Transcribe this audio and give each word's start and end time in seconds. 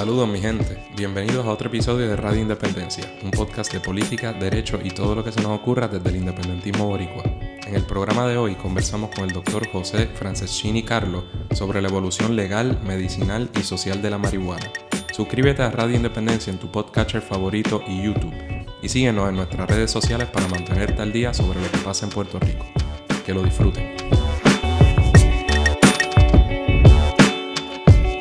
Saludos 0.00 0.26
mi 0.30 0.40
gente, 0.40 0.78
bienvenidos 0.96 1.44
a 1.44 1.50
otro 1.50 1.68
episodio 1.68 2.08
de 2.08 2.16
Radio 2.16 2.40
Independencia, 2.40 3.04
un 3.22 3.30
podcast 3.30 3.70
de 3.70 3.80
política, 3.80 4.32
derecho 4.32 4.80
y 4.82 4.88
todo 4.92 5.14
lo 5.14 5.22
que 5.22 5.30
se 5.30 5.42
nos 5.42 5.52
ocurra 5.52 5.88
desde 5.88 6.08
el 6.08 6.16
independentismo 6.16 6.86
boricua. 6.86 7.22
En 7.66 7.74
el 7.74 7.82
programa 7.82 8.26
de 8.26 8.38
hoy 8.38 8.54
conversamos 8.54 9.10
con 9.14 9.24
el 9.24 9.34
doctor 9.34 9.68
José 9.68 10.06
Franceschini 10.06 10.84
Carlo 10.84 11.24
sobre 11.52 11.82
la 11.82 11.88
evolución 11.88 12.34
legal, 12.34 12.80
medicinal 12.82 13.50
y 13.60 13.62
social 13.62 14.00
de 14.00 14.08
la 14.08 14.16
marihuana. 14.16 14.72
Suscríbete 15.12 15.64
a 15.64 15.70
Radio 15.70 15.96
Independencia 15.96 16.50
en 16.50 16.58
tu 16.58 16.72
podcatcher 16.72 17.20
favorito 17.20 17.82
y 17.86 18.02
YouTube. 18.02 18.32
Y 18.80 18.88
síguenos 18.88 19.28
en 19.28 19.36
nuestras 19.36 19.68
redes 19.68 19.90
sociales 19.90 20.30
para 20.30 20.48
mantenerte 20.48 21.02
al 21.02 21.12
día 21.12 21.34
sobre 21.34 21.60
lo 21.60 21.70
que 21.70 21.76
pasa 21.76 22.06
en 22.06 22.12
Puerto 22.12 22.38
Rico. 22.40 22.64
Que 23.26 23.34
lo 23.34 23.42
disfruten. 23.42 24.29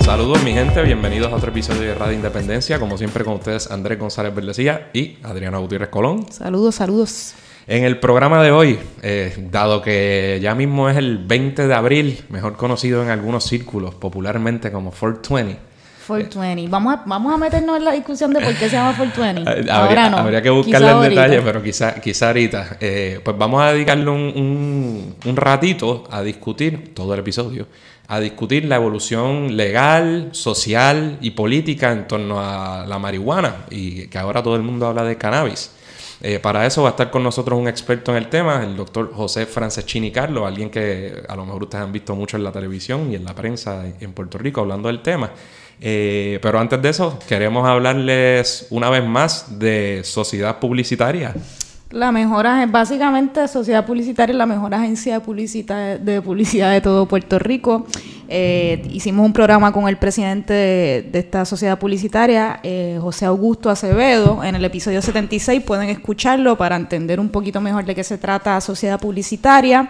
Saludos 0.10 0.44
mi 0.44 0.54
gente, 0.54 0.82
bienvenidos 0.82 1.32
a 1.32 1.36
otro 1.36 1.52
episodio 1.52 1.82
de 1.82 1.94
Radio 1.94 2.16
Independencia. 2.16 2.80
Como 2.80 2.98
siempre 2.98 3.24
con 3.24 3.36
ustedes 3.36 3.70
Andrés 3.70 4.00
González 4.00 4.34
Verdecía 4.34 4.90
y 4.92 5.20
Adriana 5.22 5.60
Gutiérrez 5.60 5.90
Colón. 5.90 6.26
Saludos, 6.32 6.74
saludos. 6.74 7.36
En 7.68 7.84
el 7.84 8.00
programa 8.00 8.42
de 8.42 8.50
hoy, 8.50 8.80
eh, 9.04 9.38
dado 9.52 9.84
que 9.84 10.40
ya 10.42 10.56
mismo 10.56 10.90
es 10.90 10.98
el 10.98 11.20
20 11.20 11.68
de 11.68 11.74
abril, 11.76 12.24
mejor 12.30 12.58
conocido 12.58 13.04
en 13.04 13.10
algunos 13.10 13.44
círculos 13.44 13.94
popularmente 13.94 14.72
como 14.72 14.90
420, 14.90 15.60
420. 16.08 16.72
Vamos 16.72 16.96
a, 16.96 17.04
vamos 17.06 17.32
a 17.32 17.38
meternos 17.38 17.78
en 17.78 17.86
la 17.86 17.92
discusión 17.92 18.34
de 18.34 18.42
por 18.42 18.56
qué 18.56 18.68
se 18.68 18.78
llama 18.78 18.98
420. 18.98 19.42
Eh, 19.44 19.72
habría, 19.72 20.10
no. 20.10 20.18
habría 20.18 20.42
que 20.42 20.50
buscarle 20.50 20.90
el 20.90 21.10
detalle, 21.12 21.42
pero 21.42 21.62
quizá, 21.62 22.02
quizá 22.02 22.30
ahorita. 22.30 22.78
Eh, 22.80 23.22
pues 23.24 23.38
vamos 23.38 23.62
a 23.62 23.74
dedicarle 23.74 24.10
un, 24.10 25.16
un, 25.24 25.36
ratito 25.36 26.06
a 26.10 26.24
discutir, 26.24 26.96
todo 26.96 27.14
el 27.14 27.20
episodio, 27.20 27.68
a 28.10 28.20
discutir 28.20 28.66
la 28.66 28.76
evolución 28.76 29.56
legal, 29.56 30.30
social 30.32 31.20
y 31.22 31.30
política 31.32 31.92
en 31.92 32.08
torno 32.08 32.42
a 32.42 32.84
la 32.88 32.98
marihuana 32.98 33.66
y 33.70 34.08
que 34.08 34.18
ahora 34.18 34.42
todo 34.42 34.56
el 34.56 34.64
mundo 34.64 34.88
habla 34.88 35.04
de 35.04 35.16
cannabis. 35.16 35.72
Eh, 36.22 36.40
para 36.40 36.66
eso 36.66 36.82
va 36.82 36.90
a 36.90 36.92
estar 36.92 37.12
con 37.12 37.22
nosotros 37.24 37.58
un 37.58 37.68
experto 37.68 38.12
en 38.12 38.18
el 38.18 38.28
tema, 38.28 38.64
el 38.64 38.76
doctor 38.76 39.14
José 39.14 39.46
Franceschini 39.46 40.12
Carlo, 40.12 40.48
alguien 40.48 40.72
que 40.72 41.22
a 41.30 41.36
lo 41.36 41.46
mejor 41.46 41.64
ustedes 41.64 41.84
han 41.84 41.92
visto 41.92 42.16
mucho 42.16 42.36
en 42.36 42.44
la 42.44 42.52
televisión 42.52 43.12
y 43.12 43.16
en 43.16 43.24
la 43.24 43.36
prensa 43.36 43.86
en 44.00 44.12
Puerto 44.14 44.40
Rico 44.40 44.62
hablando 44.62 44.88
del 44.88 45.04
tema. 45.04 45.30
Eh, 45.80 46.40
pero 46.42 46.60
antes 46.60 46.82
de 46.82 46.90
eso, 46.90 47.20
queremos 47.28 47.66
hablarles 47.68 48.66
una 48.72 48.90
vez 48.90 49.06
más 49.06 49.60
de 49.60 50.02
sociedad 50.04 50.60
publicitaria. 50.60 51.36
La 51.92 52.12
mejor, 52.12 52.46
básicamente, 52.70 53.48
Sociedad 53.48 53.84
Publicitaria 53.84 54.34
es 54.34 54.38
la 54.38 54.46
mejor 54.46 54.76
agencia 54.76 55.16
de 55.16 55.20
publicidad 55.22 56.00
de, 56.00 56.22
publicidad 56.22 56.72
de 56.72 56.82
todo 56.82 57.08
Puerto 57.08 57.40
Rico. 57.40 57.88
Eh, 58.28 58.88
hicimos 58.92 59.26
un 59.26 59.34
programa 59.34 59.72
con 59.72 59.88
el 59.88 59.98
presidente 59.98 60.54
de, 60.54 61.10
esta 61.20 61.46
sociedad 61.46 61.80
publicitaria, 61.80 62.60
eh, 62.62 63.00
José 63.02 63.26
Augusto 63.26 63.72
Acevedo, 63.72 64.44
en 64.44 64.54
el 64.54 64.64
episodio 64.66 65.02
76. 65.02 65.64
Pueden 65.64 65.90
escucharlo 65.90 66.56
para 66.60 66.76
entender 66.76 67.20
un 67.20 67.30
poquito 67.30 67.60
mejor 67.60 67.86
de 67.86 67.96
qué 67.96 68.04
se 68.04 68.20
trata 68.20 68.62
Sociedad 68.62 69.00
Publicitaria. 69.00 69.90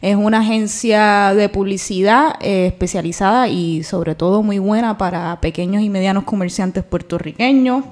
Es 0.00 0.14
una 0.14 0.38
agencia 0.38 1.34
de 1.34 1.48
publicidad 1.48 2.36
eh, 2.40 2.68
especializada 2.68 3.48
y 3.48 3.82
sobre 3.82 4.14
todo 4.14 4.44
muy 4.44 4.60
buena 4.60 4.96
para 4.96 5.40
pequeños 5.40 5.82
y 5.82 5.90
medianos 5.90 6.22
comerciantes 6.22 6.84
puertorriqueños 6.84 7.84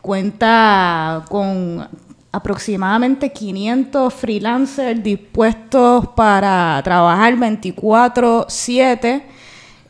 cuenta 0.00 1.24
con 1.28 1.88
aproximadamente 2.32 3.30
500 3.30 4.12
freelancers 4.12 5.02
dispuestos 5.02 6.08
para 6.16 6.80
trabajar 6.82 7.36
24/7. 7.36 9.22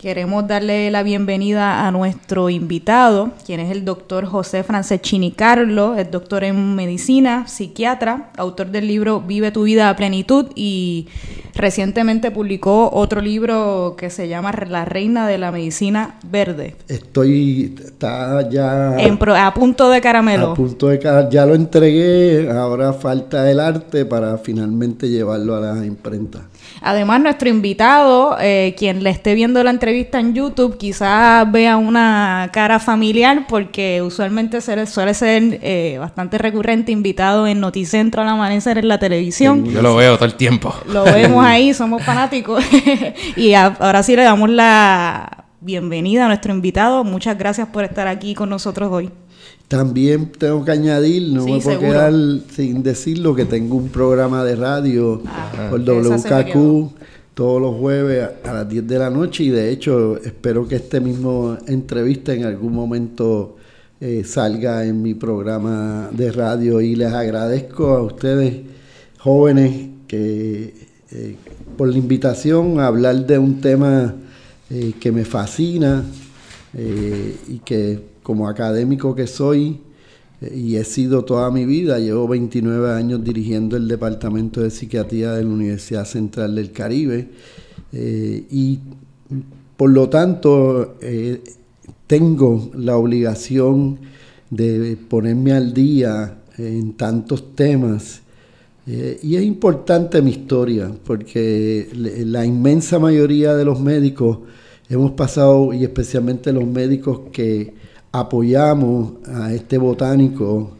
Queremos 0.00 0.48
darle 0.48 0.90
la 0.90 1.02
bienvenida 1.02 1.86
a 1.86 1.90
nuestro 1.90 2.48
invitado, 2.48 3.32
quien 3.44 3.60
es 3.60 3.70
el 3.70 3.84
doctor 3.84 4.24
José 4.24 4.62
Franceschini 4.62 5.30
Carlo, 5.30 5.94
es 5.94 6.10
doctor 6.10 6.42
en 6.42 6.74
medicina, 6.74 7.46
psiquiatra, 7.46 8.30
autor 8.38 8.68
del 8.68 8.88
libro 8.88 9.20
Vive 9.20 9.50
tu 9.50 9.64
vida 9.64 9.90
a 9.90 9.96
plenitud 9.96 10.46
y 10.54 11.08
recientemente 11.54 12.30
publicó 12.30 12.88
otro 12.90 13.20
libro 13.20 13.94
que 13.98 14.08
se 14.08 14.26
llama 14.26 14.52
La 14.66 14.86
reina 14.86 15.28
de 15.28 15.36
la 15.36 15.52
medicina 15.52 16.18
verde. 16.24 16.76
Estoy 16.88 17.74
está 17.84 18.48
ya 18.48 18.96
a 18.96 19.52
punto 19.54 19.90
de 19.90 20.00
caramelo. 20.00 20.52
A 20.52 20.54
punto 20.54 20.88
de 20.88 20.98
ya 21.30 21.44
lo 21.44 21.54
entregué, 21.54 22.50
ahora 22.50 22.94
falta 22.94 23.50
el 23.50 23.60
arte 23.60 24.06
para 24.06 24.38
finalmente 24.38 25.10
llevarlo 25.10 25.56
a 25.56 25.60
la 25.60 25.84
imprenta. 25.84 26.48
Además, 26.82 27.20
nuestro 27.20 27.48
invitado, 27.48 28.36
eh, 28.40 28.74
quien 28.78 29.02
le 29.02 29.10
esté 29.10 29.34
viendo 29.34 29.62
la 29.62 29.70
entrevista 29.70 30.18
en 30.18 30.34
YouTube, 30.34 30.78
quizás 30.78 31.50
vea 31.50 31.76
una 31.76 32.48
cara 32.52 32.78
familiar 32.78 33.46
porque 33.48 34.00
usualmente 34.02 34.60
suele, 34.60 34.86
ser 34.86 35.58
eh, 35.62 35.96
bastante 35.98 36.38
recurrente 36.38 36.92
invitado 36.92 37.46
en 37.46 37.60
Noticentro 37.60 38.22
al 38.22 38.28
amanecer 38.28 38.78
en 38.78 38.88
la 38.88 38.98
televisión. 38.98 39.66
Yo 39.66 39.82
lo 39.82 39.94
veo 39.96 40.16
todo 40.16 40.24
el 40.24 40.34
tiempo. 40.34 40.74
Lo 40.86 41.04
vemos 41.04 41.44
ahí, 41.44 41.74
somos 41.80 42.02
fanáticos. 42.02 42.64
y 43.36 43.54
ahora 43.54 44.02
sí 44.02 44.16
le 44.16 44.22
damos 44.22 44.48
la 44.48 45.44
bienvenida 45.60 46.24
a 46.24 46.28
nuestro 46.28 46.52
invitado. 46.52 47.04
Muchas 47.04 47.36
gracias 47.36 47.68
por 47.68 47.84
estar 47.84 48.08
aquí 48.08 48.34
con 48.34 48.48
nosotros 48.48 48.90
hoy. 48.90 49.10
También 49.70 50.32
tengo 50.32 50.64
que 50.64 50.72
añadir, 50.72 51.32
no 51.32 51.44
me 51.44 51.60
puedo 51.60 51.78
quedar 51.78 52.12
sin 52.50 52.82
decirlo, 52.82 53.36
que 53.36 53.44
tengo 53.44 53.76
un 53.76 53.88
programa 53.88 54.42
de 54.42 54.56
radio 54.56 55.22
ah, 55.26 55.68
por 55.70 55.84
WKQ 55.84 56.90
todos 57.34 57.62
los 57.62 57.76
jueves 57.76 58.30
a, 58.42 58.52
las 58.52 58.68
10 58.68 58.88
de 58.88 58.98
la 58.98 59.10
noche 59.10 59.44
y 59.44 59.50
de 59.50 59.70
hecho 59.70 60.16
espero 60.16 60.66
que 60.66 60.74
este 60.74 60.98
mismo 61.00 61.56
entrevista 61.68 62.34
en 62.34 62.46
algún 62.46 62.72
momento 62.72 63.58
eh, 64.00 64.24
salga 64.24 64.84
en 64.84 65.02
mi 65.02 65.14
programa 65.14 66.10
de 66.10 66.32
radio. 66.32 66.80
Y 66.80 66.96
les 66.96 67.12
agradezco 67.12 67.90
a 67.90 68.02
ustedes 68.02 68.62
jóvenes 69.18 69.88
que 70.08 70.74
eh, 71.12 71.36
por 71.76 71.86
la 71.86 71.96
invitación 71.96 72.80
a 72.80 72.88
hablar 72.88 73.24
de 73.24 73.38
un 73.38 73.60
tema 73.60 74.16
eh, 74.68 74.94
que 74.98 75.12
me 75.12 75.24
fascina 75.24 76.02
y 76.74 77.58
que 77.60 78.09
como 78.30 78.46
académico 78.46 79.12
que 79.12 79.26
soy 79.26 79.80
eh, 80.40 80.54
y 80.56 80.76
he 80.76 80.84
sido 80.84 81.24
toda 81.24 81.50
mi 81.50 81.64
vida, 81.64 81.98
llevo 81.98 82.28
29 82.28 82.92
años 82.92 83.24
dirigiendo 83.24 83.76
el 83.76 83.88
Departamento 83.88 84.60
de 84.60 84.70
Psiquiatría 84.70 85.32
de 85.32 85.42
la 85.42 85.50
Universidad 85.50 86.04
Central 86.04 86.54
del 86.54 86.70
Caribe 86.70 87.28
eh, 87.92 88.44
y 88.48 88.78
por 89.76 89.90
lo 89.90 90.08
tanto 90.08 90.94
eh, 91.00 91.42
tengo 92.06 92.70
la 92.74 92.96
obligación 92.96 93.98
de 94.48 94.96
ponerme 95.08 95.50
al 95.50 95.74
día 95.74 96.38
en 96.56 96.92
tantos 96.92 97.56
temas. 97.56 98.22
y 98.86 99.34
es 99.34 99.42
importante 99.42 100.22
mi 100.22 100.30
historia, 100.30 100.88
porque 101.04 101.88
la 101.94 102.44
inmensa 102.44 103.00
mayoría 103.00 103.56
de 103.56 103.64
los 103.64 103.80
médicos 103.80 104.38
hemos 104.88 105.12
pasado, 105.12 105.72
y 105.72 105.82
especialmente 105.82 106.52
los 106.52 106.66
médicos 106.66 107.22
que 107.32 107.89
apoyamos 108.12 109.12
a 109.26 109.52
este 109.52 109.78
botánico 109.78 110.72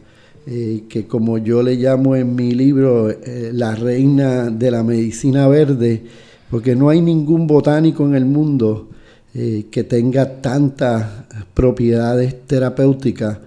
eh, 0.47 0.85
que 0.89 1.05
como 1.05 1.37
yo 1.37 1.61
le 1.61 1.75
llamo 1.75 2.15
en 2.15 2.33
mi 2.35 2.53
libro 2.53 3.11
eh, 3.11 3.51
la 3.53 3.75
reina 3.75 4.49
de 4.49 4.71
la 4.71 4.83
medicina 4.83 5.47
verde, 5.47 6.01
porque 6.49 6.75
no 6.75 6.89
hay 6.89 6.99
ningún 6.99 7.45
botánico 7.45 8.03
en 8.05 8.15
el 8.15 8.25
mundo 8.25 8.89
eh, 9.35 9.67
que 9.69 9.83
tenga 9.83 10.41
tantas 10.41 11.05
propiedades 11.53 12.47
terapéuticas 12.47 13.37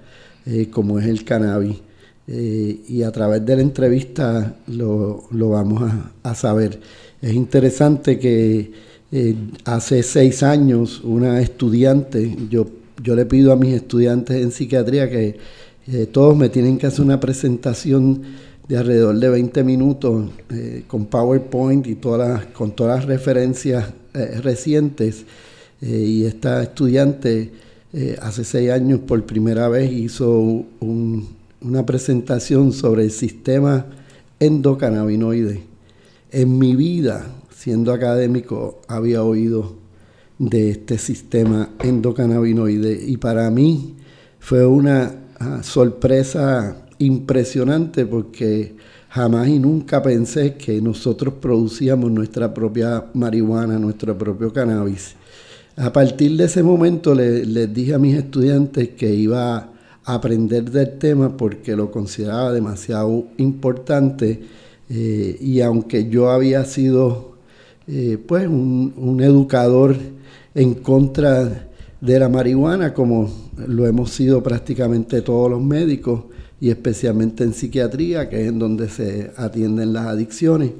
como 0.71 0.99
es 0.99 1.07
el 1.07 1.25
cannabis. 1.25 1.79
y 2.27 3.03
a 3.03 3.11
través 3.11 3.45
de 3.47 3.57
la 3.57 3.63
entrevista 3.63 4.57
lo, 4.67 5.27
vamos 5.31 5.91
a, 6.23 6.35
saber. 6.35 6.81
Es 7.23 7.33
interesante 7.33 8.19
que 8.19 8.73
hace 9.65 10.03
seis 10.03 10.43
años 10.43 11.01
una 11.03 11.41
estudiante, 11.41 12.37
yo, 12.51 12.67
yo 13.05 13.15
le 13.15 13.27
pido 13.27 13.53
a 13.53 13.57
mis 13.57 13.75
estudiantes 13.75 14.43
en 14.43 14.51
psiquiatría 14.51 15.11
que 15.11 15.39
todos 16.11 16.35
me 16.35 16.49
tienen 16.49 16.79
que 16.79 16.87
hacer 16.87 17.05
una 17.05 17.21
presentación 17.21 18.23
de 18.69 18.79
alrededor 18.79 19.19
de 19.19 19.29
20 19.29 19.65
minutos 19.65 20.31
eh, 20.51 20.85
con 20.87 21.07
PowerPoint 21.07 21.87
y 21.87 21.97
todas 21.97 22.47
con 22.47 22.73
todas 22.73 23.01
las 23.01 23.07
referencias 23.07 23.93
eh, 24.15 24.41
recientes. 24.43 25.25
Eh, 25.83 25.87
y 25.87 26.25
esta 26.25 26.63
estudiante 26.63 27.53
hace 28.21 28.43
seis 28.43 28.71
años 28.71 28.99
por 29.07 29.25
primera 29.25 29.69
vez 29.69 29.93
hizo 29.93 30.65
una 30.81 31.87
presentación 31.87 32.73
sobre 32.73 33.05
el 33.05 33.13
sistema 33.13 33.87
endocannabinoide. 34.41 35.63
En 36.33 36.59
mi 36.59 36.75
vida, 36.75 37.25
siendo 37.57 37.93
académico, 37.93 38.81
había 38.89 39.23
oído 39.23 39.77
de 40.49 40.71
este 40.71 40.99
sistema 40.99 41.71
endocannabinoide 41.83 43.03
y 43.07 43.17
para 43.17 43.51
mí 43.51 43.95
fue 44.39 44.67
una 44.67 45.15
ah, 45.39 45.63
sorpresa 45.63 46.87
impresionante 46.99 48.05
porque 48.05 48.77
jamás 49.09 49.49
y 49.49 49.59
nunca 49.59 50.03
pensé 50.03 50.55
que 50.55 50.81
nosotros 50.83 51.35
producíamos 51.41 52.11
nuestra 52.11 52.53
propia 52.53 53.07
marihuana, 53.15 53.79
nuestro 53.79 54.17
propio 54.19 54.53
cannabis. 54.53 55.15
A 55.77 55.93
partir 55.93 56.37
de 56.37 56.45
ese 56.45 56.63
momento 56.63 57.15
les 57.15 57.73
dije 57.73 57.95
a 57.95 57.99
mis 57.99 58.17
estudiantes 58.17 58.91
que 58.91 59.13
iba 59.13 59.57
a 59.57 59.71
aprender 60.05 60.71
del 60.71 60.99
tema 60.99 61.37
porque 61.37 61.75
lo 61.75 61.91
consideraba 61.91 62.53
demasiado 62.53 63.29
importante 63.39 64.43
eh, 64.91 65.39
y 65.41 65.61
aunque 65.63 66.09
yo 66.11 66.31
había 66.31 66.65
sido 66.65 67.35
eh, 67.87 68.19
pues 68.27 68.47
un 68.47 69.21
educador 69.23 69.97
en 70.55 70.75
contra 70.75 71.69
de 72.01 72.19
la 72.19 72.29
marihuana 72.29 72.93
como 72.93 73.31
lo 73.67 73.87
hemos 73.87 74.11
sido 74.11 74.43
prácticamente 74.43 75.23
todos 75.23 75.51
los 75.51 75.63
médicos, 75.63 76.25
y 76.61 76.71
especialmente 76.71 77.45
en 77.45 77.53
psiquiatría, 77.53 78.29
que 78.29 78.43
es 78.43 78.49
en 78.49 78.59
donde 78.59 78.89
se 78.89 79.33
atienden 79.37 79.93
las 79.93 80.07
adicciones. 80.07 80.71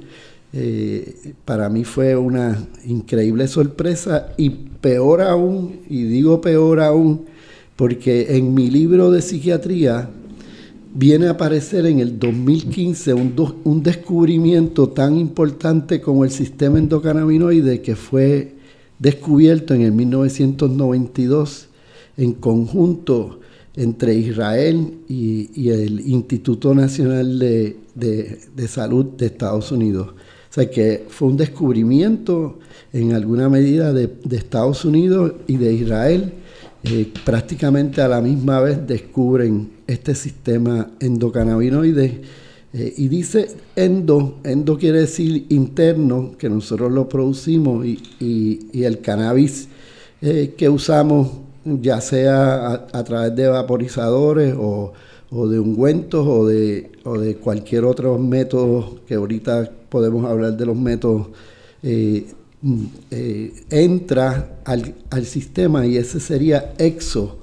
Eh, 0.53 1.33
para 1.43 1.69
mí 1.69 1.83
fue 1.83 2.15
una 2.15 2.57
increíble 2.87 3.47
sorpresa 3.47 4.33
y 4.37 4.49
peor 4.49 5.21
aún, 5.21 5.81
y 5.89 6.03
digo 6.03 6.41
peor 6.41 6.79
aún, 6.79 7.25
porque 7.75 8.37
en 8.37 8.53
mi 8.53 8.71
libro 8.71 9.11
de 9.11 9.21
psiquiatría 9.21 10.09
viene 10.93 11.27
a 11.27 11.31
aparecer 11.31 11.85
en 11.85 11.99
el 11.99 12.17
2015 12.17 13.13
un, 13.13 13.33
un 13.65 13.83
descubrimiento 13.83 14.89
tan 14.89 15.17
importante 15.17 15.99
como 15.99 16.23
el 16.23 16.31
sistema 16.31 16.79
endocannabinoide 16.79 17.81
que 17.81 17.95
fue 17.97 18.54
descubierto 18.99 19.73
en 19.73 19.81
el 19.81 19.91
1992 19.91 21.67
en 22.17 22.33
conjunto 22.33 23.39
entre 23.75 24.15
Israel 24.15 24.99
y, 25.09 25.69
el 25.69 25.99
Instituto 26.07 26.73
Nacional 26.73 27.39
de, 27.39 28.67
Salud 28.67 29.05
de 29.17 29.25
Estados 29.27 29.71
Unidos. 29.71 30.09
O 30.09 30.53
sea 30.55 30.69
que 30.69 31.05
fue 31.09 31.27
un 31.27 31.37
descubrimiento 31.37 32.59
en 32.93 33.13
alguna 33.13 33.49
medida 33.49 33.91
de, 33.91 34.09
Estados 34.31 34.85
Unidos 34.85 35.33
y 35.47 35.57
de 35.57 35.73
Israel. 35.73 36.33
Eh, 36.83 37.11
prácticamente 37.25 38.01
a 38.01 38.07
la 38.07 38.21
misma 38.21 38.61
vez 38.61 38.85
descubren 38.87 39.71
este 39.87 40.15
sistema 40.15 40.91
endocannabinoide. 40.99 42.21
Eh, 42.77 42.93
y 42.97 43.07
dice 43.07 43.47
endo, 43.77 44.39
endo 44.43 44.77
quiere 44.77 44.99
decir 44.99 45.45
interno, 45.47 46.33
que 46.37 46.49
nosotros 46.49 46.91
lo 46.91 47.07
producimos 47.07 47.85
y, 47.85 48.59
el 48.73 48.99
cannabis 48.99 49.69
eh, 50.21 50.53
que 50.57 50.67
usamos 50.67 51.29
ya 51.63 52.01
sea 52.01 52.87
a, 52.91 53.03
través 53.05 53.33
de 53.35 53.47
vaporizadores 53.47 54.53
o, 54.57 54.93
de 55.31 55.59
ungüentos 55.59 56.27
o 56.27 56.47
de, 56.47 56.91
cualquier 57.41 57.85
otro 57.85 58.17
método 58.19 58.99
que 59.07 59.15
ahorita 59.15 59.71
podemos 59.89 60.25
hablar 60.25 60.55
de 60.55 60.65
los 60.65 60.75
métodos, 60.75 61.27
eh, 61.81 62.25
eh, 63.11 63.53
entra 63.69 64.59
al, 64.65 65.25
sistema 65.25 65.85
y 65.85 65.97
ese 65.97 66.19
sería 66.19 66.73
exo. 66.77 67.39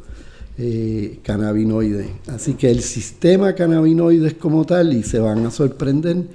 Eh, 0.59 1.21
cannabinoide. 1.23 2.11
Así 2.27 2.53
que 2.55 2.71
el 2.71 2.83
sistema 2.83 3.55
cannabinoide 3.55 4.29
es 4.29 4.35
como 4.35 4.67
tal 4.67 4.93
y 4.93 5.03
se 5.03 5.19
van 5.19 5.47
a 5.47 5.51
sorprender 5.51 6.27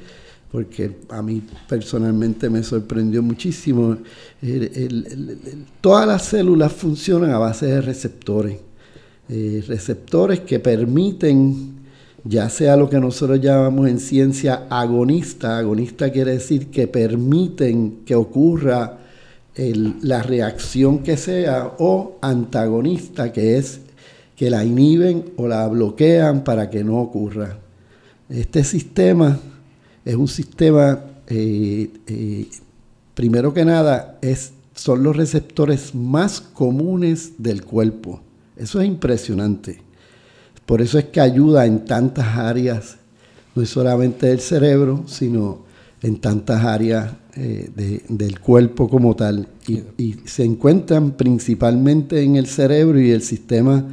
porque 0.52 0.92
a 1.10 1.22
mí 1.22 1.44
personalmente 1.70 2.50
me 2.50 2.64
sorprendió 2.64 3.22
muchísimo. 3.22 3.98
todas 5.82 6.08
las 6.08 6.26
células 6.26 6.74
funcionan 6.74 7.30
a 7.30 7.38
base 7.38 7.68
de 7.68 7.82
receptores, 7.82 8.58
eh, 9.30 9.64
receptores 9.68 10.40
que 10.40 10.60
permiten, 10.60 11.76
ya 12.24 12.50
sea 12.50 12.76
lo 12.76 12.90
que 12.90 13.00
nosotros 13.00 13.40
llamamos 13.40 13.88
en 13.88 14.00
ciencia 14.00 14.66
agonista, 14.68 15.60
agonista 15.60 16.12
quiere 16.12 16.32
decir 16.32 16.68
que 16.72 16.88
permiten 16.88 18.00
que 18.04 18.16
ocurra 18.16 18.98
la 20.02 20.22
reacción 20.22 21.00
que 21.00 21.18
sea, 21.18 21.74
o 21.80 22.18
antagonista, 22.22 23.32
que 23.32 23.58
es 23.58 23.82
que 24.38 24.52
la 24.52 24.64
inhiben 24.64 25.34
o 25.36 25.48
la 25.48 25.68
bloquean 25.68 26.44
para 26.44 26.70
que 26.70 26.84
no 26.84 27.00
ocurra. 27.00 27.58
Este 28.30 28.64
sistema 28.64 29.38
es 30.06 30.16
un 30.16 30.28
sistema, 30.28 31.02
eh, 31.28 31.90
eh, 32.06 32.48
primero 33.16 33.52
que 33.52 33.66
nada, 33.66 34.20
es, 34.22 34.54
son 34.76 35.02
los 35.02 35.18
receptores 35.18 35.96
más 35.96 36.40
comunes 36.40 37.34
del 37.40 37.66
cuerpo. 37.66 38.22
Eso 38.56 38.80
es 38.80 38.88
impresionante. 38.88 39.82
Por 40.68 40.82
eso 40.82 41.00
es 41.00 41.06
que 41.06 41.20
ayuda 41.20 41.66
en 41.66 41.86
tantas 41.86 42.38
áreas, 42.38 42.98
no 43.56 43.66
solamente 43.66 44.28
del 44.28 44.40
cerebro, 44.40 45.04
sino 45.08 45.66
en 46.04 46.22
tantas 46.22 46.64
áreas 46.64 47.12
eh, 47.36 48.04
del 48.08 48.40
cuerpo 48.40 48.88
como 48.88 49.16
tal. 49.16 49.48
Y, 49.68 50.16
se 50.26 50.44
encuentran 50.44 51.12
principalmente 51.12 52.22
en 52.22 52.36
el 52.36 52.46
cerebro 52.46 53.00
y 53.00 53.10
el 53.10 53.24
sistema 53.24 53.84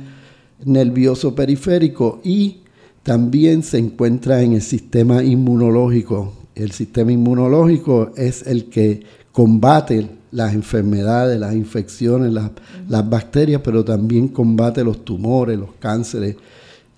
nervioso 0.64 1.34
periférico 1.34 2.20
y 2.24 2.58
también 3.02 3.62
se 3.62 3.78
encuentra 3.78 4.42
en 4.42 4.54
el 4.54 4.62
sistema 4.62 5.22
inmunológico. 5.22 6.32
El 6.54 6.72
sistema 6.72 7.12
inmunológico 7.12 8.12
es 8.16 8.46
el 8.46 8.66
que 8.66 9.02
combate 9.32 10.08
las 10.30 10.54
enfermedades, 10.54 11.38
las 11.38 11.54
infecciones, 11.54 12.32
las, 12.32 13.08
bacterias, 13.08 13.60
pero 13.62 13.84
también 13.84 14.28
combate 14.28 14.82
los 14.82 15.04
tumores, 15.04 15.58
los 15.58 15.70
cánceres. 15.78 16.36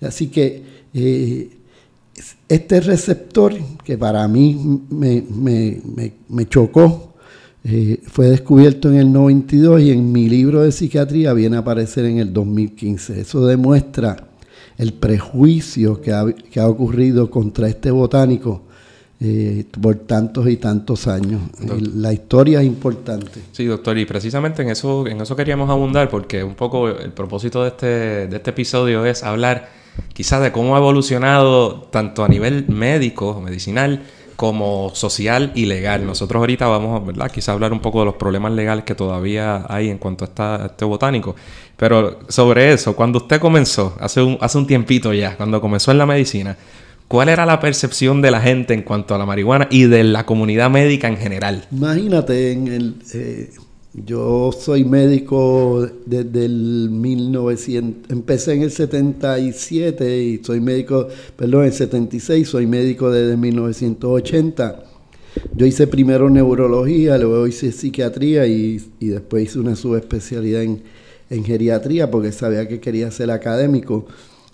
Así 0.01 0.27
que 0.27 0.63
eh, 0.93 1.49
este 2.49 2.79
receptor, 2.81 3.53
que 3.83 3.97
para 3.97 4.27
mí 4.27 4.81
me, 4.89 6.49
chocó, 6.49 7.06
eh, 7.69 7.99
fue 8.07 8.27
descubierto 8.27 8.89
en 8.89 8.95
el 8.95 9.11
92 9.11 9.81
y 9.81 9.91
en 9.91 10.09
mi 10.13 10.29
libro 10.29 10.61
de 10.61 10.71
psiquiatría 10.71 11.33
viene 11.33 11.57
a 11.57 11.59
aparecer 11.59 12.05
en 12.05 12.17
el 12.17 12.31
2015. 12.31 13.19
Eso 13.19 13.45
demuestra 13.45 14.15
el 14.77 14.93
prejuicio 14.93 16.01
que 16.01 16.13
ha, 16.13 16.67
ocurrido 16.67 17.29
contra 17.29 17.67
este 17.67 17.91
botánico 17.91 18.61
eh, 19.19 19.65
por 19.81 19.95
tantos 19.95 20.47
y 20.47 20.55
tantos 20.55 21.07
años. 21.07 21.41
la 21.93 22.13
historia 22.13 22.61
es 22.61 22.67
importante. 22.67 23.41
Sí, 23.51 23.65
doctor, 23.65 23.97
y 23.97 24.05
precisamente 24.05 24.61
en 24.61 24.69
eso, 24.69 25.05
en 25.05 25.19
eso 25.19 25.35
queríamos 25.35 25.69
abundar, 25.69 26.09
porque 26.09 26.45
un 26.45 26.55
poco 26.55 26.87
el 26.87 27.11
propósito 27.11 27.63
de 27.63 27.67
este, 27.67 27.87
de 28.27 28.37
este 28.37 28.51
episodio 28.51 29.05
es 29.05 29.23
hablar 29.23 29.67
quizás 30.13 30.41
de 30.41 30.53
cómo 30.53 30.75
ha 30.75 30.79
evolucionado 30.79 31.81
tanto 31.91 32.23
a 32.23 32.29
nivel 32.29 32.69
médico, 32.69 33.41
medicinal, 33.41 34.03
como 34.37 34.91
social 34.93 35.51
y 35.55 35.65
legal. 35.65 36.05
Nosotros 36.05 36.39
ahorita 36.39 36.67
vamos, 36.67 37.05
¿verdad? 37.05 37.29
Quizá 37.31 37.53
hablar 37.53 37.73
un 37.73 37.79
poco 37.79 37.99
de 37.99 38.05
los 38.05 38.15
problemas 38.15 38.53
legales 38.53 38.85
que 38.85 38.93
todavía 38.93 39.65
hay 39.67 39.89
en 39.89 39.97
cuanto 39.97 40.29
a, 40.37 40.67
este 40.67 40.85
botánico. 40.85 41.35
Pero 41.75 42.19
sobre 42.29 42.71
eso, 42.71 42.95
cuando 42.95 43.17
usted 43.17 43.41
comenzó, 43.41 43.97
hace 43.99 44.21
un, 44.21 44.37
hace 44.39 44.59
un 44.59 44.67
tiempito 44.67 45.11
ya, 45.11 45.35
cuando 45.35 45.59
comenzó 45.59 45.91
en 45.91 45.97
la 45.97 46.05
medicina, 46.05 46.55
¿cuál 47.07 47.29
era 47.29 47.47
la 47.47 47.59
percepción 47.59 48.21
de 48.21 48.29
la 48.29 48.39
gente 48.39 48.75
en 48.75 48.83
cuanto 48.83 49.15
a 49.15 49.17
la 49.17 49.25
marihuana 49.25 49.67
y 49.71 49.85
de 49.85 50.03
la 50.03 50.27
comunidad 50.27 50.69
médica 50.69 51.07
en 51.07 51.17
general? 51.17 51.65
Imagínate, 51.71 52.51
en 52.51 52.67
el, 52.67 52.95
eh, 53.15 53.49
yo 54.05 54.51
soy 54.51 54.85
médico 54.85 55.89
desde 56.05 56.45
el 56.45 56.89
1900, 56.91 58.11
empecé 58.11 58.53
en 58.53 58.61
el 58.61 58.71
77 58.71 60.23
y 60.23 60.43
soy 60.43 60.61
médico, 60.61 61.07
perdón, 61.35 61.61
en 61.61 61.67
el 61.67 61.73
76, 61.73 62.47
soy 62.47 62.67
médico 62.67 63.09
desde 63.09 63.35
1980. 63.37 64.83
yo 65.55 65.65
hice 65.65 65.87
primero 65.87 66.29
neurología, 66.29 67.17
luego 67.17 67.47
hice 67.47 67.71
psiquiatría 67.71 68.45
y, 68.45 68.77
después 68.99 69.43
hice 69.45 69.59
una 69.59 69.75
subespecialidad 69.75 70.61
en, 70.61 70.83
en, 71.29 71.43
geriatría 71.43 72.11
porque 72.11 72.31
sabía 72.31 72.67
que 72.67 72.79
quería 72.79 73.09
ser 73.09 73.31
académico. 73.31 74.05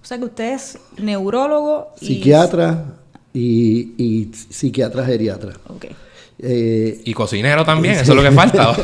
O 0.01 0.05
sea 0.05 0.17
que 0.17 0.25
usted 0.25 0.53
es 0.53 0.77
neurólogo 0.97 1.89
y... 1.99 2.05
Psiquiatra 2.05 2.97
y, 3.33 3.93
y 3.97 4.31
psiquiatra 4.33 5.05
geriatra. 5.05 5.53
Okay. 5.67 5.91
Eh, 6.39 7.01
y 7.05 7.13
cocinero 7.13 7.63
también, 7.63 7.95
eso 7.95 8.11
es 8.11 8.15
lo 8.17 8.23
que 8.23 8.31
falta. 8.31 8.75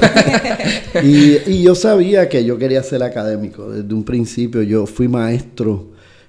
y, 1.03 1.61
yo 1.61 1.75
sabía 1.75 2.29
que 2.29 2.45
yo 2.45 2.57
quería 2.57 2.83
ser 2.83 3.03
académico. 3.03 3.69
Desde 3.69 3.93
un 3.93 4.03
principio 4.03 4.61
yo 4.61 4.85
fui 4.85 5.07
maestro 5.07 5.87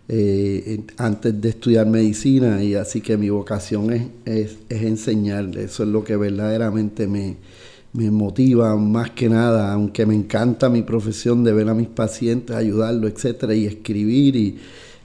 eh, 0.08 0.80
antes 0.96 1.40
de 1.40 1.50
estudiar 1.50 1.86
medicina 1.86 2.62
y 2.62 2.74
así 2.74 3.00
que 3.00 3.16
mi 3.16 3.28
vocación 3.30 3.92
es, 3.92 4.58
es, 4.68 4.82
enseñar. 4.82 5.56
Eso 5.56 5.82
es 5.82 5.88
lo 5.88 6.02
que 6.02 6.16
verdaderamente 6.16 7.06
me, 7.06 7.36
me 7.92 8.10
motiva 8.10 8.74
más 8.76 9.10
que 9.10 9.28
nada, 9.28 9.72
aunque 9.72 10.06
me 10.06 10.14
encanta 10.14 10.68
mi 10.68 10.82
profesión 10.82 11.44
de 11.44 11.52
ver 11.52 11.68
a 11.68 11.74
mis 11.74 11.88
pacientes, 11.88 12.56
ayudarlos, 12.56 13.12
etcétera, 13.12 13.54
y 13.54 13.66
escribir. 13.66 14.36
Y, 14.36 14.58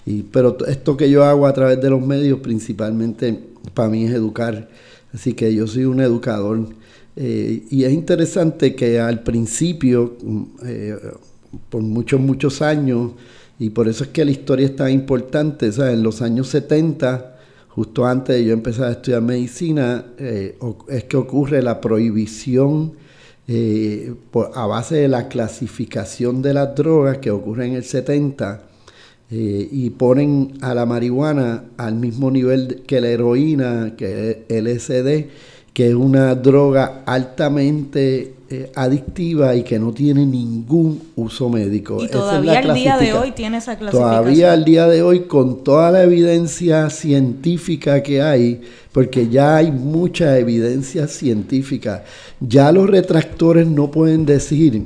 y, 0.06 0.24
pero 0.24 0.58
esto 0.68 0.96
que 0.96 1.10
yo 1.10 1.24
hago 1.24 1.46
a 1.46 1.54
través 1.54 1.82
de 1.82 1.90
los 1.90 2.02
medios 2.02 2.40
principalmente 2.40 3.38
para 3.74 3.90
mí 3.90 4.06
es 4.06 4.12
educar 4.12 4.70
Así 5.16 5.32
que 5.32 5.56
yo 5.56 5.66
soy 5.66 5.86
un 5.86 6.02
educador. 6.02 6.68
Eh, 7.16 7.64
y 7.70 7.86
es 7.86 7.94
interesante 7.94 8.76
que 8.76 9.00
al 9.00 9.24
principio, 9.24 10.18
mm, 10.22 10.44
eh, 10.66 10.96
por 11.70 11.82
muchos, 11.82 12.20
muchos 12.20 12.62
años, 12.62 13.14
y 13.58 13.70
por 13.70 13.88
eso 13.88 14.04
es 14.04 14.10
que 14.10 14.26
la 14.26 14.32
historia 14.32 14.66
es 14.66 14.76
tan 14.76 14.92
importante, 14.92 15.68
en 15.68 16.04
los 16.04 16.22
años 16.22 16.50
70, 16.50 17.38
justo 17.70 18.06
antes 18.06 18.36
de 18.36 18.44
yo 18.44 18.52
empezar 18.54 18.90
a 18.90 18.92
estudiar 18.92 19.22
medicina, 19.22 20.06
eh, 20.18 20.58
es 20.90 21.06
que 21.06 21.16
ocurre 21.16 21.62
la 21.62 21.80
prohibición 21.80 22.94
a 24.56 24.66
base 24.66 24.96
de 24.96 25.08
la 25.08 25.28
clasificación 25.30 26.42
de 26.42 26.54
las 26.54 26.76
drogas 26.76 27.20
que 27.20 27.32
ocurre 27.32 27.68
en 27.68 27.74
el 27.76 27.84
70 27.84 28.75
eh, 29.32 29.68
y 29.72 29.90
ponen 29.90 30.54
a 30.62 30.76
la 30.76 30.86
marihuana 30.86 31.64
al 31.78 31.96
mismo 31.96 32.30
nivel 32.30 32.84
que 32.86 33.02
la 33.02 33.08
heroína, 33.08 33.96
que 33.98 34.46
el 34.50 34.66
LSD, 34.66 35.30
que 35.74 35.90
es 35.90 35.96
una 35.96 36.36
droga 36.36 37.04
altamente 37.06 38.36
eh, 38.48 38.72
adictiva 38.76 39.56
y 39.56 39.64
que 39.64 39.80
no 39.80 39.92
tiene 39.92 40.24
ningún 40.26 41.02
uso 41.16 41.50
médico. 41.50 41.98
Y 42.04 42.08
todavía 42.08 42.60
al 42.60 42.74
día 42.76 42.98
de 42.98 43.14
hoy 43.14 43.32
tiene 43.32 43.58
esa 43.58 43.76
clasificación. 43.76 44.22
Todavía 44.22 44.54
al 44.54 44.64
día 44.64 44.88
de 44.88 45.02
hoy, 45.02 45.22
con 45.22 45.64
toda 45.64 45.90
la 45.90 46.04
evidencia 46.04 46.92
científica 46.92 48.04
que 48.04 48.22
hay, 48.22 48.62
porque 48.92 49.28
ya 49.28 49.58
hay 49.58 49.72
mucha 49.72 50.38
evidencia 50.38 51.08
científica, 51.08 52.04
ya 52.40 52.72
los 52.72 52.88
retractores 52.88 53.66
no 53.66 53.90
pueden 53.90 54.28
decir 54.28 54.84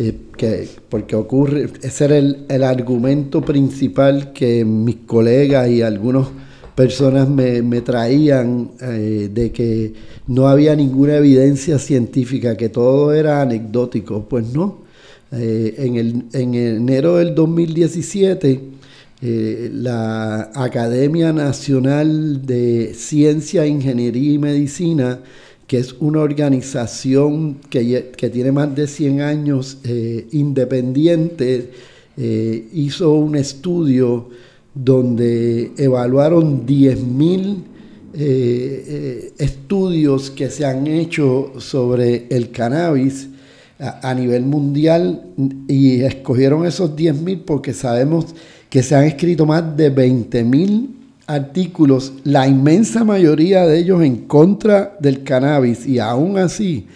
eh, 0.00 0.14
que, 0.36 0.68
porque 0.88 1.16
ocurre, 1.16 1.68
ese 1.82 2.04
era 2.04 2.18
el, 2.18 2.44
el, 2.48 2.62
argumento 2.62 3.40
principal 3.40 4.32
que 4.32 4.64
mis 4.64 4.98
colegas 5.04 5.68
y 5.68 5.82
algunas 5.82 6.28
personas 6.76 7.28
me, 7.28 7.62
me 7.62 7.80
traían 7.80 8.70
eh, 8.80 9.28
de 9.34 9.50
que 9.50 9.92
no 10.28 10.46
había 10.46 10.76
ninguna 10.76 11.16
evidencia 11.16 11.80
científica, 11.80 12.56
que 12.56 12.68
todo 12.68 13.12
era 13.12 13.42
anecdótico. 13.42 14.24
Pues 14.28 14.46
no. 14.54 14.84
Eh, 15.32 15.74
en, 15.78 15.96
el, 15.96 16.24
en 16.32 16.54
enero 16.54 17.16
del 17.16 17.34
2017, 17.34 18.60
la 19.72 20.52
Academia 20.54 21.32
Nacional 21.32 22.46
de 22.46 22.94
Ciencia, 22.94 23.66
Ingeniería 23.66 24.34
y 24.34 24.38
Medicina 24.38 25.18
que 25.68 25.78
es 25.78 25.94
una 26.00 26.20
organización 26.20 27.58
que, 27.68 28.10
tiene 28.32 28.50
más 28.50 28.74
de 28.74 28.86
100 28.86 29.20
años 29.20 29.78
eh, 29.84 30.26
independiente, 30.32 31.70
eh, 32.16 32.68
hizo 32.72 33.12
un 33.12 33.36
estudio 33.36 34.30
donde 34.74 35.72
evaluaron 35.76 36.66
10.000 36.66 37.56
eh, 38.14 39.32
estudios 39.36 40.30
que 40.30 40.48
se 40.48 40.64
han 40.64 40.86
hecho 40.86 41.52
sobre 41.58 42.26
el 42.30 42.50
cannabis 42.50 43.28
a, 43.78 44.08
a 44.08 44.14
nivel 44.14 44.46
mundial 44.46 45.22
y 45.68 46.00
escogieron 46.00 46.64
esos 46.64 46.96
10.000 46.96 47.42
porque 47.44 47.74
sabemos 47.74 48.34
que 48.70 48.82
se 48.82 48.94
han 48.94 49.04
escrito 49.04 49.44
más 49.44 49.76
de 49.76 49.94
20.000 49.94 50.97
artículos, 51.28 52.14
la 52.24 52.48
inmensa 52.48 53.04
mayoría 53.04 53.66
de 53.66 53.78
ellos 53.78 54.02
en 54.02 54.26
contra 54.26 54.96
del 54.98 55.22
cannabis. 55.22 55.86
Y 55.86 55.98
aún 55.98 56.38
así 56.38 56.86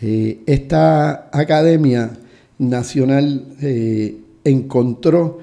eh, 0.00 0.40
esta 0.46 1.28
Academia 1.30 2.10
Nacional 2.58 3.44
eh, 3.60 4.16
encontró 4.44 5.40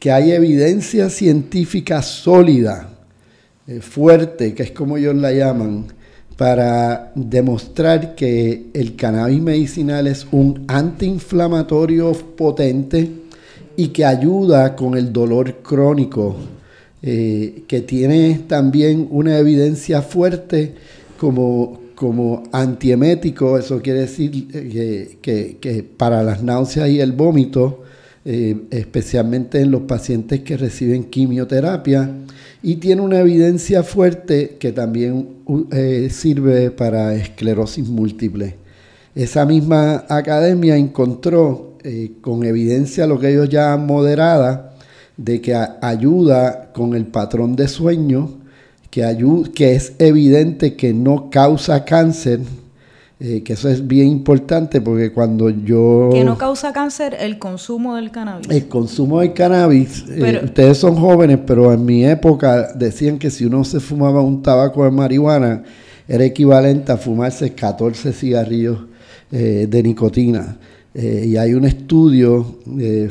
que 0.00 0.10
hay 0.10 0.32
evidencia 0.32 1.10
científica 1.10 2.02
sólida, 2.02 2.88
eh, 3.66 3.80
fuerte, 3.80 4.54
que 4.54 4.64
es 4.64 4.70
como 4.72 4.96
ellos 4.96 5.14
la 5.14 5.32
llaman, 5.32 5.86
para 6.36 7.12
demostrar 7.14 8.14
que 8.14 8.66
el 8.72 8.96
cannabis 8.96 9.40
medicinal 9.40 10.06
es 10.06 10.26
un 10.32 10.64
antiinflamatorio 10.68 12.12
potente 12.12 13.10
y 13.76 13.88
que 13.88 14.04
ayuda 14.04 14.74
con 14.74 14.96
el 14.96 15.12
dolor 15.12 15.58
crónico 15.62 16.36
eh, 17.06 17.64
que 17.68 17.82
tiene 17.82 18.44
también 18.48 19.08
una 19.10 19.36
evidencia 19.36 20.00
fuerte 20.00 20.72
como, 21.18 21.78
como 21.94 22.44
antiemético, 22.50 23.58
eso 23.58 23.82
quiere 23.82 24.00
decir 24.00 24.48
eh, 24.54 25.18
que, 25.20 25.86
para 25.98 26.22
las 26.22 26.42
náuseas 26.42 26.88
y 26.88 27.00
el 27.00 27.12
vómito, 27.12 27.82
eh, 28.24 28.56
especialmente 28.70 29.60
en 29.60 29.70
los 29.70 29.82
pacientes 29.82 30.40
que 30.40 30.56
reciben 30.56 31.04
quimioterapia, 31.04 32.10
y 32.62 32.76
tiene 32.76 33.02
una 33.02 33.20
evidencia 33.20 33.82
fuerte 33.82 34.56
que 34.58 34.72
también 34.72 35.28
sirve 36.08 36.70
para 36.70 37.14
esclerosis 37.14 37.86
múltiple. 37.86 38.54
Esa 39.14 39.44
misma 39.44 40.06
academia 40.08 40.74
encontró 40.74 41.76
con 42.22 42.44
evidencia 42.44 43.06
lo 43.06 43.20
que 43.20 43.28
ellos 43.28 43.50
llaman 43.50 43.86
moderada, 43.86 44.73
de 45.16 45.40
que 45.40 45.54
ayuda 45.80 46.72
con 46.72 46.94
el 46.94 47.06
patrón 47.06 47.56
de 47.56 47.68
sueño, 47.68 48.30
que, 48.90 49.16
que 49.54 49.74
es 49.74 49.94
evidente 49.98 50.76
que 50.76 50.92
no 50.92 51.30
causa 51.30 51.84
cáncer, 51.84 52.40
eh, 53.20 53.42
que 53.42 53.52
eso 53.52 53.68
es 53.68 53.86
bien 53.86 54.08
importante 54.08 54.80
porque 54.80 55.12
cuando 55.12 55.48
yo... 55.48 56.10
Que 56.12 56.24
no 56.24 56.36
causa 56.36 56.72
cáncer 56.72 57.16
el 57.18 57.38
consumo 57.38 57.94
del 57.96 58.10
cannabis. 58.10 58.48
El 58.50 58.68
consumo 58.68 59.20
del 59.20 59.32
cannabis, 59.32 60.04
eh, 60.08 60.42
ustedes 60.44 60.78
son 60.78 60.96
jóvenes, 60.96 61.38
pero 61.46 61.72
en 61.72 61.84
mi 61.84 62.04
época 62.04 62.72
decían 62.74 63.18
que 63.18 63.30
si 63.30 63.44
uno 63.44 63.64
se 63.64 63.78
fumaba 63.80 64.20
un 64.20 64.42
tabaco 64.42 64.84
de 64.84 64.90
marihuana, 64.90 65.62
era 66.06 66.24
equivalente 66.24 66.92
a 66.92 66.96
fumarse 66.96 67.54
14 67.54 68.12
cigarrillos 68.12 68.78
eh, 69.32 69.66
de 69.68 69.82
nicotina. 69.82 70.58
y 70.94 71.36
hay 71.36 71.54
un 71.54 71.64
estudio 71.64 72.60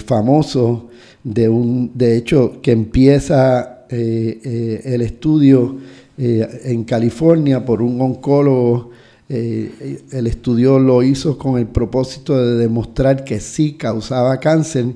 famoso 0.06 0.90
de 1.24 1.50
un, 1.50 1.92
de 1.94 2.18
hecho, 2.18 2.62
que 2.62 2.72
empieza 2.72 3.86
eh, 3.90 4.40
eh, 4.44 4.82
el 4.86 5.02
estudio 5.02 5.78
eh, 6.18 6.62
en 6.66 6.84
California 6.84 7.66
por 7.66 7.82
un 7.82 8.02
oncólogo. 8.02 8.92
el 9.30 10.28
estudio 10.28 10.78
lo 10.78 11.02
hizo 11.02 11.38
con 11.40 11.58
el 11.58 11.66
propósito 11.66 12.38
de 12.38 12.56
demostrar 12.56 13.24
que 13.24 13.40
sí 13.40 13.74
causaba 13.74 14.40
cáncer. 14.40 14.94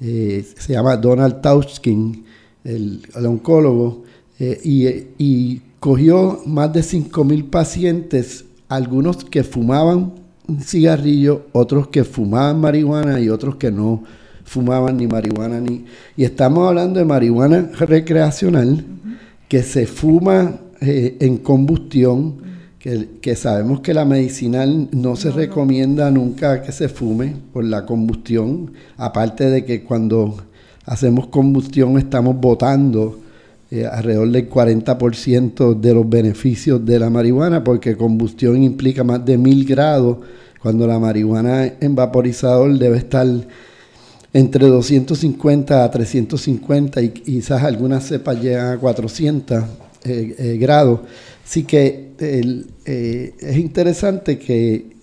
se 0.00 0.72
llama 0.72 0.96
Donald 0.96 1.40
Tauchkin, 1.40 2.24
el, 2.64 3.02
oncólogo, 3.14 4.02
y, 4.40 4.88
y 5.18 5.60
cogió 5.78 6.40
más 6.46 6.72
de 6.72 6.80
5.000 6.80 7.48
pacientes, 7.48 8.44
algunos 8.68 9.24
que 9.24 9.44
fumaban 9.44 10.14
cigarrillo, 10.60 11.46
otros 11.52 11.88
que 11.88 12.02
fumaban 12.02 12.60
marihuana 12.60 13.20
y 13.20 13.28
otros 13.28 13.56
que 13.56 13.70
no 13.70 14.02
fumaban 14.46 14.96
ni 14.96 15.06
marihuana 15.06 15.60
ni... 15.60 15.84
Y 16.16 16.24
estamos 16.24 16.66
hablando 16.66 16.98
de 16.98 17.04
marihuana 17.04 17.70
recreacional 17.78 18.84
que 19.48 19.62
se 19.62 19.86
fuma 19.86 20.60
eh, 20.80 21.16
en 21.20 21.38
combustión, 21.38 22.46
que, 23.20 23.34
sabemos 23.34 23.80
que 23.80 23.92
la 23.92 24.04
medicinal 24.04 24.88
no 24.92 25.16
se 25.16 25.32
recomienda 25.32 26.08
nunca 26.12 26.62
que 26.62 26.70
se 26.70 26.88
fume 26.88 27.34
por 27.52 27.64
la 27.64 27.84
combustión, 27.84 28.74
aparte 28.96 29.50
de 29.50 29.64
que 29.64 29.82
cuando 29.82 30.36
hacemos 30.84 31.26
combustión 31.26 31.98
estamos 31.98 32.40
botando 32.40 33.18
eh, 33.72 33.86
alrededor 33.86 34.30
del 34.30 34.48
40% 34.48 35.74
de 35.80 35.94
los 35.94 36.08
beneficios 36.08 36.86
de 36.86 37.00
la 37.00 37.10
marihuana, 37.10 37.64
porque 37.64 37.96
combustión 37.96 38.62
implica 38.62 39.02
más 39.02 39.24
de 39.24 39.36
mil 39.36 39.64
grados, 39.64 40.18
cuando 40.62 40.86
la 40.86 41.00
marihuana 41.00 41.66
en 41.80 41.96
vaporizador 41.96 42.78
debe 42.78 42.98
estar 42.98 43.26
entre 44.36 44.66
250 44.66 45.82
a 45.82 45.90
350 45.90 47.00
y 47.00 47.08
quizás 47.08 47.62
algunas 47.62 48.06
cepas 48.06 48.38
llegan 48.38 48.74
a 48.74 48.78
400 48.78 49.64
eh, 50.04 50.34
eh, 50.38 50.58
grados. 50.58 51.00
Así 51.42 51.64
que 51.64 52.10
eh, 52.18 53.34
es 53.38 53.56
interesante 53.56 54.38
que, 54.38 54.94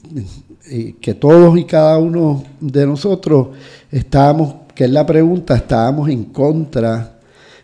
que 1.01 1.13
todos 1.15 1.57
y 1.57 1.63
cada 1.63 1.97
uno 1.97 2.43
de 2.59 2.85
nosotros 2.85 3.47
estábamos, 3.91 4.55
que 4.75 4.83
es 4.83 4.91
la 4.91 5.03
pregunta, 5.03 5.55
estábamos 5.55 6.09
en 6.09 6.25
contra 6.25 7.09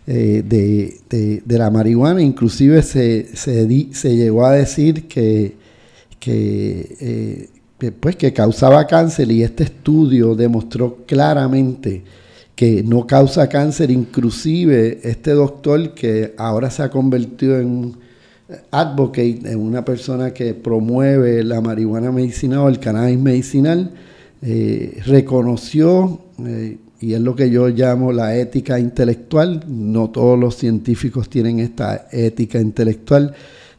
de, 0.08 0.42
de, 1.08 1.58
la 1.60 1.70
marihuana, 1.70 2.24
inclusive 2.24 2.82
se, 2.82 3.28
se, 3.36 3.94
se 3.94 4.16
llegó 4.16 4.44
a 4.44 4.54
decir 4.54 5.08
que, 5.08 5.56
que, 6.20 7.48
pues, 8.00 8.16
que 8.16 8.34
causaba 8.34 8.86
cáncer 8.86 9.32
y 9.32 9.44
este 9.44 9.64
estudio 9.64 10.36
demostró 10.36 10.98
claramente 11.06 12.04
que 12.56 12.84
no 12.84 13.08
causa 13.08 13.48
cáncer, 13.48 13.90
inclusive 13.90 15.00
este 15.04 15.32
doctor 15.32 15.94
que 15.94 16.34
ahora 16.38 16.70
se 16.70 16.84
ha 16.84 16.90
convertido 16.90 17.58
en 17.58 17.68
un 17.68 17.98
advocate, 18.72 19.40
en 19.46 19.60
una 19.60 19.86
persona 19.86 20.34
que 20.34 20.54
promueve 20.54 21.44
la 21.44 21.62
marihuana 21.62 22.12
medicinal 22.12 22.60
o 22.60 22.68
el 22.70 22.80
cannabis 22.80 23.18
medicinal, 23.18 23.92
eh, 24.42 25.02
reconoció, 25.06 26.20
eh, 26.46 26.78
y 27.00 27.14
es 27.14 27.22
lo 27.22 27.36
que 27.36 27.50
yo 27.50 27.70
llamo 27.70 28.12
la 28.12 28.36
ética 28.36 28.78
intelectual, 28.78 29.64
no 29.68 30.10
todos 30.10 30.38
los 30.38 30.56
científicos 30.56 31.30
tienen 31.30 31.60
esta 31.60 32.08
ética 32.12 32.60
intelectual, 32.60 33.34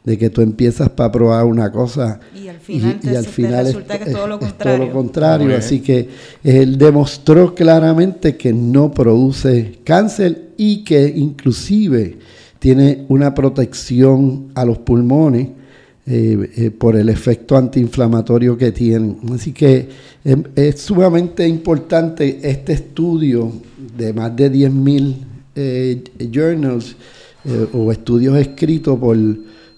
de 0.04 0.16
que 0.16 0.30
tú 0.30 0.40
empiezas 0.40 0.88
para 0.88 1.12
probar 1.12 1.44
una 1.44 1.70
cosa 1.70 2.20
y 2.36 2.48
al 2.48 2.58
final, 2.58 3.66
resulta 3.66 3.98
que 3.98 4.04
es 4.04 4.12
todo 4.12 4.26
lo 4.26 4.38
contrario. 4.38 4.76
todo 4.76 4.86
lo 4.86 4.92
contrario. 4.92 5.56
Así 5.56 5.80
que 5.80 6.08
él 6.42 6.78
demostró 6.78 7.54
claramente 7.54 8.36
que 8.36 8.52
no 8.52 8.90
produce 8.90 9.80
cáncer 9.84 10.52
y 10.56 10.84
que 10.84 11.12
inclusive 11.14 12.18
tiene 12.58 13.04
una 13.08 13.34
protección 13.34 14.52
a 14.54 14.64
los 14.64 14.78
pulmones 14.78 15.48
eh, 16.06 16.50
eh, 16.56 16.70
por 16.70 16.96
el 16.96 17.08
efecto 17.08 17.56
antiinflamatorio 17.56 18.56
que 18.56 18.72
tiene. 18.72 19.16
Así 19.32 19.52
que 19.52 19.88
em, 20.24 20.42
es, 20.56 20.80
sumamente 20.80 21.46
importante 21.46 22.40
este 22.42 22.72
estudio 22.72 23.52
de 23.96 24.12
más 24.12 24.34
de 24.34 24.50
10.000 24.50 25.14
eh, 25.54 26.02
journals 26.30 26.96
o 27.72 27.90
estudios 27.90 28.36
escritos 28.36 28.98
por 28.98 29.16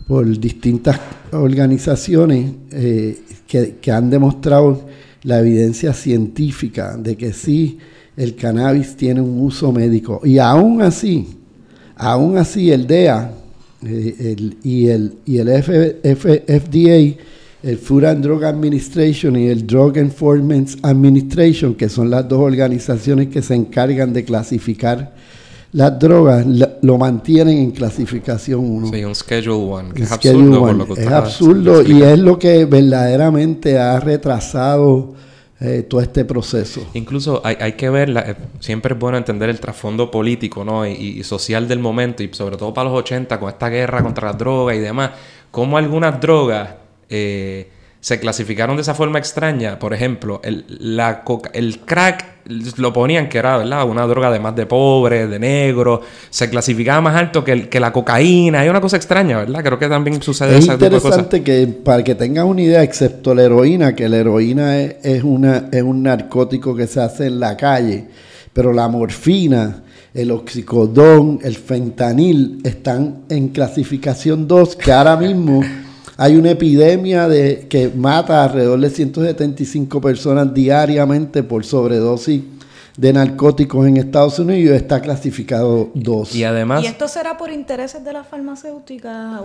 por 0.07 0.27
distintas 0.39 0.99
organizaciones 1.33 2.53
eh, 2.71 3.19
que, 3.47 3.93
han 3.93 4.11
demostrado 4.11 4.87
la 5.23 5.41
evidencia 5.41 5.93
científica 5.93 6.97
de 6.97 7.17
que 7.17 7.33
sí, 7.33 7.79
el 8.17 8.35
cannabis 8.35 8.97
tiene 8.97 9.21
un 9.21 9.41
uso 9.41 9.73
médico. 9.73 10.21
Y 10.25 10.39
aún 10.39 10.83
así, 10.83 11.27
aún 11.97 12.37
así 12.37 12.71
el 12.71 12.87
DEA 12.87 13.33
eh, 13.85 14.37
y 14.63 14.89
el, 14.89 15.15
y 15.25 15.39
el 15.39 15.49
FDA, 15.63 17.17
el 17.63 17.79
Food 17.79 18.05
and 18.05 18.25
Drug 18.25 18.45
Administration 18.45 19.37
y 19.37 19.47
el 19.47 19.67
Drug 19.67 19.97
Enforcement 19.97 20.69
Administration, 20.83 21.75
que 21.75 21.89
son 21.89 22.11
las 22.11 22.29
dos 22.29 22.41
organizaciones 22.41 23.29
que 23.29 23.41
se 23.41 23.55
encargan 23.55 24.13
de 24.13 24.25
clasificar 24.25 25.15
las 25.73 25.99
drogas 25.99 26.45
lo 26.83 26.99
mantienen 26.99 27.59
en 27.59 27.71
clasificación 27.71 28.61
1. 28.61 28.89
Sí, 28.89 29.05
un 29.05 29.15
Schedule 29.15 29.57
1, 29.57 29.95
que 29.95 30.03
es 30.03 30.13
absurdo. 30.13 30.97
es 30.97 31.07
absurdo 31.07 31.83
y 31.83 32.03
es 32.03 32.19
lo 32.19 32.39
que 32.39 32.65
verdaderamente 32.65 33.79
ha 33.79 34.01
retrasado 34.01 35.15
eh, 35.61 35.87
todo 35.89 36.01
este 36.01 36.25
proceso. 36.25 36.85
Incluso 36.95 37.41
hay, 37.45 37.57
hay 37.61 37.73
que 37.75 37.89
ver, 37.89 38.11
eh, 38.11 38.35
siempre 38.59 38.95
es 38.95 39.01
bueno 39.01 39.17
entender 39.17 39.49
el 39.49 39.61
trasfondo 39.61 40.11
político 40.11 40.65
¿no? 40.65 40.85
Y, 40.85 41.23
social 41.23 41.69
del 41.69 41.79
momento, 41.79 42.25
y 42.25 42.31
sobre 42.33 42.57
todo 42.57 42.75
para 42.75 42.91
los 42.91 42.99
80, 42.99 43.39
con 43.39 43.49
esta 43.49 43.69
guerra 43.69 44.03
contra 44.03 44.29
las 44.29 44.39
drogas 44.39 44.77
y 44.77 44.81
demás, 44.81 45.13
cómo 45.51 45.79
algunas 45.79 46.21
drogas... 46.21 46.69
Eh, 47.09 47.71
se 48.03 48.19
clasificaron 48.19 48.75
de 48.75 48.83
esa 48.83 48.95
forma 48.95 49.21
extraña. 49.21 49.79
Por 49.79 49.95
ejemplo, 49.95 50.41
el, 50.43 50.65
la 50.81 51.23
el 51.53 51.79
crack 51.79 52.27
lo 52.79 52.93
ponían 52.93 53.29
que 53.29 53.39
era, 53.39 53.59
¿verdad? 53.59 53.89
Una 53.89 54.05
droga 54.09 54.29
de 54.33 54.41
más 54.41 54.57
de 54.57 54.67
pobre, 54.67 55.29
de 55.29 55.39
negro. 55.39 56.01
Se 56.29 56.51
clasificaba 56.51 57.01
más 57.01 57.15
alto 57.15 57.45
que, 57.45 57.69
que 57.69 57.79
la 57.79 57.93
cocaína. 57.93 58.59
Hay 58.59 58.69
una 58.69 58.81
cosa 58.81 58.97
extraña, 58.97 59.39
¿verdad? 59.39 59.63
Creo 59.63 59.79
que 59.79 59.89
también 59.89 60.21
sucede 60.21 60.59
es 60.59 60.67
interesante 60.67 61.45
que, 61.45 61.69
para 61.69 62.03
que 62.03 62.17
tengan 62.17 62.49
una 62.49 62.63
idea, 62.63 62.83
excepto 62.83 63.37
la 63.37 63.45
heroína, 63.45 63.95
que 63.95 64.09
la 64.09 64.17
heroína 64.17 64.81
es, 64.81 65.23
una, 65.23 65.69
es 65.71 65.83
un 65.85 66.03
narcótico 66.03 66.75
que 66.75 66.89
se 66.89 67.01
hace 67.01 67.27
en 67.27 67.39
la 67.39 67.57
calle, 67.57 68.09
pero 68.53 68.73
la 68.73 68.89
morfina 68.89 69.85
el 70.13 70.31
oxicodón, 70.31 71.39
el 71.43 71.57
fentanil 71.57 72.61
están 72.65 73.23
en 73.31 73.49
clasificación 73.49 74.47
2, 74.47 74.77
que 74.77 74.93
ahora 74.93 75.17
mismo 75.17 75.63
hay 76.23 76.37
una 76.37 76.53
epidemia 76.53 77.27
de, 77.27 77.67
que 77.69 77.89
mata 77.89 78.45
alrededor 78.45 78.79
de 78.79 78.91
175 78.91 80.01
personas 80.01 80.55
diariamente 80.55 81.43
por 81.43 81.65
sobredosis 81.65 82.43
de 82.97 83.13
narcóticos 83.13 83.89
en 83.89 83.97
Estados 83.97 84.39
Unidos 84.39 84.77
está 84.77 85.01
clasificado 85.01 85.91
dos. 85.95 86.33
Y 86.37 86.45
además... 86.45 86.85
¿Y 86.85 86.87
esto 86.87 87.09
será 87.09 87.37
por 87.37 87.51
intereses 87.51 88.05
de 88.05 88.13
las 88.13 88.29
farmacéuticas? 88.29 89.41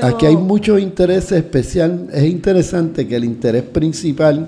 aquí 0.00 0.26
hay 0.26 0.36
muchos 0.36 0.80
intereses 0.80 1.32
especial. 1.32 2.06
Es 2.12 2.22
interesante 2.22 3.08
que 3.08 3.16
el 3.16 3.24
interés 3.24 3.64
principal, 3.64 4.46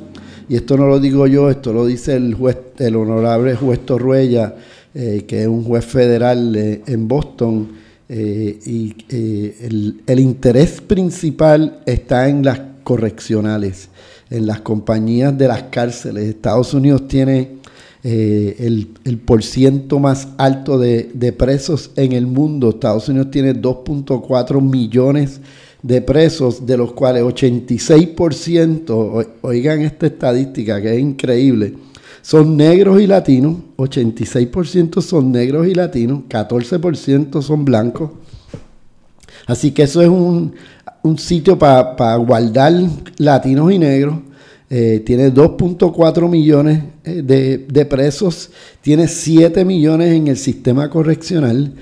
y 0.48 0.54
esto 0.54 0.76
no 0.76 0.86
lo 0.86 1.00
digo 1.00 1.26
yo, 1.26 1.50
esto 1.50 1.72
lo 1.72 1.86
dice 1.86 2.14
el 2.14 2.34
juez, 2.34 2.56
el 2.78 2.94
honorable 2.94 3.56
juez 3.56 3.84
Torruella, 3.84 4.54
eh, 4.94 5.24
que 5.26 5.42
es 5.42 5.48
un 5.48 5.64
juez 5.64 5.84
federal 5.84 6.54
eh, 6.54 6.82
en 6.86 7.08
Boston, 7.08 7.83
eh, 8.08 8.58
y 8.66 8.94
eh, 9.08 10.02
el, 10.06 10.20
interés 10.20 10.82
principal 10.82 11.80
está 11.86 12.28
en 12.28 12.44
las 12.44 12.60
correccionales, 12.82 13.88
en 14.30 14.46
las 14.46 14.60
compañías 14.60 15.36
de 15.38 15.48
las 15.48 15.64
cárceles. 15.64 16.24
Estados 16.24 16.74
Unidos 16.74 17.08
tiene 17.08 17.56
eh, 18.02 18.56
el, 18.58 18.88
el 19.04 19.18
porciento 19.18 19.98
más 19.98 20.28
alto 20.36 20.78
de, 20.78 21.34
presos 21.36 21.90
en 21.96 22.12
el 22.12 22.26
mundo. 22.26 22.70
Estados 22.70 23.08
Unidos 23.08 23.30
tiene 23.30 23.54
2.4 23.54 24.60
millones 24.60 25.40
de 25.82 26.02
presos, 26.02 26.66
de 26.66 26.76
los 26.76 26.92
cuales 26.92 27.22
86%, 27.22 29.28
oigan 29.40 29.82
esta 29.82 30.06
estadística 30.06 30.80
que 30.80 30.94
es 30.94 31.00
increíble, 31.00 31.74
son 32.24 32.56
negros 32.56 33.02
y 33.02 33.06
latinos, 33.06 33.56
86% 33.76 35.02
son 35.02 35.30
negros 35.30 35.68
y 35.68 35.74
latinos, 35.74 36.20
14% 36.26 37.42
son 37.42 37.66
blancos. 37.66 38.12
Así 39.46 39.72
que 39.72 39.82
eso 39.82 40.00
es 40.00 40.08
un, 40.08 40.54
sitio 41.18 41.58
para 41.58 42.16
guardar 42.16 42.72
latinos 43.18 43.70
y 43.70 43.78
negros. 43.78 44.16
Eh, 44.70 45.02
tiene 45.04 45.30
2.4 45.34 46.26
millones 46.30 46.84
eh, 47.04 47.20
de, 47.22 47.58
de, 47.58 47.84
presos, 47.84 48.50
tiene 48.80 49.06
7 49.06 49.62
millones 49.66 50.14
en 50.14 50.28
el 50.28 50.38
sistema 50.38 50.88
correccional. 50.88 51.74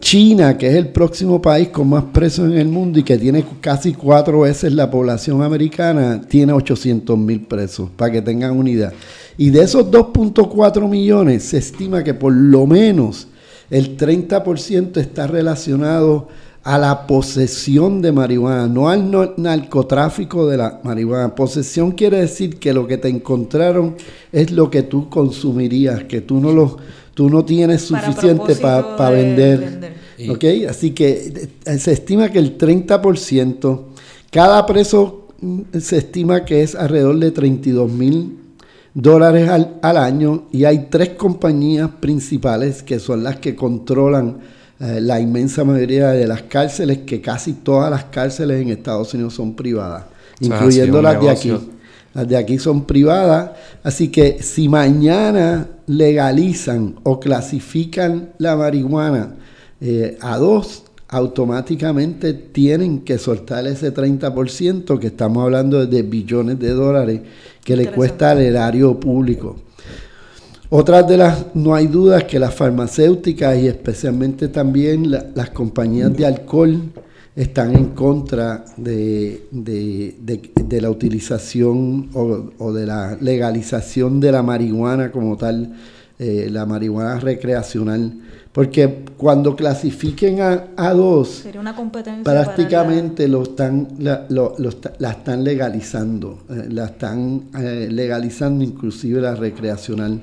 China, 0.00 0.58
que 0.58 0.68
es 0.68 0.74
el 0.74 0.88
próximo 0.88 1.40
país 1.40 1.68
con 1.68 1.88
más 1.88 2.04
presos 2.04 2.46
en 2.46 2.58
el 2.58 2.68
mundo 2.68 2.98
y 2.98 3.02
que 3.02 3.18
tiene 3.18 3.44
casi 3.60 3.92
cuatro 3.92 4.40
veces 4.40 4.72
la 4.72 4.90
población 4.90 5.42
americana, 5.42 6.20
tiene 6.28 6.52
800 6.52 7.16
mil 7.18 7.40
presos, 7.40 7.88
para 7.96 8.12
que 8.12 8.22
tengan 8.22 8.56
unidad. 8.56 8.92
Y 9.38 9.50
de 9.50 9.62
esos 9.62 9.90
2.4 9.90 10.88
millones 10.88 11.44
se 11.44 11.58
estima 11.58 12.04
que 12.04 12.14
por 12.14 12.32
lo 12.32 12.66
menos 12.66 13.28
el 13.70 13.96
30% 13.96 14.98
está 14.98 15.26
relacionado 15.26 16.28
a 16.62 16.78
la 16.78 17.06
posesión 17.06 18.02
de 18.02 18.10
marihuana, 18.10 18.66
no 18.66 18.88
al 18.88 19.34
narcotráfico 19.36 20.48
de 20.48 20.56
la 20.56 20.80
marihuana. 20.82 21.32
Posesión 21.32 21.92
quiere 21.92 22.18
decir 22.18 22.58
que 22.58 22.72
lo 22.72 22.88
que 22.88 22.98
te 22.98 23.08
encontraron 23.08 23.94
es 24.32 24.50
lo 24.50 24.68
que 24.68 24.82
tú 24.82 25.08
consumirías, 25.08 26.04
que 26.04 26.20
tú 26.20 26.40
no 26.40 26.50
lo, 26.50 26.78
tú 27.16 27.30
no 27.30 27.46
tienes 27.46 27.80
suficiente 27.80 28.54
para 28.56 29.08
vender. 29.08 29.58
vender. 30.18 30.68
Así 30.68 30.90
que 30.90 31.48
eh, 31.64 31.78
se 31.78 31.92
estima 31.92 32.28
que 32.28 32.38
el 32.38 32.58
30%, 32.58 33.80
cada 34.30 34.66
preso 34.66 35.28
mm, 35.40 35.60
se 35.80 35.96
estima 35.96 36.44
que 36.44 36.62
es 36.62 36.74
alrededor 36.74 37.18
de 37.18 37.30
32 37.30 37.90
mil 37.90 38.36
dólares 38.92 39.48
al, 39.48 39.96
año 39.96 40.44
y 40.52 40.64
hay 40.64 40.88
tres 40.90 41.10
compañías 41.10 41.88
principales 42.00 42.82
que 42.82 42.98
son 42.98 43.24
las 43.24 43.36
que 43.36 43.56
controlan 43.56 44.36
eh, 44.78 45.00
la 45.00 45.18
inmensa 45.18 45.64
mayoría 45.64 46.08
de 46.08 46.26
las 46.26 46.42
cárceles, 46.42 46.98
que 46.98 47.22
casi 47.22 47.54
todas 47.54 47.90
las 47.90 48.04
cárceles 48.04 48.60
en 48.60 48.68
Estados 48.68 49.14
Unidos 49.14 49.32
son 49.32 49.56
privadas, 49.56 50.04
incluyendo 50.40 51.00
las 51.00 51.18
de 51.18 51.30
aquí. 51.30 51.52
Las 52.16 52.26
de 52.26 52.38
aquí 52.38 52.58
son 52.58 52.86
privadas, 52.86 53.50
así 53.82 54.08
que 54.08 54.42
si 54.42 54.70
mañana 54.70 55.68
legalizan 55.86 56.94
o 57.02 57.20
clasifican 57.20 58.30
la 58.38 58.56
marihuana 58.56 59.34
eh, 59.82 60.16
a 60.22 60.38
dos, 60.38 60.84
automáticamente 61.08 62.32
tienen 62.32 63.00
que 63.00 63.18
soltar 63.18 63.66
ese 63.66 63.92
30%, 63.92 64.98
que 64.98 65.08
estamos 65.08 65.44
hablando 65.44 65.84
de 65.84 66.00
billones 66.00 66.58
de 66.58 66.70
dólares, 66.70 67.20
que 67.62 67.76
le 67.76 67.88
cuesta 67.88 68.30
al 68.30 68.40
erario 68.40 68.98
público. 68.98 69.56
Otras 70.70 71.06
de 71.06 71.18
las, 71.18 71.54
no 71.54 71.74
hay 71.74 71.86
dudas 71.86 72.24
que 72.24 72.38
las 72.38 72.54
farmacéuticas 72.54 73.58
y 73.58 73.68
especialmente 73.68 74.48
también 74.48 75.10
las 75.10 75.50
compañías 75.50 76.16
de 76.16 76.24
alcohol 76.24 76.80
están 77.36 77.76
en 77.76 77.90
contra 77.90 78.64
de, 78.78 79.46
la 80.80 80.90
utilización 80.90 82.08
o, 82.14 82.72
de 82.72 82.86
la 82.86 83.18
legalización 83.20 84.20
de 84.20 84.32
la 84.32 84.42
marihuana 84.42 85.12
como 85.12 85.36
tal, 85.36 85.74
eh, 86.18 86.48
la 86.50 86.64
marihuana 86.64 87.20
recreacional. 87.20 88.14
Porque 88.52 89.04
cuando 89.18 89.54
clasifiquen 89.54 90.40
a, 90.40 90.94
dos, 90.94 91.44
prácticamente 92.24 93.28
lo 93.28 93.42
están, 93.42 93.88
la, 93.98 94.26
están 95.10 95.44
legalizando, 95.44 96.38
eh, 96.48 96.68
la 96.70 96.86
están 96.86 97.50
eh, 97.58 97.88
legalizando 97.90 98.64
inclusive 98.64 99.20
la 99.20 99.34
recreacional. 99.34 100.22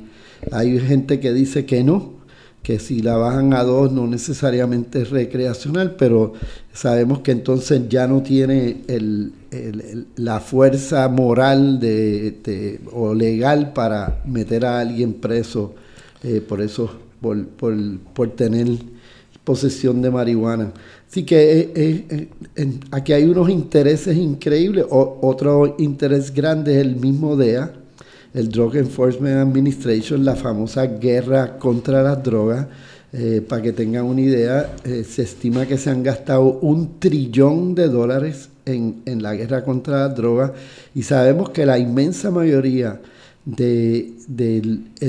Hay 0.52 0.80
gente 0.80 1.20
que 1.20 1.32
dice 1.32 1.68
que 1.68 1.84
no, 1.84 2.23
que 2.64 2.80
si 2.80 3.02
la 3.02 3.18
bajan 3.18 3.54
a 3.54 3.64
dos 3.64 3.92
no 3.92 4.08
necesariamente 4.08 5.02
es 5.02 5.10
recreacional, 5.10 5.96
pero 5.98 6.34
sabemos 6.72 7.20
que 7.20 7.32
entonces 7.32 7.90
ya 7.90 8.08
no 8.08 8.24
tiene 8.24 8.78
la 10.16 10.40
fuerza 10.40 11.10
moral 11.10 11.82
de, 11.82 12.80
o 12.94 13.14
legal 13.14 13.74
para 13.74 14.22
meter 14.26 14.66
a 14.66 14.80
alguien 14.80 15.16
preso 15.16 15.76
eh, 16.24 16.40
por 16.40 16.62
eso, 16.62 16.90
por, 17.20 17.46
por, 17.48 18.30
tener 18.30 18.68
posesión 19.44 20.02
de 20.02 20.10
marihuana. 20.10 20.72
Así 21.10 21.24
que 21.26 21.72
eh, 21.76 22.30
eh, 22.56 22.80
aquí 22.92 23.12
hay 23.12 23.26
unos 23.26 23.50
intereses 23.50 24.16
increíbles. 24.16 24.86
otro 24.90 25.76
interés 25.80 26.34
grande 26.34 26.80
es 26.80 26.86
el 26.86 26.96
mismo 26.96 27.36
DEA 27.36 27.83
el 28.34 28.50
Drug 28.50 28.76
Enforcement 28.76 29.38
Administration, 29.38 30.26
la 30.26 30.36
famosa 30.36 30.86
guerra 30.88 31.58
contra 31.58 32.02
las 32.02 32.24
drogas. 32.24 32.68
Eh, 33.16 33.46
para 33.48 33.62
que 33.62 33.74
tengan 33.74 34.06
una 34.06 34.22
idea, 34.22 34.76
eh, 34.84 35.04
se 35.08 35.22
estima 35.22 35.68
que 35.68 35.78
se 35.78 35.92
han 35.92 36.02
gastado 36.02 36.60
un 36.62 36.98
trillón 36.98 37.76
de 37.76 37.88
dólares 37.88 38.50
en, 38.66 39.04
la 39.22 39.36
guerra 39.36 39.64
contra 39.64 40.08
las 40.08 40.16
drogas 40.16 40.52
y 40.96 41.04
sabemos 41.04 41.50
que 41.52 41.66
la 41.66 41.78
inmensa 41.78 42.32
mayoría 42.32 43.00
del 43.46 44.16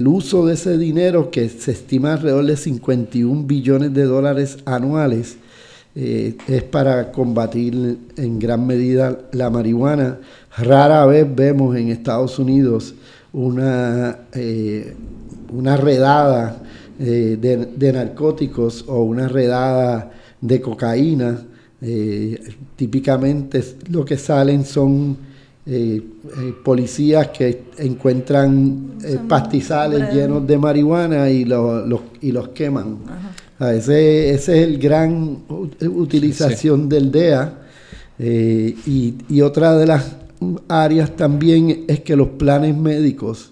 uso 0.07 0.45
de 0.45 0.55
ese 0.55 0.77
dinero, 0.77 1.31
que 1.31 1.49
se 1.49 1.71
estima 1.71 2.13
alrededor 2.13 2.45
de 2.45 2.57
51 2.59 3.45
billones 3.45 3.95
de 3.95 4.05
dólares 4.05 4.59
anuales, 4.67 5.37
eh, 5.95 6.37
es 6.49 6.63
para 6.65 7.11
combatir 7.11 7.97
en 8.17 8.39
gran 8.39 8.67
medida 8.67 9.19
la 9.33 9.49
marihuana. 9.49 10.19
Rara 10.59 11.07
vez 11.07 11.27
vemos 11.35 11.75
en 11.77 11.89
Estados 11.89 12.39
Unidos 12.39 12.95
una, 13.35 14.17
eh, 14.33 14.95
una 15.53 15.77
redada 15.77 16.63
eh, 16.99 17.37
de, 17.41 17.93
narcóticos 17.93 18.85
o 18.89 19.03
una 19.03 19.29
redada 19.29 20.11
de 20.41 20.61
cocaína. 20.61 21.43
Eh, 21.83 22.41
típicamente 22.77 23.63
lo 23.91 24.05
que 24.05 24.17
salen 24.17 24.65
son 24.65 25.35
policías 26.63 27.29
que 27.29 27.65
encuentran 27.79 28.99
pastizales 29.27 30.13
llenos 30.13 30.47
de 30.47 30.59
marihuana 30.59 31.31
y, 31.31 31.47
los, 31.47 32.03
y 32.21 32.33
los 32.33 32.49
queman. 32.49 32.99
ese, 33.61 34.35
ese, 34.35 34.35
es 34.35 34.49
el 34.49 34.79
gran 34.79 35.39
utilización 35.81 36.87
del 36.87 37.11
DEA. 37.11 37.61
y, 38.19 39.15
y, 39.29 39.41
otra 39.41 39.75
de 39.79 39.87
las 39.87 40.05
áreas 40.69 41.17
también 41.17 41.85
es 41.89 42.01
que 42.01 42.17
los 42.17 42.29
planes 42.29 42.77
médicos 42.77 43.51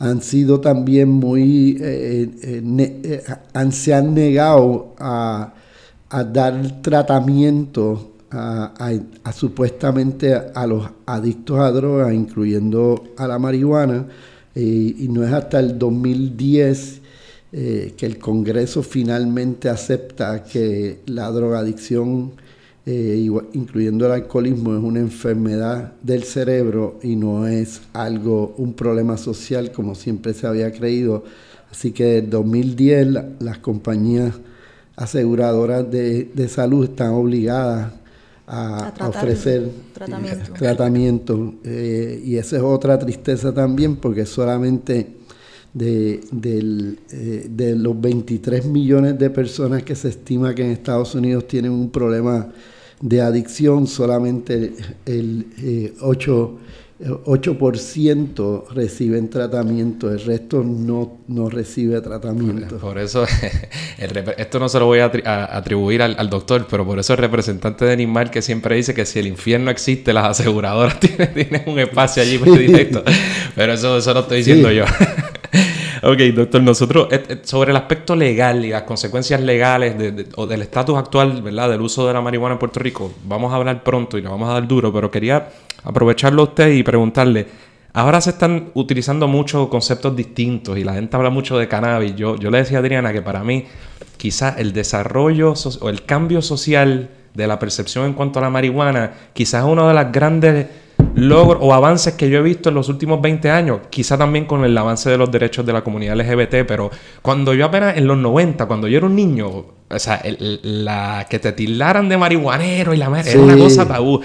han 0.00 0.22
sido 0.22 0.60
también 0.60 1.10
muy, 1.10 1.76
eh, 1.78 2.30
eh, 2.42 3.22
eh, 3.54 3.70
se 3.70 3.94
han 3.94 4.14
negado 4.14 4.94
a, 4.98 5.52
dar 6.32 6.82
tratamiento 6.82 8.12
a, 8.30 8.82
supuestamente 9.32 10.34
a, 10.34 10.66
los 10.66 10.88
adictos 11.04 11.60
a 11.60 11.70
drogas, 11.70 12.14
incluyendo 12.14 13.04
a 13.16 13.28
la 13.28 13.38
marihuana, 13.38 14.06
y 14.54 15.06
no 15.10 15.22
es 15.22 15.32
hasta 15.32 15.60
el 15.60 15.78
2010 15.78 17.00
que 17.52 18.06
el 18.06 18.18
Congreso 18.18 18.82
finalmente 18.82 19.68
acepta 19.68 20.42
que 20.42 21.00
la 21.06 21.30
drogadicción 21.30 22.32
eh, 22.86 23.28
incluyendo 23.52 24.06
el 24.06 24.12
alcoholismo, 24.12 24.74
es 24.74 24.82
una 24.82 25.00
enfermedad 25.00 25.92
del 26.02 26.24
cerebro 26.24 26.98
y 27.02 27.14
no 27.14 27.46
es 27.46 27.82
algo, 27.92 28.54
un 28.56 28.72
problema 28.72 29.16
social 29.16 29.70
como 29.70 29.94
siempre 29.94 30.32
se 30.32 30.46
había 30.46 30.72
creído. 30.72 31.24
Así 31.70 31.92
que 31.92 32.18
en 32.18 32.30
2010 32.30 33.08
las 33.40 33.58
compañías 33.58 34.34
aseguradoras 34.96 35.90
de, 35.90 36.48
salud 36.48 36.84
están 36.84 37.12
obligadas 37.12 37.92
a, 38.46 38.92
ofrecer 39.06 39.70
tratamiento, 39.94 40.52
tratamiento 40.54 41.54
eh, 41.62 42.20
y 42.24 42.36
esa 42.36 42.56
es 42.56 42.62
otra 42.62 42.98
tristeza 42.98 43.54
también 43.54 43.96
porque 43.96 44.26
solamente 44.26 45.19
de, 45.72 46.20
eh, 47.12 47.46
de 47.48 47.76
los 47.76 48.00
23 48.00 48.64
millones 48.64 49.18
de 49.18 49.30
personas 49.30 49.82
que 49.82 49.94
se 49.94 50.08
estima 50.08 50.54
que 50.54 50.64
en 50.64 50.70
Estados 50.72 51.14
Unidos 51.14 51.46
tienen 51.46 51.72
un 51.72 51.90
problema 51.90 52.48
de 53.00 53.20
adicción, 53.20 53.86
solamente 53.86 54.74
el 55.06 55.94
8, 56.00 56.58
eh, 57.00 58.64
reciben 58.74 59.30
tratamiento, 59.30 60.10
el 60.10 60.20
resto 60.20 60.62
no, 60.62 61.20
no 61.28 61.48
recibe 61.48 61.98
tratamiento. 62.02 62.76
Por 62.76 62.98
eso, 62.98 63.24
esto 64.36 64.58
no 64.58 64.68
se 64.68 64.78
lo 64.78 64.86
voy 64.86 64.98
a, 64.98 65.10
atribuir 65.56 66.02
al, 66.02 66.28
doctor, 66.28 66.66
pero 66.68 66.84
por 66.84 66.98
eso 66.98 67.14
el 67.14 67.18
representante 67.20 67.86
de 67.86 67.92
Animal 67.92 68.30
que 68.30 68.42
siempre 68.42 68.76
dice 68.76 68.92
que 68.92 69.06
si 69.06 69.18
el 69.18 69.28
infierno 69.28 69.70
existe, 69.70 70.12
las 70.12 70.40
aseguradoras 70.40 71.00
tienen, 71.36 71.62
un 71.66 71.78
espacio 71.78 72.22
allí 72.22 72.36
directo. 72.36 73.02
Pero 73.54 73.72
eso, 73.72 73.96
eso 73.96 74.12
lo 74.12 74.20
estoy 74.20 74.38
diciendo 74.38 74.70
yo. 74.70 74.84
Ok, 76.02 76.18
doctor, 76.34 76.62
nosotros 76.62 77.08
sobre 77.42 77.72
el 77.72 77.76
aspecto 77.76 78.16
legal 78.16 78.64
y 78.64 78.70
las 78.70 78.84
consecuencias 78.84 79.38
legales 79.42 80.24
o 80.36 80.46
del 80.46 80.62
estatus 80.62 80.96
actual, 80.96 81.42
¿verdad? 81.42 81.68
Del 81.68 81.82
uso 81.82 82.06
de 82.06 82.14
la 82.14 82.22
marihuana 82.22 82.54
en 82.54 82.58
Puerto 82.58 82.80
Rico, 82.80 83.12
vamos 83.24 83.52
a 83.52 83.56
hablar 83.56 83.82
pronto 83.82 84.16
y 84.16 84.22
le 84.22 84.28
vamos 84.30 84.48
a 84.48 84.54
dar 84.54 84.66
duro, 84.66 84.90
pero 84.94 85.10
quería 85.10 85.50
aprovecharlo 85.84 86.40
a 86.40 86.44
usted 86.46 86.72
y 86.72 86.82
preguntarle, 86.82 87.46
ahora 87.92 88.22
se 88.22 88.30
están 88.30 88.70
utilizando 88.72 89.28
muchos 89.28 89.68
conceptos 89.68 90.16
distintos 90.16 90.78
y 90.78 90.84
la 90.84 90.94
gente 90.94 91.14
habla 91.16 91.28
mucho 91.28 91.58
de 91.58 91.68
cannabis. 91.68 92.16
Yo, 92.16 92.36
yo 92.36 92.50
le 92.50 92.58
decía 92.58 92.78
a 92.78 92.80
Adriana 92.80 93.12
que 93.12 93.20
para 93.20 93.44
mí 93.44 93.66
quizás 94.16 94.56
el 94.56 94.72
desarrollo 94.72 95.52
o 95.80 95.90
el 95.90 96.04
cambio 96.06 96.40
social 96.40 97.10
de 97.34 97.46
la 97.46 97.58
percepción 97.58 98.06
en 98.06 98.14
cuanto 98.14 98.38
a 98.38 98.42
la 98.42 98.48
marihuana, 98.48 99.12
quizás 99.34 99.64
es 99.64 99.70
una 99.70 99.86
de 99.86 99.94
las 99.94 100.10
grandes 100.10 100.66
logros 101.20 101.58
o 101.62 101.74
avances 101.74 102.14
que 102.14 102.30
yo 102.30 102.38
he 102.38 102.42
visto 102.42 102.68
en 102.70 102.74
los 102.74 102.88
últimos 102.88 103.20
20 103.20 103.50
años, 103.50 103.80
quizá 103.90 104.16
también 104.16 104.46
con 104.46 104.64
el 104.64 104.76
avance 104.76 105.10
de 105.10 105.18
los 105.18 105.30
derechos 105.30 105.64
de 105.66 105.72
la 105.72 105.82
comunidad 105.82 106.16
LGBT, 106.16 106.66
pero 106.66 106.90
cuando 107.22 107.54
yo 107.54 107.66
apenas 107.66 107.96
en 107.96 108.06
los 108.06 108.18
90, 108.18 108.66
cuando 108.66 108.88
yo 108.88 108.98
era 108.98 109.06
un 109.06 109.16
niño, 109.16 109.48
o 109.48 109.98
sea, 109.98 110.22
la 110.62 111.26
que 111.28 111.38
te 111.38 111.52
tildaran 111.52 112.08
de 112.08 112.16
marihuanero 112.16 112.94
y 112.94 112.96
la 112.96 113.10
madre, 113.10 113.32
era 113.32 113.40
una 113.40 113.56
cosa 113.56 113.86
tabú. 113.86 114.20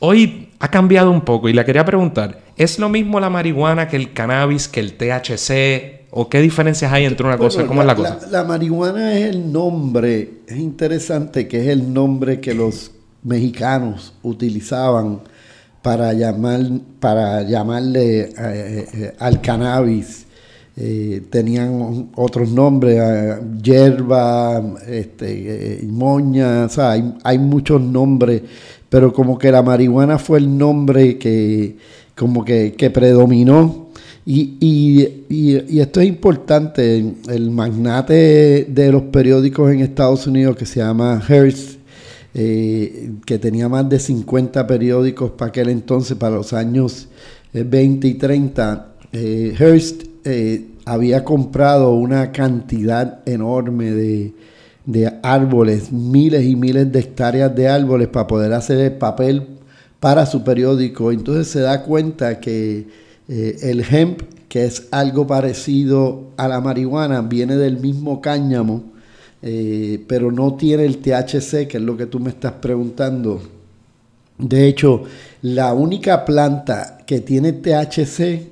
Hoy 0.00 0.48
ha 0.58 0.68
cambiado 0.68 1.10
un 1.10 1.20
poco 1.22 1.48
y 1.48 1.52
le 1.52 1.64
quería 1.64 1.84
preguntar, 1.84 2.40
¿es 2.56 2.78
lo 2.78 2.88
mismo 2.88 3.20
la 3.20 3.30
marihuana 3.30 3.86
que 3.86 3.96
el 3.96 4.12
cannabis, 4.12 4.66
que 4.66 4.80
el 4.80 4.94
THC? 4.94 6.00
¿O 6.12 6.28
qué 6.28 6.40
diferencias 6.40 6.92
hay 6.92 7.04
entre 7.04 7.26
una 7.26 7.38
cosa? 7.38 7.66
¿Cómo 7.66 7.82
es 7.82 7.86
la 7.86 7.94
cosa? 7.94 8.18
La, 8.30 8.42
marihuana 8.44 9.14
es 9.14 9.26
el 9.26 9.52
nombre, 9.52 10.40
es 10.46 10.56
interesante 10.56 11.46
que 11.46 11.60
es 11.60 11.68
el 11.68 11.92
nombre 11.92 12.40
que 12.40 12.54
los 12.54 12.90
mexicanos 13.22 14.14
utilizaban 14.22 15.20
para, 15.82 16.12
llamar, 16.12 16.60
para 16.98 17.42
llamarle 17.42 18.20
eh, 18.20 18.30
eh, 18.38 19.14
al 19.18 19.40
cannabis. 19.40 20.26
Eh, 20.76 21.22
tenían 21.28 22.10
otros 22.14 22.50
nombres, 22.50 22.98
hierba, 23.62 24.62
este, 24.86 25.80
moña, 25.86 26.64
o 26.64 26.68
sea, 26.70 26.92
hay, 27.22 27.38
muchos 27.38 27.82
nombres, 27.82 28.42
pero 28.88 29.12
como 29.12 29.36
que 29.36 29.52
la 29.52 29.62
marihuana 29.62 30.18
fue 30.18 30.38
el 30.38 30.56
nombre 30.56 31.18
que 31.18 31.76
como 32.14 32.44
que, 32.44 32.90
predominó. 32.94 33.88
Y, 34.24 34.56
y, 34.60 35.24
y, 35.28 35.80
esto 35.80 36.00
es 36.00 36.06
importante, 36.06 37.14
el 37.28 37.50
magnate 37.50 38.64
de 38.68 38.92
los 38.92 39.02
periódicos 39.04 39.72
en 39.72 39.80
Estados 39.80 40.26
Unidos 40.26 40.56
que 40.56 40.66
se 40.66 40.80
llama 40.80 41.20
Hearst, 41.26 41.79
eh, 42.32 43.10
que 43.26 43.40
tenía 43.40 43.68
más 43.68 43.88
de 43.88 43.98
50 43.98 44.64
periódicos 44.66 45.32
para 45.32 45.48
aquel 45.48 45.68
entonces, 45.68 46.16
para 46.16 46.36
los 46.36 46.52
años 46.52 47.08
20 47.52 48.06
eh, 48.06 48.10
y 48.10 48.14
30, 48.14 48.86
eh, 49.12 49.54
Hearst 49.58 50.04
había 50.84 51.24
comprado 51.24 51.92
una 51.94 52.30
cantidad 52.30 53.20
enorme 53.26 53.90
de, 53.90 54.34
de, 54.86 55.12
árboles, 55.22 55.90
miles 55.90 56.44
y 56.44 56.54
miles 56.54 56.92
de 56.92 57.00
hectáreas 57.00 57.54
de 57.54 57.68
árboles 57.68 58.08
para 58.08 58.28
poder 58.28 58.52
hacer 58.52 58.78
el 58.78 58.92
papel 58.92 59.46
para 59.98 60.24
su 60.24 60.44
periódico. 60.44 61.10
Entonces 61.10 61.48
se 61.48 61.60
da 61.60 61.82
cuenta 61.82 62.38
que 62.38 62.86
el 63.28 63.84
hemp, 63.90 64.22
que 64.48 64.64
es 64.66 64.88
algo 64.90 65.26
parecido 65.26 66.30
a 66.36 66.46
la 66.48 66.60
marihuana, 66.60 67.22
viene 67.22 67.56
del 67.56 67.78
mismo 67.78 68.20
cáñamo 68.20 68.90
eh, 69.42 70.04
pero 70.06 70.30
no 70.30 70.54
tiene 70.54 70.84
el 70.84 70.98
THC, 70.98 71.66
que 71.66 71.78
es 71.78 71.82
lo 71.82 71.96
que 71.96 72.06
tú 72.06 72.20
me 72.20 72.30
estás 72.30 72.52
preguntando. 72.52 73.40
De 74.38 74.66
hecho, 74.66 75.04
la 75.42 75.72
única 75.72 76.24
planta 76.24 76.98
que 77.06 77.20
tiene 77.20 77.52
THC 77.52 78.20
eh, 78.20 78.50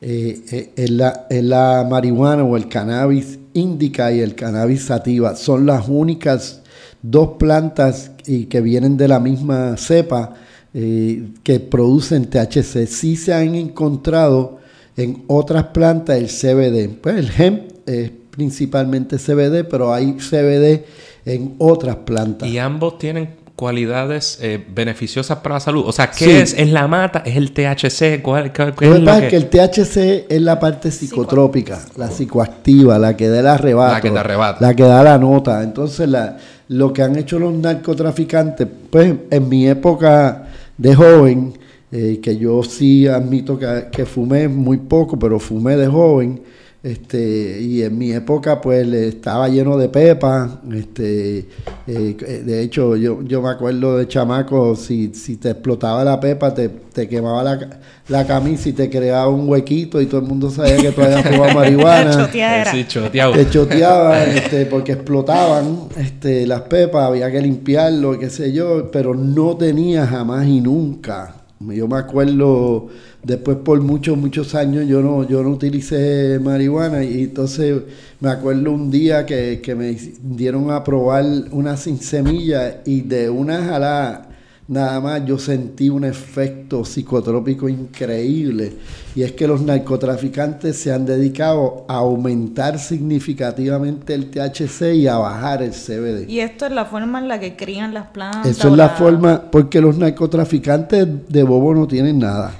eh, 0.00 0.72
es, 0.74 0.90
la, 0.90 1.26
la, 1.30 1.86
marihuana 1.88 2.44
o 2.44 2.56
el 2.56 2.68
cannabis 2.68 3.38
indica 3.52 4.12
y 4.12 4.20
el 4.20 4.34
cannabis 4.34 4.84
sativa. 4.84 5.36
Son 5.36 5.66
las 5.66 5.88
únicas 5.88 6.62
dos 7.02 7.36
plantas 7.38 8.12
y 8.26 8.46
que 8.46 8.60
vienen 8.60 8.96
de 8.96 9.08
la 9.08 9.20
misma 9.20 9.76
cepa 9.76 10.34
que 10.72 11.58
producen 11.68 12.30
THC. 12.30 12.86
Sí 12.86 13.16
se 13.16 13.34
han 13.34 13.56
encontrado 13.56 14.60
en 14.96 15.24
otras 15.26 15.64
plantas 15.64 16.16
el 16.16 16.28
CBD. 16.28 16.94
Pues 17.00 17.16
el 17.16 17.30
hemp 17.36 17.62
es 17.86 18.12
principalmente 18.40 19.18
CBD, 19.18 19.64
pero 19.68 19.92
hay 19.92 20.14
CBD 20.14 20.86
en 21.26 21.56
otras 21.58 21.96
plantas. 21.96 22.48
Y 22.48 22.56
ambos 22.56 22.96
tienen 22.96 23.28
cualidades 23.54 24.38
eh, 24.40 24.64
beneficiosas 24.74 25.40
para 25.40 25.56
la 25.56 25.60
salud. 25.60 25.84
O 25.86 25.92
sea, 25.92 26.10
¿qué 26.10 26.40
es? 26.40 26.54
¿Es 26.54 26.70
la 26.70 26.88
mata? 26.88 27.22
¿Es 27.26 27.36
el 27.36 27.52
THC? 27.52 28.22
¿Cuál, 28.22 28.50
qué, 28.50 28.62
es 28.62 29.28
que... 29.28 29.36
el 29.36 29.50
THC 29.50 30.24
es 30.32 30.40
la 30.40 30.58
parte 30.58 30.90
psicotrópica, 30.90 31.80
la 31.96 32.10
psicoactiva, 32.10 32.98
la 32.98 33.14
que 33.14 33.28
da 33.28 33.40
el 33.40 33.46
arrebato. 33.46 33.92
La 33.92 34.00
que 34.00 34.10
te 34.10 34.18
arrebata. 34.18 34.66
La 34.66 34.74
que 34.74 34.84
da 34.84 35.02
la 35.02 35.18
nota. 35.18 35.62
Entonces, 35.62 36.08
la, 36.08 36.38
lo 36.68 36.94
que 36.94 37.02
han 37.02 37.16
hecho 37.16 37.38
los 37.38 37.52
narcotraficantes, 37.52 38.66
pues 38.88 39.14
en 39.30 39.48
mi 39.50 39.68
época 39.68 40.48
de 40.78 40.94
joven, 40.94 41.52
eh, 41.92 42.20
que 42.22 42.38
yo 42.38 42.62
sí 42.62 43.06
admito 43.06 43.58
que, 43.58 43.88
que 43.92 44.06
fumé 44.06 44.48
muy 44.48 44.78
poco, 44.78 45.18
pero 45.18 45.38
fumé 45.38 45.76
de 45.76 45.88
joven, 45.88 46.40
este, 46.82 47.60
y 47.60 47.82
en 47.82 47.98
mi 47.98 48.10
época, 48.12 48.58
pues 48.58 48.88
estaba 48.88 49.48
lleno 49.48 49.76
de 49.76 49.90
pepa. 49.90 50.60
Este, 50.72 51.46
eh, 51.86 52.42
de 52.44 52.62
hecho, 52.62 52.96
yo, 52.96 53.22
yo 53.22 53.42
me 53.42 53.50
acuerdo 53.50 53.98
de 53.98 54.08
chamaco, 54.08 54.74
si, 54.76 55.12
si 55.12 55.36
te 55.36 55.50
explotaba 55.50 56.02
la 56.04 56.18
pepa, 56.18 56.54
te, 56.54 56.70
te 56.70 57.06
quemaba 57.06 57.42
la, 57.42 57.80
la, 58.08 58.26
camisa 58.26 58.70
y 58.70 58.72
te 58.72 58.88
creaba 58.88 59.28
un 59.28 59.46
huequito 59.46 60.00
y 60.00 60.06
todo 60.06 60.22
el 60.22 60.26
mundo 60.26 60.50
sabía 60.50 60.78
que 60.78 60.92
tú 60.92 61.02
habías 61.02 61.22
fumado 61.22 61.52
marihuana. 61.52 62.30
sí, 62.70 62.86
choteaba. 62.88 63.36
Te 63.36 63.50
choteaban 63.50 64.30
este, 64.30 64.64
porque 64.64 64.92
explotaban 64.92 65.80
este, 65.98 66.46
las 66.46 66.62
pepas, 66.62 67.08
había 67.08 67.30
que 67.30 67.42
limpiarlo, 67.42 68.18
qué 68.18 68.30
sé 68.30 68.54
yo, 68.54 68.90
pero 68.90 69.14
no 69.14 69.54
tenía 69.58 70.06
jamás 70.06 70.46
y 70.46 70.62
nunca. 70.62 71.39
Yo 71.60 71.86
me 71.88 71.98
acuerdo 71.98 72.88
Después 73.22 73.58
por 73.58 73.78
muchos, 73.82 74.16
muchos 74.16 74.54
años 74.54 74.88
yo 74.88 75.02
no, 75.02 75.28
yo 75.28 75.42
no 75.42 75.50
utilicé 75.50 76.38
marihuana 76.42 77.04
y 77.04 77.24
entonces 77.24 77.82
me 78.18 78.30
acuerdo 78.30 78.72
un 78.72 78.90
día 78.90 79.26
que, 79.26 79.60
que 79.62 79.74
me 79.74 79.94
dieron 80.22 80.70
a 80.70 80.82
probar 80.82 81.24
una 81.50 81.76
sin 81.76 81.98
semilla 81.98 82.80
y 82.86 83.02
de 83.02 83.28
una 83.28 83.62
jalada 83.62 84.29
nada 84.70 85.00
más 85.00 85.24
yo 85.24 85.36
sentí 85.36 85.88
un 85.88 86.04
efecto 86.04 86.84
psicotrópico 86.84 87.68
increíble 87.68 88.72
y 89.16 89.22
es 89.24 89.32
que 89.32 89.48
los 89.48 89.62
narcotraficantes 89.62 90.76
se 90.76 90.92
han 90.92 91.04
dedicado 91.04 91.84
a 91.88 91.96
aumentar 91.96 92.78
significativamente 92.78 94.14
el 94.14 94.30
THC 94.30 94.94
y 94.94 95.08
a 95.08 95.16
bajar 95.16 95.64
el 95.64 95.72
CBD. 95.72 96.28
Y 96.28 96.38
esto 96.38 96.66
es 96.66 96.72
la 96.72 96.84
forma 96.84 97.18
en 97.18 97.26
la 97.26 97.40
que 97.40 97.56
crían 97.56 97.92
las 97.92 98.06
plantas. 98.06 98.46
Eso 98.46 98.68
es 98.68 98.76
la, 98.76 98.90
forma, 98.90 99.42
porque 99.50 99.80
los 99.80 99.98
narcotraficantes 99.98 101.28
de 101.28 101.42
bobo 101.42 101.74
no 101.74 101.88
tienen 101.88 102.20
nada. 102.20 102.54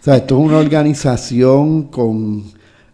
O 0.00 0.04
sea, 0.04 0.14
esto 0.14 0.38
es 0.38 0.46
una 0.46 0.58
organización 0.58 1.88
con 1.88 2.44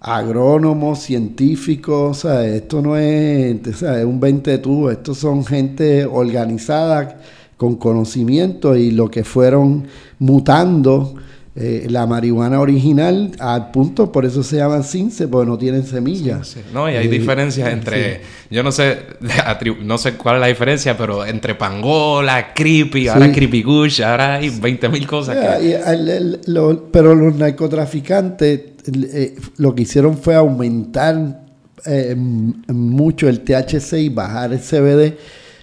agrónomos, 0.00 1.00
científicos, 1.00 2.24
o 2.24 2.28
sea, 2.28 2.46
esto 2.46 2.80
no 2.80 2.96
es, 2.96 3.66
o 3.66 3.72
sea, 3.74 3.98
es 3.98 4.06
un 4.06 4.18
20 4.20 4.56
tú, 4.58 4.88
estos 4.88 5.18
son 5.18 5.44
gente 5.44 6.06
organizada 6.06 7.18
con 7.64 7.76
conocimiento 7.76 8.76
y 8.76 8.90
lo 8.90 9.10
que 9.10 9.24
fueron 9.24 9.86
mutando 10.18 11.14
eh, 11.56 11.86
la 11.88 12.04
marihuana 12.06 12.60
original 12.60 13.30
al 13.38 13.70
punto, 13.70 14.10
por 14.10 14.24
eso 14.26 14.42
se 14.42 14.56
llaman 14.56 14.82
cince, 14.82 15.28
porque 15.28 15.48
no 15.48 15.56
tienen 15.56 15.86
semillas. 15.86 16.56
No, 16.74 16.90
y 16.90 16.96
hay 16.96 17.06
eh, 17.06 17.10
diferencias 17.10 17.72
entre, 17.72 18.20
yo 18.50 18.62
no 18.62 18.72
sé, 18.72 18.98
no 19.82 19.96
sé 19.96 20.14
cuál 20.14 20.36
es 20.36 20.40
la 20.40 20.46
diferencia, 20.48 20.96
pero 20.98 21.24
entre 21.24 21.54
pangola, 21.54 22.52
creepy, 22.52 23.08
ahora 23.08 23.32
creepy 23.32 23.62
gush, 23.62 24.02
ahora 24.02 24.34
hay 24.34 24.50
20 24.50 24.88
mil 24.90 25.06
cosas. 25.06 25.38
pero 26.90 27.14
los 27.14 27.36
narcotraficantes 27.36 28.60
eh, 28.92 29.36
lo 29.56 29.74
que 29.74 29.82
hicieron 29.82 30.18
fue 30.18 30.34
aumentar 30.34 31.44
mucho 32.68 33.28
el 33.28 33.40
THC 33.40 33.92
y 33.98 34.08
bajar 34.08 34.52
el 34.52 34.58
CBD, 34.58 35.16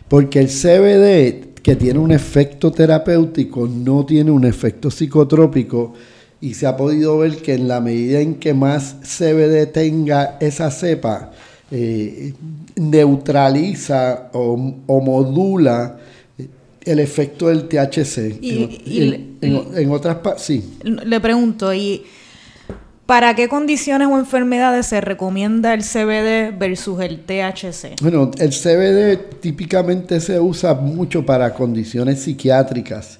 porque 0.08 0.40
el 0.40 0.48
CBD 0.48 1.51
que 1.64 1.76
tiene 1.76 2.00
un 2.00 2.12
efecto 2.12 2.72
terapéutico, 2.72 3.68
no 3.68 4.06
tiene 4.06 4.32
un 4.32 4.46
efecto 4.46 4.90
psicotrópico 4.90 5.94
y 6.42 6.56
se 6.56 6.66
ha 6.66 6.76
podido 6.76 7.20
ver 7.20 7.38
que 7.38 7.54
en 7.54 7.68
la 7.68 7.80
medida 7.80 8.20
en 8.20 8.36
que 8.36 8.54
más 8.54 8.96
CBD 9.04 9.68
tenga 9.72 10.38
esa 10.40 10.72
cepa, 10.72 11.32
eh, 11.70 12.34
neutraliza 12.76 14.30
o, 14.34 14.58
modula 15.02 15.98
el 16.84 17.00
efecto 17.00 17.48
del 17.48 17.68
THC. 17.68 18.40
Y, 18.42 19.28
en, 19.42 19.92
otras 19.92 20.18
sí. 20.42 20.64
Le 20.84 21.20
pregunto, 21.20 21.72
¿y 21.74 22.02
¿Para 23.12 23.36
qué 23.36 23.50
condiciones 23.50 24.08
o 24.08 24.18
enfermedades 24.18 24.86
se 24.86 25.02
recomienda 25.02 25.74
el 25.74 25.82
CBD 25.82 26.58
versus 26.58 27.02
el 27.02 27.20
THC? 27.20 28.02
Bueno, 28.02 28.32
el 28.38 28.52
CBD 28.52 29.18
típicamente 29.42 30.22
se 30.22 30.40
usa 30.40 30.74
mucho 30.76 31.26
para 31.26 31.54
condiciones 31.54 32.20
psiquiátricas, 32.22 33.20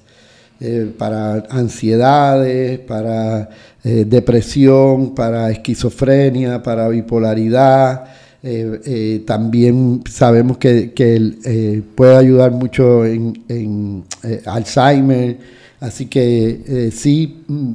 eh, 0.60 0.90
para 0.96 1.44
ansiedades, 1.50 2.78
para 2.78 3.50
eh, 3.84 4.06
depresión, 4.06 5.14
para 5.14 5.50
esquizofrenia, 5.50 6.62
para 6.62 6.88
bipolaridad. 6.88 8.04
Eh, 8.42 9.22
también 9.26 10.02
sabemos 10.10 10.56
que, 10.56 11.82
puede 11.94 12.16
ayudar 12.16 12.50
mucho 12.50 13.04
en, 13.04 14.04
Alzheimer. 14.46 15.36
Así 15.80 16.06
que 16.06 16.90
sí, 16.94 17.44
mm, 17.46 17.72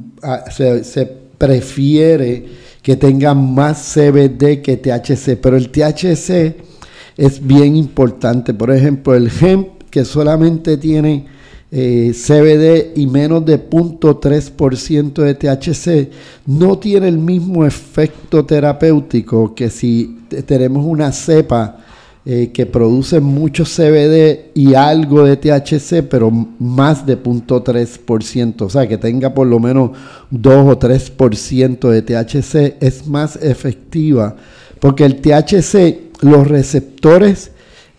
se, 0.50 0.82
se 0.82 1.27
prefiere 1.38 2.44
que 2.82 2.96
tenga 2.96 3.34
más 3.34 3.94
CBD 3.94 4.62
que 4.62 4.76
THC, 4.76 5.36
pero 5.40 5.56
el 5.56 5.70
THC 5.70 6.56
es 7.16 7.46
bien 7.46 7.76
importante. 7.76 8.54
Por 8.54 8.70
ejemplo, 8.70 9.14
el 9.14 9.30
hemp 9.40 9.68
que 9.90 10.04
solamente 10.04 10.76
tiene 10.76 11.26
eh, 11.70 12.12
CBD 12.14 12.98
y 12.98 13.06
menos 13.06 13.44
de 13.44 13.58
0.3% 13.68 15.22
de 15.22 15.34
THC 15.34 16.10
no 16.46 16.78
tiene 16.78 17.08
el 17.08 17.18
mismo 17.18 17.66
efecto 17.66 18.44
terapéutico 18.46 19.54
que 19.54 19.68
si 19.68 20.18
tenemos 20.46 20.86
una 20.86 21.12
cepa 21.12 21.84
eh, 22.30 22.50
que 22.52 22.66
produce 22.66 23.20
mucho 23.20 23.64
CBD 23.64 24.50
y 24.52 24.74
algo 24.74 25.24
de 25.24 25.38
THC, 25.38 26.02
pero 26.02 26.30
más 26.30 27.06
de 27.06 27.18
0.3%, 27.18 28.60
o 28.60 28.68
sea, 28.68 28.86
que 28.86 28.98
tenga 28.98 29.32
por 29.32 29.46
lo 29.46 29.58
menos 29.58 29.92
2 30.30 30.54
o 30.66 30.78
3% 30.78 31.88
de 31.88 32.02
THC, 32.02 32.84
es 32.84 33.06
más 33.06 33.36
efectiva, 33.36 34.36
porque 34.78 35.06
el 35.06 35.22
THC, 35.22 36.20
los 36.20 36.46
receptores 36.46 37.50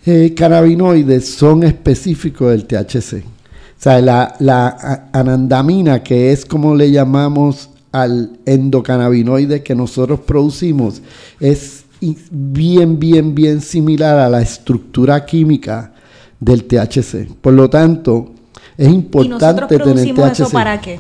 eh, 0.05 0.35
cannabinoides 0.37 1.27
son 1.27 1.63
específicos 1.63 2.51
del 2.51 2.65
THC. 2.65 3.23
O 3.23 3.81
sea, 3.81 3.99
la, 3.99 4.35
la 4.37 5.09
anandamina, 5.11 6.03
que 6.03 6.31
es 6.31 6.45
como 6.45 6.75
le 6.75 6.91
llamamos 6.91 7.71
al 7.91 8.37
endocannabinoide 8.45 9.63
que 9.63 9.73
nosotros 9.73 10.19
producimos, 10.19 11.01
es 11.39 11.85
bien, 12.31 12.99
bien, 12.99 13.35
bien 13.35 13.61
similar 13.61 14.17
a 14.17 14.29
la 14.29 14.41
estructura 14.41 15.25
química 15.25 15.93
del 16.39 16.65
THC. 16.65 17.27
Por 17.41 17.53
lo 17.53 17.69
tanto, 17.69 18.33
es 18.77 18.87
importante 18.87 19.75
¿Y 19.75 19.77
tener 19.77 20.15
THC. 20.15 20.31
Eso 20.31 20.49
para 20.49 20.79
qué? 20.79 20.99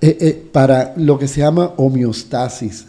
Eh, 0.00 0.16
eh, 0.20 0.48
para 0.52 0.94
lo 0.96 1.18
que 1.18 1.26
se 1.26 1.40
llama 1.40 1.72
homeostasis, 1.76 2.86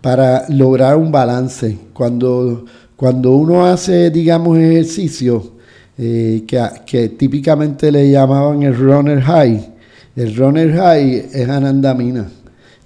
para 0.00 0.48
lograr 0.48 0.96
un 0.96 1.12
balance. 1.12 1.78
Cuando, 1.92 2.64
cuando 2.96 3.32
uno 3.32 3.64
hace, 3.64 4.10
digamos, 4.10 4.58
ejercicio, 4.58 5.52
eh, 5.96 6.44
que, 6.46 6.60
que, 6.84 7.08
típicamente 7.10 7.92
le 7.92 8.10
llamaban 8.10 8.62
el 8.64 8.76
runner 8.76 9.20
high, 9.22 9.74
el 10.16 10.36
runner 10.36 10.76
high 10.76 11.28
es 11.32 11.48
anandamina. 11.48 12.28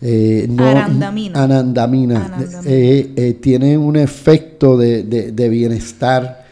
Eh, 0.04 0.48
no, 0.50 0.66
anandamina. 0.66 2.36
Eh, 2.64 3.12
eh, 3.14 3.32
tiene 3.34 3.78
un 3.78 3.94
efecto 3.94 4.76
de, 4.76 5.04
de, 5.04 5.48
bienestar 5.48 6.42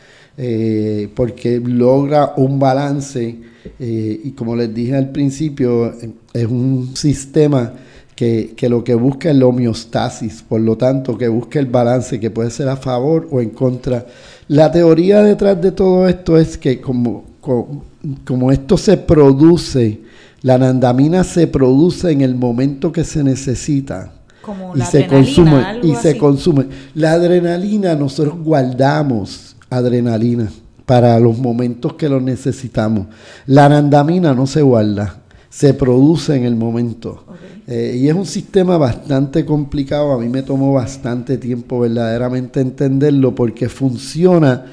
porque 1.15 1.61
logra 1.63 2.35
un 2.37 2.59
balance 2.59 3.37
y 3.79 4.31
como 4.31 4.57
les 4.57 4.73
dije 4.73 4.97
al 4.97 5.11
principio, 5.11 5.93
es 6.33 6.47
un 6.47 6.93
sistema 6.95 7.73
que, 8.15 8.55
que, 8.57 8.69
lo 8.69 8.85
que 8.85 8.95
busca 8.95 9.31
es 9.31 9.37
la 9.37 9.47
homeostasis, 9.47 10.43
por 10.49 10.61
lo 10.61 10.77
tanto, 10.77 11.19
que 11.19 11.29
busca 11.29 11.59
el 11.59 11.67
balance, 11.67 12.21
que 12.21 12.31
puede 12.31 12.51
ser 12.51 12.69
a 12.69 12.77
favor 12.77 13.29
o 13.31 13.41
en 13.41 13.51
contra. 13.51 14.07
La 14.49 14.71
teoría 14.71 15.23
detrás 15.23 15.61
de 15.61 15.73
todo 15.73 16.09
esto 16.09 16.39
es 16.39 16.57
que 16.57 16.81
como, 16.81 17.25
como, 17.41 17.85
como 18.25 18.51
esto 18.53 18.79
se 18.79 18.97
produce, 18.97 20.01
la 20.43 20.55
anandamina 20.55 21.25
se 21.25 21.47
produce 21.47 22.11
en 22.11 22.23
el 22.23 22.35
momento 22.35 22.93
que 22.93 23.05
se 23.05 23.23
necesita. 23.23 24.13
Como 24.41 24.75
y 24.75 24.81
se 24.81 25.07
consume 25.07 25.81
y 25.83 25.95
se 25.97 26.17
consume. 26.17 26.67
La 26.95 27.13
adrenalina 27.13 27.95
nosotros 27.95 28.39
guardamos 28.43 29.55
adrenalina 29.69 30.51
para 30.87 31.21
los 31.21 31.39
momentos 31.39 31.93
que 31.95 32.09
lo 32.09 32.21
necesitamos. 32.21 33.07
La 33.47 33.67
anandamina 33.67 34.35
no 34.35 34.47
se 34.47 34.63
guarda, 34.63 35.19
se 35.51 35.75
produce 35.75 36.35
en 36.35 36.45
el 36.45 36.57
momento. 36.57 37.25
Eh, 37.67 37.99
y 38.01 38.09
es 38.09 38.15
un 38.15 38.27
sistema 38.27 38.79
bastante 38.79 39.45
complicado, 39.45 40.13
a 40.13 40.19
mí 40.19 40.29
me 40.29 40.43
tomó 40.43 40.73
bastante 40.73 41.37
tiempo 41.37 41.81
verdaderamente 41.81 42.61
entenderlo 42.61 43.35
porque 43.35 43.69
funciona 43.69 44.65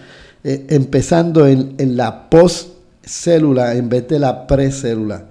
eh, 0.43 0.65
empezando 0.69 1.45
en, 1.45 1.75
en 1.77 1.97
la 1.97 2.29
postcélula 2.29 3.75
en 3.75 3.89
vez 3.89 4.07
de 4.07 4.17
la 4.17 4.47
precélula. 4.47 5.25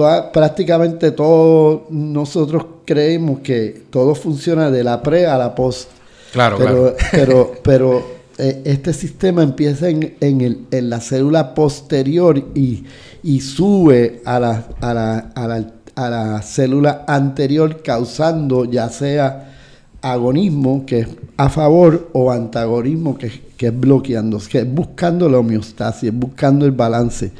Toda, 0.00 0.32
prácticamente 0.32 1.10
todos 1.10 1.82
nosotros 1.90 2.64
creemos 2.86 3.40
que 3.40 3.82
todo 3.90 4.14
funciona 4.14 4.70
de 4.70 4.82
la 4.82 5.02
pre 5.02 5.26
a 5.26 5.36
la 5.36 5.54
post. 5.54 5.90
Claro, 6.32 6.56
pero, 6.56 6.96
Pero, 7.12 7.52
pero 7.62 8.02
eh, 8.38 8.62
este 8.64 8.94
sistema 8.94 9.42
empieza 9.42 9.90
en, 9.90 10.16
en, 10.18 10.40
el, 10.40 10.60
en, 10.70 10.88
la 10.88 11.00
célula 11.00 11.52
posterior 11.52 12.42
y, 12.54 12.84
y 13.22 13.40
sube 13.42 14.22
a 14.24 14.40
la, 14.40 14.64
a, 14.80 14.94
la, 14.94 15.18
a, 15.34 15.46
la, 15.46 15.70
a 15.96 16.08
la 16.08 16.40
célula 16.40 17.04
anterior 17.06 17.82
causando 17.82 18.64
ya 18.64 18.88
sea 18.88 19.52
agonismo, 20.00 20.86
que 20.86 21.00
es 21.00 21.08
a 21.36 21.50
favor, 21.50 22.08
o 22.14 22.32
antagonismo, 22.32 23.18
que, 23.18 23.30
que 23.54 23.66
es 23.66 23.78
bloqueando, 23.78 24.38
que 24.50 24.60
es 24.60 24.74
buscando 24.74 25.28
la 25.28 25.40
homeostasis, 25.40 26.10
buscando 26.10 26.64
el 26.64 26.72
balance. 26.72 27.32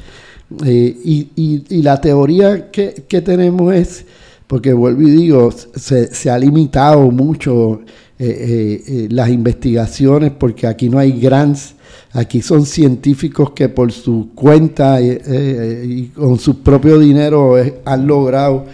Eh, 0.65 0.97
y, 1.03 1.29
y, 1.69 1.81
la 1.81 1.99
teoría 2.01 2.69
que, 2.71 3.05
que, 3.07 3.21
tenemos 3.21 3.73
es, 3.73 4.05
porque 4.47 4.73
vuelvo 4.73 5.01
y 5.03 5.11
digo, 5.11 5.49
se, 5.51 6.13
se 6.13 6.29
ha 6.29 6.37
limitado 6.37 7.09
mucho 7.09 7.81
eh, 8.23 8.27
eh, 8.29 8.83
eh, 8.87 9.07
las 9.09 9.29
investigaciones, 9.29 10.31
porque 10.37 10.67
aquí 10.67 10.89
no 10.89 10.99
hay 10.99 11.19
grants, 11.19 11.73
aquí 12.11 12.43
son 12.43 12.67
científicos 12.67 13.49
que 13.49 13.67
por 13.67 13.91
su 13.91 14.29
cuenta 14.35 15.01
y 15.01 16.11
con 16.13 16.37
su 16.37 16.59
propio 16.59 16.99
dinero 16.99 17.55
han 17.83 18.05
logrado 18.05 18.65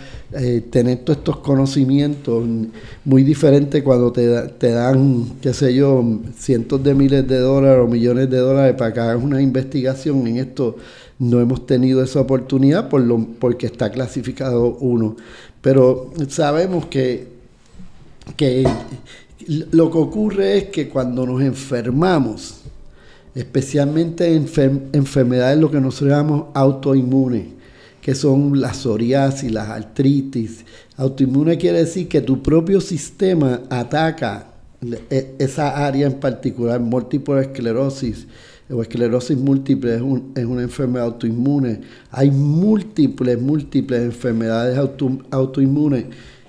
tener 0.70 0.98
todos 0.98 1.20
estos 1.20 1.38
conocimientos 1.38 2.46
muy 3.06 3.24
diferentes 3.24 3.82
cuando 3.84 4.12
te, 4.12 4.28
te, 4.60 4.72
dan, 4.72 5.38
qué 5.42 5.54
sé 5.54 5.74
yo, 5.74 6.04
cientos 6.38 6.84
de 6.84 6.94
miles 6.94 7.26
de 7.26 7.40
dólares 7.40 7.86
o 7.86 7.88
millones 7.88 8.30
de 8.30 8.40
dólares 8.40 8.76
para 8.78 8.92
que 8.92 9.00
hagas 9.00 9.24
una 9.24 9.42
investigación 9.42 10.28
en 10.28 10.40
esto. 10.40 10.76
No 11.20 11.40
hemos 11.40 11.66
tenido 11.66 12.04
esa 12.04 12.22
oportunidad 12.22 12.90
por 12.90 13.02
lo, 13.02 13.26
porque 13.40 13.66
está 13.66 13.92
clasificado 13.92 14.78
uno. 14.80 15.16
Pero 15.62 16.12
sabemos 16.30 16.86
que, 16.86 17.28
que 18.36 18.64
lo 19.72 19.92
que 19.92 19.98
ocurre 19.98 20.58
es 20.58 20.64
que 20.66 20.90
cuando 20.90 21.26
nos 21.26 21.42
enfermamos, 21.42 22.62
especialmente 23.34 24.36
en 24.36 24.48
enfermedades 24.94 25.60
lo 25.60 25.70
que 25.70 25.80
nosotros 25.80 26.10
llamamos 26.10 26.46
autoinmunes, 26.54 27.46
que 28.02 28.16
son 28.16 28.60
la 28.60 28.74
psoriasis, 28.74 29.52
las 29.52 29.70
artritis. 29.70 30.64
Autoinmune 30.96 31.58
quiere 31.58 31.80
decir 31.80 32.08
que 32.08 32.22
tu 32.22 32.42
propio 32.42 32.80
sistema 32.80 33.62
ataca 33.70 34.48
e, 35.10 35.36
esa 35.40 35.86
área 35.86 36.08
en 36.08 36.20
particular, 36.20 36.80
múltiple 36.80 37.42
esclerosis 37.42 38.28
o 38.70 38.82
esclerosis 38.82 39.38
múltiple 39.38 39.96
es, 39.96 40.02
una 40.02 40.62
enfermedad 40.62 41.08
autoinmune. 41.08 41.82
Hay 42.12 42.32
múltiples, 42.32 43.40
múltiples 43.42 44.02
enfermedades 44.02 44.78
autoinmunes 45.32 46.06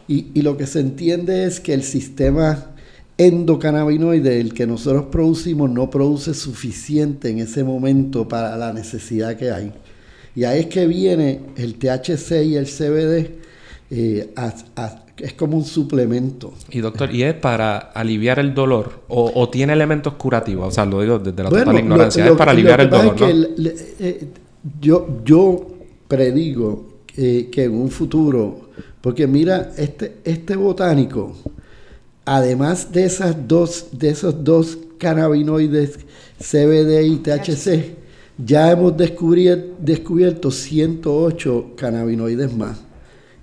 y, 0.09 0.26
y, 0.35 0.42
lo 0.42 0.57
que 0.57 0.66
se 0.66 0.81
entiende 0.81 1.44
es 1.44 1.61
que 1.61 1.74
el 1.74 1.83
sistema 1.83 2.74
endocannabinoide, 3.18 4.40
el 4.40 4.54
que 4.54 4.66
nosotros 4.66 5.07
producimos, 5.11 5.70
no 5.70 5.90
produce 5.90 6.35
suficiente 6.35 7.28
en 7.31 7.38
ese 7.40 7.62
momento 7.64 8.26
para 8.26 8.57
la 8.57 8.72
necesidad 8.72 9.37
que 9.37 9.50
hay. 9.50 9.72
Y 10.35 10.44
ahí 10.44 10.61
es 10.61 10.66
que 10.66 10.87
viene 10.87 11.40
el 11.57 11.74
THC 11.74 12.44
y 12.44 12.57
el 12.57 12.66
CBD, 12.66 13.48
eh, 13.90 14.35
es 15.18 15.33
como 15.35 15.57
un 15.57 15.64
suplemento. 15.64 16.53
Y 16.70 16.81
doctor, 16.81 17.14
¿y 17.14 17.22
es 17.22 17.35
para 17.35 17.79
aliviar 17.79 18.38
el 18.38 18.55
dolor 18.55 19.03
o, 19.09 19.48
tiene 19.48 19.72
elementos 19.72 20.14
curativos? 20.14 20.68
O 20.68 20.70
sea, 20.70 20.85
lo 20.85 21.01
digo 21.01 21.18
desde 21.18 21.42
la 21.42 21.48
total 21.48 21.79
ignorancia, 21.79 22.27
es 22.27 22.33
para 22.33 22.53
aliviar 22.53 22.81
el 22.81 22.90
dolor. 22.90 23.16
Eh, 23.20 24.29
yo, 24.81 25.20
yo 25.24 25.66
predigo 26.07 26.98
que 27.14 27.64
en 27.64 27.74
un 27.74 27.90
futuro, 27.90 28.70
porque 29.01 29.27
mira, 29.27 29.72
este, 29.77 30.18
este 30.24 30.55
botánico, 30.55 31.35
además 32.24 32.92
de 32.92 33.05
esas 33.05 33.48
dos, 33.48 33.88
de 33.92 34.11
esos 34.11 34.44
dos 34.44 34.79
cannabinoides 34.98 35.98
CBD 36.38 37.03
y 37.03 37.16
THC, 37.16 37.96
ya 38.38 38.70
hemos 38.70 38.94
descubierto 38.96 40.51
108 40.51 41.72
cannabinoides 41.77 42.55
más, 42.57 42.81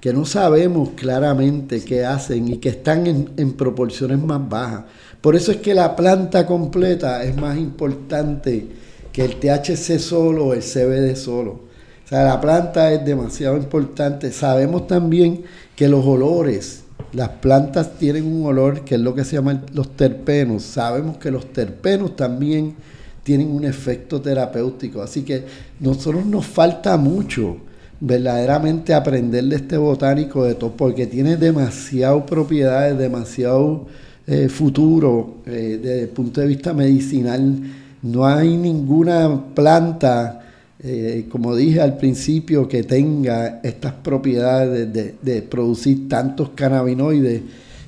que 0.05 0.13
no 0.13 0.23
sabemos 0.23 0.89
claramente 0.95 1.83
qué 1.83 2.05
hacen 2.05 2.47
y 2.47 2.57
que 2.57 2.69
están 2.69 3.07
en, 3.07 3.31
en 3.37 3.53
proporciones 3.53 4.19
más 4.19 4.47
bajas. 4.47 4.83
Por 5.19 5.35
eso 5.35 5.51
es 5.51 5.57
que 5.57 5.73
la 5.73 5.95
planta 5.95 6.45
completa 6.45 7.23
es 7.23 7.35
más 7.35 7.57
importante 7.57 8.67
que 9.11 9.25
el 9.25 9.37
THC 9.37 9.97
solo 9.97 10.45
o 10.45 10.53
el 10.53 10.61
CBD 10.61 11.15
solo. 11.15 11.53
O 11.53 12.07
sea, 12.07 12.23
la 12.23 12.39
planta 12.39 12.93
es 12.93 13.03
demasiado 13.03 13.57
importante. 13.57 14.31
Sabemos 14.31 14.85
también 14.85 15.43
que 15.75 15.87
los 15.87 16.05
olores, 16.05 16.83
las 17.11 17.29
plantas 17.29 17.97
tienen 17.97 18.27
un 18.27 18.45
olor 18.45 18.81
que 18.81 18.93
es 18.93 19.01
lo 19.01 19.15
que 19.15 19.25
se 19.25 19.37
llama 19.37 19.63
los 19.73 19.95
terpenos. 19.95 20.61
Sabemos 20.61 21.17
que 21.17 21.31
los 21.31 21.51
terpenos 21.51 22.15
también 22.15 22.75
tienen 23.23 23.49
un 23.49 23.65
efecto 23.65 24.21
terapéutico. 24.21 25.01
Así 25.01 25.23
que 25.23 25.45
nosotros 25.79 26.27
nos 26.27 26.45
falta 26.45 26.95
mucho 26.95 27.57
verdaderamente 27.99 28.93
aprender 28.93 29.43
de 29.45 29.55
este 29.55 29.77
botánico 29.77 30.43
de 30.43 30.55
todo, 30.55 30.71
porque 30.71 31.07
tiene 31.07 31.37
demasiadas 31.37 32.23
propiedades, 32.23 32.97
demasiado 32.97 33.87
eh, 34.27 34.49
futuro 34.49 35.35
eh, 35.45 35.79
desde 35.81 36.01
el 36.03 36.09
punto 36.09 36.41
de 36.41 36.47
vista 36.47 36.73
medicinal. 36.73 37.57
No 38.01 38.25
hay 38.25 38.57
ninguna 38.57 39.53
planta 39.53 40.41
eh, 40.77 41.25
como 41.29 41.55
dije 41.55 41.81
al 41.81 41.97
principio, 41.97 42.67
que 42.67 42.83
tenga 42.83 43.59
estas 43.63 43.93
propiedades 43.93 44.91
de, 44.93 45.41
producir 45.41 46.07
tantos 46.07 46.49
cannabinoides. 46.49 47.41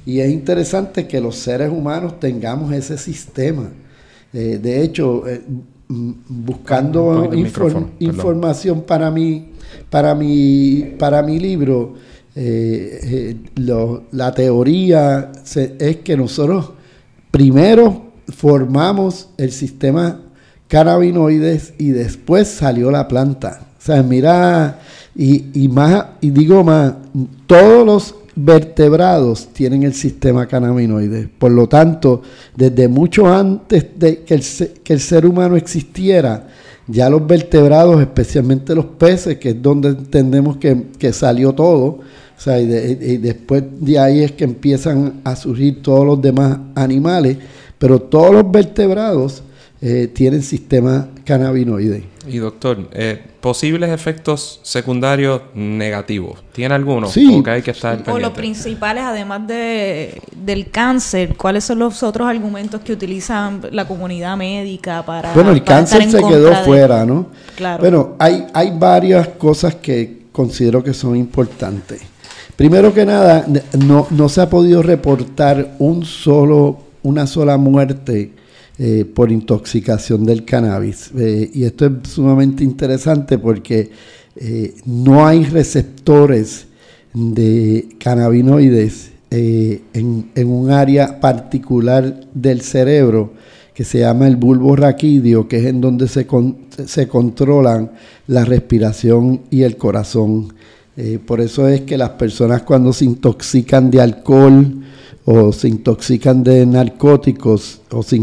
Y 0.05 0.19
es 0.19 0.31
interesante 0.31 1.05
que 1.05 1.21
los 1.21 1.35
seres 1.35 1.69
humanos 1.69 2.19
tengamos 2.19 2.71
ese 2.73 2.97
sistema. 2.97 3.69
De 4.31 4.81
hecho, 4.81 5.23
buscando 5.89 7.29
información 7.99 8.81
para 8.81 9.09
mi, 9.11 9.49
para 9.89 10.15
mi, 10.15 10.95
para 10.97 11.21
mi 11.23 11.39
libro, 11.39 11.93
la 14.11 14.31
teoría 14.33 15.31
es 15.79 15.95
que 15.97 16.17
nosotros 16.17 16.71
primero 17.31 18.07
formamos 18.27 19.29
el 19.37 19.51
sistema 19.51 20.21
cannabinoides 20.67 21.73
y 21.77 21.89
después 21.89 22.47
salió 22.47 22.91
la 22.91 23.07
planta. 23.07 23.61
O 23.79 23.81
sea, 23.81 24.03
mira, 24.03 24.79
y, 25.15 25.67
más, 25.69 26.05
y 26.21 26.29
digo 26.29 26.63
más, 26.63 26.93
todos 27.45 27.85
los 27.85 28.15
vertebrados 28.37 29.49
tienen 29.51 29.83
el 29.83 29.93
sistema 29.93 30.45
cannabinoide. 30.45 31.27
Por 31.27 31.51
lo 31.51 31.67
tanto, 31.67 32.21
desde 32.55 32.87
mucho 32.87 33.27
antes 33.27 33.87
de 33.97 34.23
que 34.23 34.35
el, 34.35 34.43
que 34.83 34.93
el 34.93 34.99
ser 34.99 35.25
humano 35.25 35.55
existiera, 35.55 36.47
ya 36.87 37.09
los 37.09 37.25
vertebrados, 37.25 37.99
especialmente 37.99 38.75
los 38.75 38.85
peces, 38.85 39.37
que 39.37 39.49
es 39.49 39.61
donde 39.61 39.89
entendemos 39.89 40.57
que, 40.57 41.13
salió 41.13 41.53
todo, 41.53 41.85
o 41.85 42.39
sea, 42.39 42.61
y, 42.61 42.65
y, 42.65 43.17
después 43.17 43.63
de 43.79 43.97
ahí 43.97 44.23
es 44.23 44.31
que 44.33 44.43
empiezan 44.43 45.21
a 45.23 45.35
surgir 45.35 45.81
todos 45.81 46.05
los 46.05 46.21
demás 46.21 46.59
animales, 46.75 47.37
pero 47.79 47.99
todos 47.99 48.31
los 48.31 48.51
vertebrados 48.51 49.43
eh, 49.81 50.09
tienen 50.13 50.43
sistema 50.43 51.09
cannabinoide. 51.27 52.05
Y 52.25 52.37
doctor, 52.37 52.89
eh, 52.93 53.21
posibles 53.41 53.89
efectos 53.91 54.61
secundarios 54.63 55.41
negativos, 55.53 56.41
¿tiene 56.53 56.73
alguno? 56.73 57.07
Sí. 57.07 57.43
hay 57.45 57.61
que 57.61 57.71
estar 57.71 58.01
o 58.07 58.17
los 58.17 58.31
principales, 58.31 59.03
además 59.03 59.45
de, 59.45 60.21
del 60.35 60.71
cáncer, 60.71 61.35
¿cuáles 61.35 61.65
son 61.65 61.79
los 61.79 62.01
otros 62.01 62.27
argumentos 62.27 62.79
que 62.79 62.93
utilizan 62.93 63.61
la 63.71 63.85
comunidad 63.85 64.37
médica 64.37 65.05
para... 65.05 65.33
Bueno, 65.33 65.51
el 65.51 65.63
cáncer 65.63 66.09
se 66.09 66.17
quedó 66.17 66.55
fuera, 66.63 67.05
¿no? 67.05 67.27
Claro. 67.57 67.81
Bueno, 67.81 68.15
hay, 68.19 68.47
hay 68.53 68.71
varias 68.77 69.27
cosas 69.27 69.75
que 69.75 70.27
considero 70.31 70.81
que 70.81 70.93
son 70.93 71.17
importantes. 71.17 72.01
Primero 72.55 72.93
que 72.93 73.05
nada, 73.05 73.45
no, 73.77 74.07
no 74.11 74.29
se 74.29 74.41
ha 74.41 74.49
podido 74.49 74.81
reportar 74.81 75.75
un 75.79 76.05
solo, 76.05 76.79
una 77.03 77.27
sola 77.27 77.57
muerte 77.57 78.31
eh, 78.79 79.05
por 79.11 79.31
intoxicación 79.31 80.23
del 80.23 80.45
cannabis. 80.45 81.09
Eh, 81.17 81.49
y 81.51 81.63
esto 81.63 81.87
es 81.87 82.11
sumamente 82.11 82.63
interesante 82.63 83.39
porque 83.39 83.89
eh, 84.35 84.75
no 84.85 85.25
hay 85.25 85.45
receptores 85.45 86.67
de 87.11 87.89
cannabinoides 87.97 89.09
en, 89.31 90.29
un 90.45 90.69
área 90.69 91.19
particular 91.19 92.27
del 92.35 92.61
cerebro 92.61 93.33
que 93.73 93.83
se 93.83 94.01
llama 94.01 94.27
el 94.27 94.35
bulbo 94.35 94.75
raquídeo, 94.75 95.47
que 95.47 95.57
es 95.57 95.65
en 95.65 95.81
donde 95.81 96.07
se, 96.07 96.27
se 96.85 97.07
controlan 97.07 97.93
la 98.27 98.45
respiración 98.45 99.41
y 99.49 99.63
el 99.63 99.75
corazón. 99.75 100.53
por 101.25 101.41
eso 101.41 101.67
es 101.67 101.81
que 101.81 101.97
las 101.97 102.11
personas 102.11 102.61
cuando 102.61 102.93
se 102.93 103.05
intoxican 103.05 103.89
de 103.89 104.01
alcohol, 104.01 104.83
o 105.29 105.51
se 105.51 105.67
intoxican 105.67 106.41
de 106.41 106.65
narcóticos 106.65 107.81
o 107.91 108.01
se, 108.01 108.15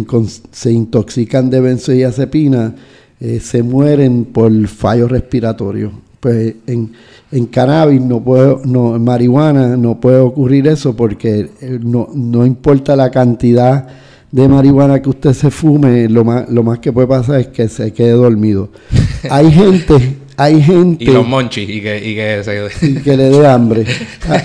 intoxican 0.73 1.51
de 1.51 1.61
benzodiazepina, 1.61 2.75
eh, 3.21 3.41
se 3.41 3.63
mueren 3.63 4.25
por 4.25 4.51
fallo 4.69 5.07
respiratorio. 5.07 5.93
Pues 6.19 6.55
en, 6.67 6.93
en 7.31 7.47
cannabis 7.47 8.01
no 8.01 8.25
puedo, 8.25 8.63
no, 8.65 8.97
en 8.97 9.05
marihuana 9.05 9.77
no 9.77 10.01
puede 10.01 10.19
ocurrir 10.19 10.67
eso 10.67 10.97
porque 10.97 11.51
eh, 11.61 11.79
no, 11.83 12.09
no 12.15 12.47
importa 12.47 12.97
la 12.97 13.11
cantidad 13.11 13.87
de 14.33 14.49
marihuana 14.49 15.03
que 15.03 15.11
usted 15.11 15.35
se 15.35 15.51
fume, 15.51 16.09
lo 16.09 16.25
más, 16.25 16.49
lo 16.49 16.63
más 16.63 16.79
que 16.79 16.91
puede 16.91 17.07
pasar 17.07 17.39
es 17.39 17.49
que 17.49 17.69
se 17.69 17.93
quede 17.93 18.13
dormido. 18.13 18.71
Hay 19.31 19.53
gente 19.53 20.24
hay 20.37 20.63
gente... 20.63 21.05
Y 21.05 21.07
los 21.09 21.27
monchis, 21.27 21.69
y 21.69 21.81
que, 21.81 21.97
y 21.99 22.15
que, 22.15 23.01
que 23.05 23.17
le 23.17 23.31
dé 23.31 23.47
hambre. 23.47 23.85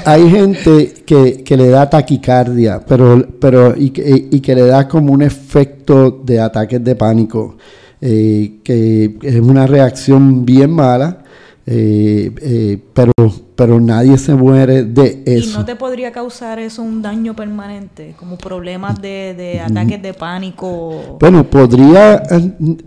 hay 0.06 0.30
gente 0.30 0.94
que, 1.06 1.44
que, 1.44 1.58
le 1.58 1.70
da 1.70 1.90
taquicardia, 1.90 2.82
pero, 2.86 3.26
pero 3.40 3.76
y, 3.76 3.90
que, 3.92 4.28
y 4.32 4.40
que 4.40 4.56
le 4.56 4.66
da 4.66 4.88
como 4.88 5.14
un 5.14 5.22
efecto 5.22 6.22
de 6.24 6.40
ataques 6.40 6.84
de 6.84 6.96
pánico, 6.96 7.58
eh, 8.02 8.60
que 8.64 9.18
es 9.22 9.36
una 9.36 9.68
reacción 9.68 10.46
bien 10.46 10.72
mala 10.72 11.24
eh, 11.72 12.34
eh, 12.42 12.80
pero, 12.96 13.12
pero 13.56 13.80
nadie 13.80 14.18
se 14.18 14.34
muere 14.34 14.86
de 14.86 15.22
eso. 15.24 15.52
¿Y 15.52 15.54
no 15.54 15.66
te 15.66 15.76
podría 15.76 16.12
causar 16.12 16.58
eso 16.58 16.82
un 16.82 17.04
daño 17.04 17.36
permanente, 17.36 18.16
como 18.18 18.40
problemas 18.40 19.00
de, 19.00 19.36
de 19.38 19.60
ataques 19.60 20.02
de 20.02 20.16
pánico? 20.16 21.20
Bueno, 21.20 21.48
podría 21.48 22.24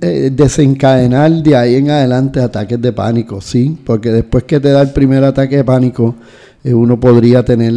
eh, 0.01 0.31
desencadenar 0.33 1.31
de 1.31 1.57
ahí 1.57 1.77
en 1.77 1.91
adelante 1.91 2.41
ataques 2.41 2.83
de 2.83 2.93
pánico, 2.93 3.41
sí, 3.41 3.79
porque 3.87 4.11
después 4.11 4.43
que 4.43 4.59
te 4.59 4.71
da 4.71 4.83
el 4.83 4.91
primer 4.91 5.23
ataque 5.23 5.59
de 5.59 5.65
pánico, 5.65 6.17
uno 6.65 6.99
podría 6.99 7.45
tener 7.45 7.73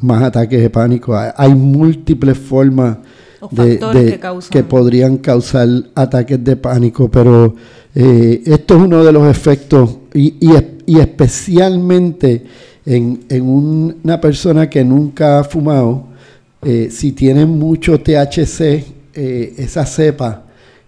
más 0.00 0.20
ataques 0.24 0.60
de 0.60 0.70
pánico. 0.70 1.16
Hay, 1.16 1.54
múltiples 1.54 2.36
formas 2.38 2.96
de, 3.52 3.78
que, 3.78 4.20
que 4.50 4.64
podrían 4.64 5.18
causar 5.18 5.68
ataques 5.94 6.42
de 6.42 6.56
pánico, 6.56 7.08
pero 7.08 7.54
eh, 7.94 8.42
esto 8.46 8.76
es 8.76 8.82
uno 8.82 9.04
de 9.04 9.12
los 9.12 9.28
efectos 9.28 9.98
y, 10.14 10.38
especialmente 10.98 12.42
en, 12.86 13.20
una 13.42 14.20
persona 14.20 14.68
que 14.68 14.84
nunca 14.84 15.40
ha 15.40 15.44
fumado, 15.44 16.06
eh, 16.62 16.88
si 16.90 17.12
tiene 17.12 17.44
mucho 17.46 18.00
THC, 18.00 18.60
eh, 19.14 19.54
esa 19.58 19.84
cepa 19.84 20.44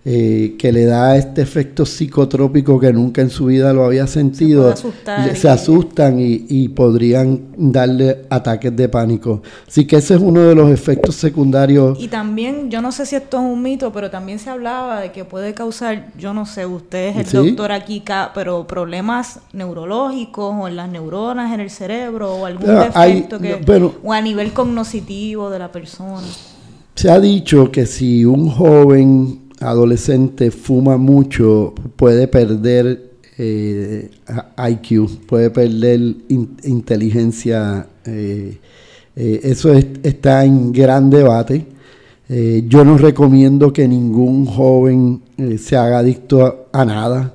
eh, 0.06 0.56
que 0.58 0.70
le 0.70 0.84
da 0.84 1.16
este 1.16 1.40
efecto 1.40 1.86
psicotrópico 1.86 2.78
que 2.78 2.92
nunca 2.92 3.22
en 3.22 3.30
su 3.30 3.46
vida 3.46 3.72
lo 3.72 3.86
había 3.86 4.06
sentido, 4.06 4.74
se, 4.76 5.48
asustan 5.48 6.16
y, 6.18 6.68
podrían 6.68 7.40
darle 7.56 8.26
ataques 8.28 8.76
de 8.76 8.90
pánico. 8.90 9.40
Así 9.66 9.86
que 9.86 9.96
ese 9.96 10.16
es 10.16 10.20
uno 10.20 10.40
de 10.40 10.54
los 10.54 10.70
efectos 10.70 11.14
secundarios. 11.14 11.98
Y 11.98 12.08
también, 12.08 12.70
yo 12.70 12.82
no 12.82 12.92
sé 12.92 13.06
si 13.06 13.16
esto 13.16 13.38
es 13.38 13.44
un 13.44 13.62
mito, 13.62 13.94
pero 13.94 14.10
también 14.10 14.38
se 14.38 14.50
hablaba 14.50 15.00
de 15.00 15.10
que 15.10 15.24
puede 15.24 15.54
causar, 15.54 16.12
yo 16.18 16.34
no 16.34 16.44
sé, 16.44 16.66
usted 16.66 17.16
es 17.16 17.32
el 17.32 17.46
doctor 17.46 17.72
aquí, 17.72 18.02
pero 18.34 18.66
problemas 18.66 19.40
neurológicos 19.54 20.54
o 20.54 20.68
en 20.68 20.76
las 20.76 20.90
neuronas, 20.90 21.54
en 21.54 21.60
el 21.60 21.70
cerebro 21.70 22.34
o 22.34 22.44
algún 22.44 22.66
defecto 22.66 23.40
que, 23.40 23.58
o 24.02 24.12
a 24.12 24.20
nivel 24.20 24.52
cognitivo 24.52 25.48
de 25.48 25.58
la 25.58 25.72
persona. 25.72 26.26
Se 26.94 27.10
ha 27.10 27.18
dicho 27.18 27.72
que 27.72 27.86
si 27.86 28.24
un 28.24 28.50
joven 28.50 29.43
adolescente 29.60 30.50
fuma 30.50 30.96
mucho, 30.96 31.74
puede 31.96 32.28
perder 32.28 33.14
eh, 33.36 34.10
IQ, 34.56 35.26
puede 35.26 35.50
perder 35.50 36.00
inteligencia. 36.28 37.86
Eh, 38.04 38.58
eh, 39.16 39.40
eso 39.42 39.72
está 39.72 40.44
en 40.44 40.72
gran 40.72 41.10
debate. 41.10 41.66
yo 42.28 42.84
no 42.84 42.96
recomiendo 42.96 43.72
que 43.72 43.86
ningún 43.86 44.46
joven 44.46 45.22
se 45.58 45.76
haga 45.76 45.98
adicto 45.98 46.68
a, 46.72 46.84
nada, 46.84 47.34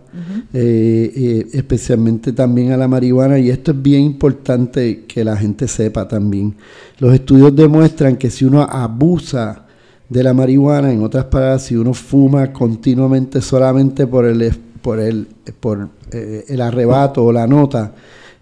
especialmente 0.52 2.34
también 2.34 2.72
a 2.72 2.78
la 2.78 2.88
marihuana. 2.88 3.38
Y 3.40 3.50
esto 3.50 3.72
es 3.72 3.82
bien 3.82 4.02
importante 4.02 5.06
que 5.06 5.24
la 5.24 5.38
gente 5.38 5.68
sepa 5.68 6.08
también. 6.08 6.56
Los 7.00 7.14
estudios 7.14 7.56
demuestran 7.56 8.18
que 8.18 8.30
si 8.30 8.46
uno 8.46 8.64
abusa 8.64 9.68
de 10.10 10.24
la 10.24 10.34
marihuana. 10.34 10.92
En 10.92 11.04
otras 11.04 11.26
palabras, 11.26 11.64
si 11.64 11.76
uno 11.76 11.94
fuma 11.94 12.52
continuamente 12.52 13.42
solamente 13.42 14.08
por 14.08 14.26
el, 14.26 14.52
por 14.82 15.00
el, 15.00 15.28
por, 15.60 15.90
eh, 16.12 16.46
el 16.48 16.62
arrebato 16.62 17.24
o 17.24 17.32
la 17.32 17.48
nota, 17.48 17.94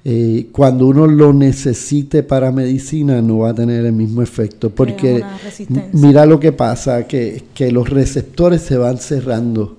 eh, 0.03 0.47
cuando 0.53 0.87
uno 0.87 1.05
lo 1.05 1.33
necesite 1.33 2.23
para 2.23 2.51
medicina 2.51 3.21
no 3.21 3.39
va 3.39 3.49
a 3.49 3.53
tener 3.53 3.85
el 3.85 3.91
mismo 3.91 4.21
efecto. 4.21 4.69
Porque 4.69 5.21
mira 5.91 6.25
lo 6.25 6.39
que 6.39 6.53
pasa, 6.53 7.05
que, 7.05 7.43
que, 7.53 7.71
los 7.71 7.89
receptores 7.89 8.61
se 8.61 8.77
van 8.77 8.97
cerrando. 8.97 9.77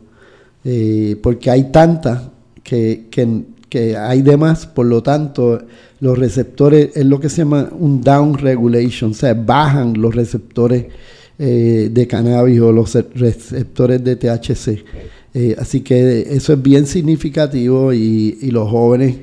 Eh, 0.64 1.16
porque 1.22 1.50
hay 1.50 1.70
tantas 1.72 2.28
que, 2.62 3.06
que, 3.10 3.44
que 3.70 3.96
hay 3.96 4.20
de 4.20 4.36
más, 4.36 4.66
por 4.66 4.84
lo 4.84 5.02
tanto, 5.02 5.62
los 6.00 6.18
receptores 6.18 6.90
es 6.94 7.06
lo 7.06 7.18
que 7.20 7.30
se 7.30 7.38
llama 7.38 7.70
un 7.78 8.02
down 8.02 8.36
regulation, 8.36 9.12
o 9.12 9.14
sea, 9.14 9.32
bajan 9.32 9.94
los 9.94 10.14
receptores 10.14 10.86
eh, 11.40 11.88
de 11.92 12.08
cannabis 12.08 12.60
o 12.60 12.72
los 12.72 12.92
receptores 13.14 14.02
de 14.02 14.16
THC. 14.16 14.84
Eh, 15.32 15.54
así 15.56 15.82
que 15.82 16.22
eso 16.30 16.52
es 16.52 16.60
bien 16.60 16.84
significativo 16.84 17.92
y, 17.92 18.50
los 18.50 18.68
jóvenes 18.68 19.16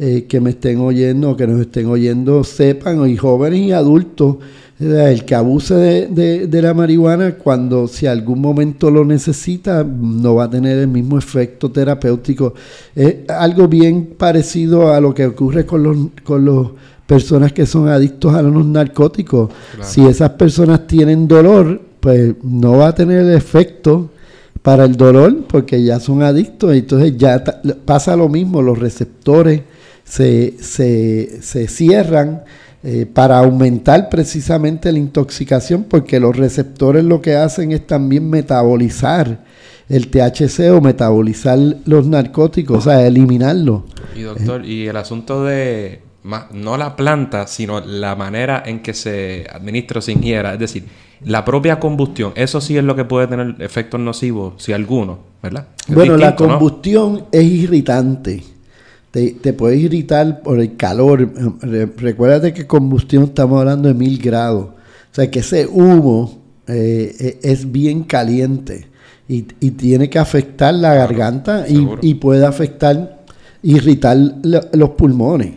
eh, 0.00 0.26
que 0.28 0.40
me 0.40 0.50
estén 0.50 0.80
oyendo, 0.80 1.36
que 1.36 1.46
nos 1.46 1.60
estén 1.60 1.86
oyendo, 1.86 2.42
sepan, 2.42 3.08
y 3.08 3.16
jóvenes 3.16 3.60
y 3.60 3.70
adultos, 3.70 4.38
el 4.80 5.24
que 5.24 5.34
abuse 5.36 5.74
de, 5.74 6.46
de, 6.48 6.62
la 6.62 6.74
marihuana, 6.74 7.36
cuando 7.36 7.86
si 7.86 8.06
algún 8.06 8.40
momento 8.40 8.90
lo 8.90 9.04
necesita, 9.04 9.84
no 9.84 10.34
va 10.34 10.44
a 10.44 10.50
tener 10.50 10.76
el 10.78 10.88
mismo 10.88 11.18
efecto 11.18 11.70
terapéutico. 11.70 12.54
Es 12.96 13.28
algo 13.28 13.68
bien 13.68 14.14
parecido 14.18 14.92
a 14.92 15.00
lo 15.00 15.14
que 15.14 15.26
ocurre 15.26 15.66
con 15.66 15.82
los, 15.84 15.96
con 16.24 16.44
los 16.44 16.70
personas 17.10 17.52
que 17.52 17.66
son 17.66 17.88
adictos 17.88 18.32
a 18.36 18.40
los 18.40 18.64
narcóticos. 18.64 19.50
Si 19.82 20.06
esas 20.06 20.30
personas 20.30 20.86
tienen 20.86 21.26
dolor, 21.26 21.82
pues 21.98 22.36
no 22.44 22.76
va 22.78 22.86
a 22.86 22.94
tener 22.94 23.28
efecto 23.34 24.12
para 24.62 24.84
el 24.84 24.94
dolor 24.94 25.38
porque 25.48 25.82
ya 25.82 25.98
son 25.98 26.22
adictos. 26.22 26.72
Entonces 26.72 27.16
ya 27.16 27.42
pasa 27.84 28.14
lo 28.14 28.28
mismo, 28.28 28.62
los 28.62 28.78
receptores 28.78 29.62
se, 30.04 30.54
se, 30.60 31.66
cierran 31.66 32.44
eh, 32.84 33.06
para 33.12 33.40
aumentar 33.40 34.08
precisamente 34.08 34.92
la 34.92 35.00
intoxicación 35.00 35.86
porque 35.88 36.20
los 36.20 36.36
receptores 36.36 37.02
lo 37.02 37.20
que 37.20 37.34
hacen 37.34 37.72
es 37.72 37.88
también 37.88 38.30
metabolizar 38.30 39.46
el 39.88 40.06
THC 40.06 40.70
o 40.72 40.80
metabolizar 40.80 41.58
los 41.86 42.06
narcóticos, 42.06 42.78
o 42.78 42.80
sea, 42.88 43.04
eliminarlo. 43.04 43.84
Y 44.14 44.22
doctor, 44.22 44.64
y 44.64 44.86
el 44.86 44.96
asunto 44.96 45.44
de 45.44 46.08
no 46.22 46.76
la 46.76 46.96
planta, 46.96 47.46
sino 47.46 47.80
la 47.80 48.14
manera 48.14 48.62
en 48.66 48.80
que 48.80 48.94
se 48.94 49.46
administra 49.50 49.98
o 49.98 50.02
se 50.02 50.12
ingiera. 50.12 50.52
Es 50.52 50.58
decir, 50.58 50.84
la 51.24 51.44
propia 51.44 51.80
combustión, 51.80 52.32
eso 52.34 52.60
sí 52.60 52.76
es 52.76 52.84
lo 52.84 52.94
que 52.96 53.04
puede 53.04 53.26
tener 53.26 53.56
efectos 53.60 54.00
nocivos, 54.00 54.54
si 54.58 54.72
alguno, 54.72 55.18
¿verdad? 55.42 55.66
bueno, 55.88 56.16
la 56.16 56.36
combustión 56.36 57.26
es 57.32 57.44
irritante. 57.44 58.42
Te, 59.10 59.32
te 59.32 59.52
puede 59.52 59.76
irritar 59.76 60.40
por 60.42 60.60
el 60.60 60.76
calor. 60.76 61.32
recuérdate 61.96 62.54
que 62.54 62.66
combustión 62.66 63.24
estamos 63.24 63.58
hablando 63.58 63.88
de 63.88 63.94
mil 63.94 64.18
grados. 64.18 64.66
O 64.66 65.14
sea 65.14 65.28
que 65.28 65.40
ese 65.40 65.66
humo 65.66 66.38
eh, 66.68 67.38
e, 67.42 67.50
es 67.50 67.72
bien 67.72 68.04
caliente 68.04 68.86
y, 69.26 69.42
tiene 69.42 70.08
que 70.08 70.18
afectar 70.18 70.74
la 70.74 70.94
garganta 70.94 71.66
y, 71.68 71.88
y, 72.02 72.14
puede 72.14 72.46
afectar, 72.46 73.24
irritar 73.62 74.16
los 74.44 74.90
pulmones 74.90 75.54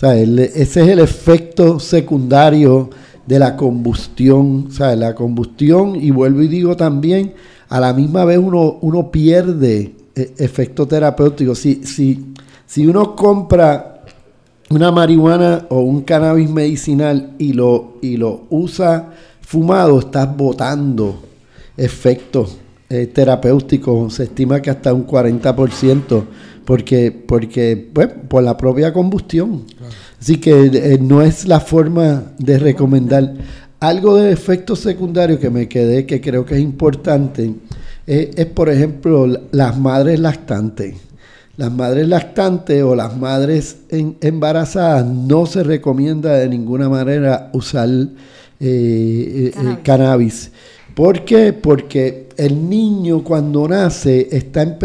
ese 0.00 0.62
es 0.62 0.76
el 0.76 0.98
efecto 0.98 1.78
secundario 1.78 2.90
de 3.26 3.38
la 3.38 3.56
combustión, 3.56 4.68
La 4.78 5.14
combustión, 5.14 5.96
y 5.96 6.10
vuelvo 6.10 6.42
y 6.42 6.48
digo 6.48 6.76
también, 6.76 7.34
a 7.68 7.80
la 7.80 7.92
misma 7.92 8.24
vez 8.24 8.38
uno, 8.38 8.78
uno 8.82 9.10
pierde 9.10 9.94
eh, 10.14 10.34
efecto 10.38 10.86
terapéutico. 10.86 11.54
Si, 11.54 11.84
si, 11.84 12.34
si 12.66 12.86
uno 12.86 13.16
compra 13.16 14.04
una 14.70 14.90
marihuana 14.90 15.66
o 15.70 15.80
un 15.80 16.02
cannabis 16.02 16.50
medicinal 16.50 17.34
y 17.38 17.52
lo, 17.52 17.94
y 18.02 18.16
lo 18.16 18.44
usa 18.50 19.12
fumado, 19.40 19.98
estás 19.98 20.36
botando 20.36 21.20
efectos 21.76 22.58
eh, 22.88 23.06
terapéuticos. 23.06 24.14
Se 24.14 24.24
estima 24.24 24.60
que 24.60 24.70
hasta 24.70 24.92
un 24.92 25.06
40%, 25.06 26.24
porque, 26.64 27.12
porque 27.12 27.90
por 28.28 28.42
la 28.42 28.56
propia 28.56 28.92
combustión. 28.92 29.64
Así 30.20 30.36
que 30.38 30.70
eh, 30.72 30.98
no 31.00 31.22
es 31.22 31.46
la 31.46 31.60
forma 31.60 32.32
de 32.38 32.58
recomendar. 32.58 33.34
Algo 33.80 34.16
de 34.16 34.32
efectos 34.32 34.80
secundarios 34.80 35.38
que 35.38 35.50
me 35.50 35.68
quedé, 35.68 36.06
que 36.06 36.20
creo 36.20 36.46
que 36.46 36.54
es 36.54 36.60
importante, 36.60 37.52
eh, 38.06 38.30
es, 38.34 38.46
por 38.46 38.70
ejemplo, 38.70 39.26
las 39.50 39.78
madres 39.78 40.20
lactantes. 40.20 40.96
Las 41.56 41.70
madres 41.70 42.08
lactantes 42.08 42.82
o 42.82 42.96
las 42.96 43.16
madres 43.16 43.76
embarazadas 43.90 45.06
no 45.06 45.46
se 45.46 45.62
recomienda 45.62 46.32
de 46.34 46.48
ninguna 46.48 46.88
manera 46.88 47.50
usar 47.52 47.88
eh, 48.58 49.52
cannabis. 49.54 49.78
cannabis. 49.84 50.50
¿Por 50.94 51.24
qué? 51.24 51.52
Porque 51.52 52.28
el 52.36 52.68
niño 52.68 53.24
cuando 53.24 53.66
nace 53.68 54.28
está 54.30 54.78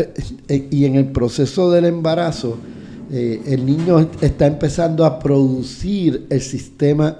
y 0.47 0.86
en 0.86 0.95
el 0.95 1.05
proceso 1.05 1.72
del 1.72 1.86
embarazo, 1.86 2.57
el 3.12 3.66
niño 3.66 4.10
está 4.22 4.47
empezando 4.47 5.05
a 5.05 5.20
producir 5.20 6.28
el 6.30 6.41
sistema 6.41 7.18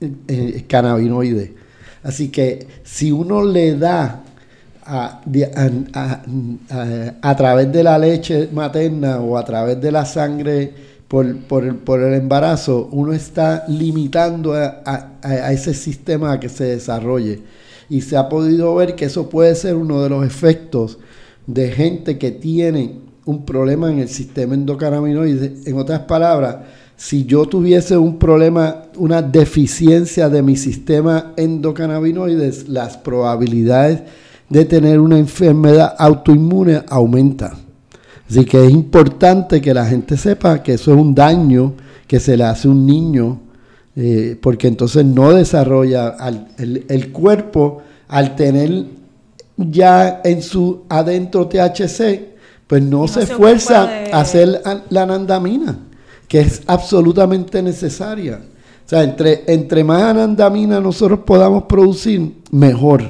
eh, 0.00 0.64
cannabinoide. 0.68 1.54
Así 2.02 2.28
que 2.28 2.66
si 2.84 3.10
uno 3.10 3.44
le 3.44 3.76
da 3.76 4.22
a, 4.84 5.20
a, 7.20 7.36
través 7.36 7.72
de 7.72 7.82
la 7.82 7.98
leche 7.98 8.48
materna 8.52 9.20
o 9.20 9.36
a 9.36 9.44
través 9.44 9.80
de 9.80 9.92
la 9.92 10.06
sangre 10.06 10.72
por, 11.08 11.36
por, 11.40 11.64
el, 11.64 11.74
por 11.74 12.00
el, 12.00 12.14
embarazo, 12.14 12.88
uno 12.92 13.12
está 13.12 13.64
limitando 13.68 14.54
a, 14.54 15.50
ese 15.50 15.74
sistema 15.74 16.32
a 16.32 16.40
que 16.40 16.48
se 16.48 16.64
desarrolle. 16.64 17.40
Y 17.90 18.02
se 18.02 18.16
ha 18.16 18.28
podido 18.28 18.74
ver 18.74 18.94
que 18.94 19.06
eso 19.06 19.28
puede 19.28 19.54
ser 19.54 19.74
uno 19.74 20.02
de 20.02 20.10
los 20.10 20.26
efectos 20.26 20.98
de 21.46 21.70
gente 21.70 22.18
que 22.18 22.30
tiene 22.30 23.00
un 23.24 23.44
problema 23.44 23.90
en 23.90 23.98
el 23.98 24.08
sistema 24.08 24.54
endocannabinoide. 24.54 25.54
En 25.66 25.78
otras 25.78 26.00
palabras, 26.00 26.56
si 26.96 27.24
yo 27.24 27.46
tuviese 27.46 27.96
un 27.96 28.18
problema, 28.18 28.82
una 28.96 29.22
deficiencia 29.22 30.28
de 30.28 30.42
mi 30.42 30.56
sistema 30.56 31.32
endocannabinoides, 31.36 32.68
las 32.68 32.96
probabilidades 32.96 34.02
de 34.48 34.64
tener 34.64 34.98
una 34.98 35.18
enfermedad 35.18 35.94
autoinmune 35.98 36.82
aumentan. 36.88 37.52
Así 38.28 38.44
que 38.44 38.64
es 38.64 38.70
importante 38.70 39.60
que 39.60 39.72
la 39.72 39.86
gente 39.86 40.16
sepa 40.16 40.62
que 40.62 40.74
eso 40.74 40.92
es 40.92 41.00
un 41.00 41.14
daño 41.14 41.74
que 42.06 42.20
se 42.20 42.36
le 42.36 42.44
hace 42.44 42.68
a 42.68 42.70
un 42.70 42.84
niño, 42.84 43.40
eh, 44.00 44.38
porque 44.40 44.68
entonces 44.68 45.04
no 45.04 45.34
desarrolla 45.34 46.16
el, 46.56 47.10
cuerpo 47.10 47.82
al 48.06 48.36
tener 48.36 48.84
ya 49.56 50.20
en 50.22 50.40
su 50.40 50.84
adentro 50.88 51.48
THC, 51.48 52.20
pues 52.68 52.80
no, 52.80 53.08
se, 53.08 53.24
esfuerza 53.24 53.90
a 54.12 54.20
hacer 54.20 54.62
la 54.90 55.02
anandamina 55.02 55.80
que 56.28 56.38
es 56.40 56.62
absolutamente 56.68 57.60
necesaria. 57.60 58.40
O 58.86 58.88
sea, 58.88 59.02
entre, 59.02 59.42
entre 59.48 59.82
más 59.82 60.02
anandamina 60.02 60.80
nosotros 60.80 61.20
podamos 61.26 61.64
producir, 61.64 62.34
mejor. 62.52 63.02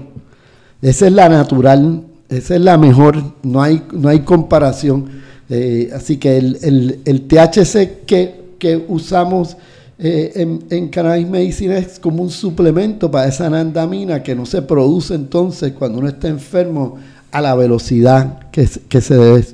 Esa 0.81 1.07
es 1.07 1.13
la 1.13 1.29
natural, 1.29 2.05
esa 2.31 2.55
es 2.55 2.63
la 2.63 2.79
mejor, 2.79 3.23
no 3.43 3.61
hay, 3.61 3.85
no 3.93 4.09
hay 4.09 4.21
comparación. 4.21 5.21
Eh, 5.51 5.91
así 5.95 6.17
que 6.17 6.39
el, 6.39 7.01
el, 7.05 7.29
THC 7.29 8.07
que, 8.07 8.55
que 8.59 8.87
usamos 8.89 9.59
eh, 9.99 10.33
en, 10.37 10.65
en, 10.71 10.89
cannabis 10.89 11.29
medicina 11.29 11.77
es 11.77 11.99
como 11.99 12.23
un 12.23 12.31
suplemento 12.31 13.11
para 13.11 13.29
esa 13.29 13.47
anandamina 13.47 14.23
que 14.23 14.35
no 14.35 14.47
se 14.47 14.63
produce 14.63 15.15
entonces 15.15 15.73
cuando 15.73 15.99
uno 15.99 16.09
está 16.09 16.29
enfermo 16.29 16.99
a 17.33 17.41
la 17.41 17.55
velocidad 17.55 18.51
que, 18.51 18.69
que 18.89 19.01
se 19.01 19.17
debe 19.17 19.45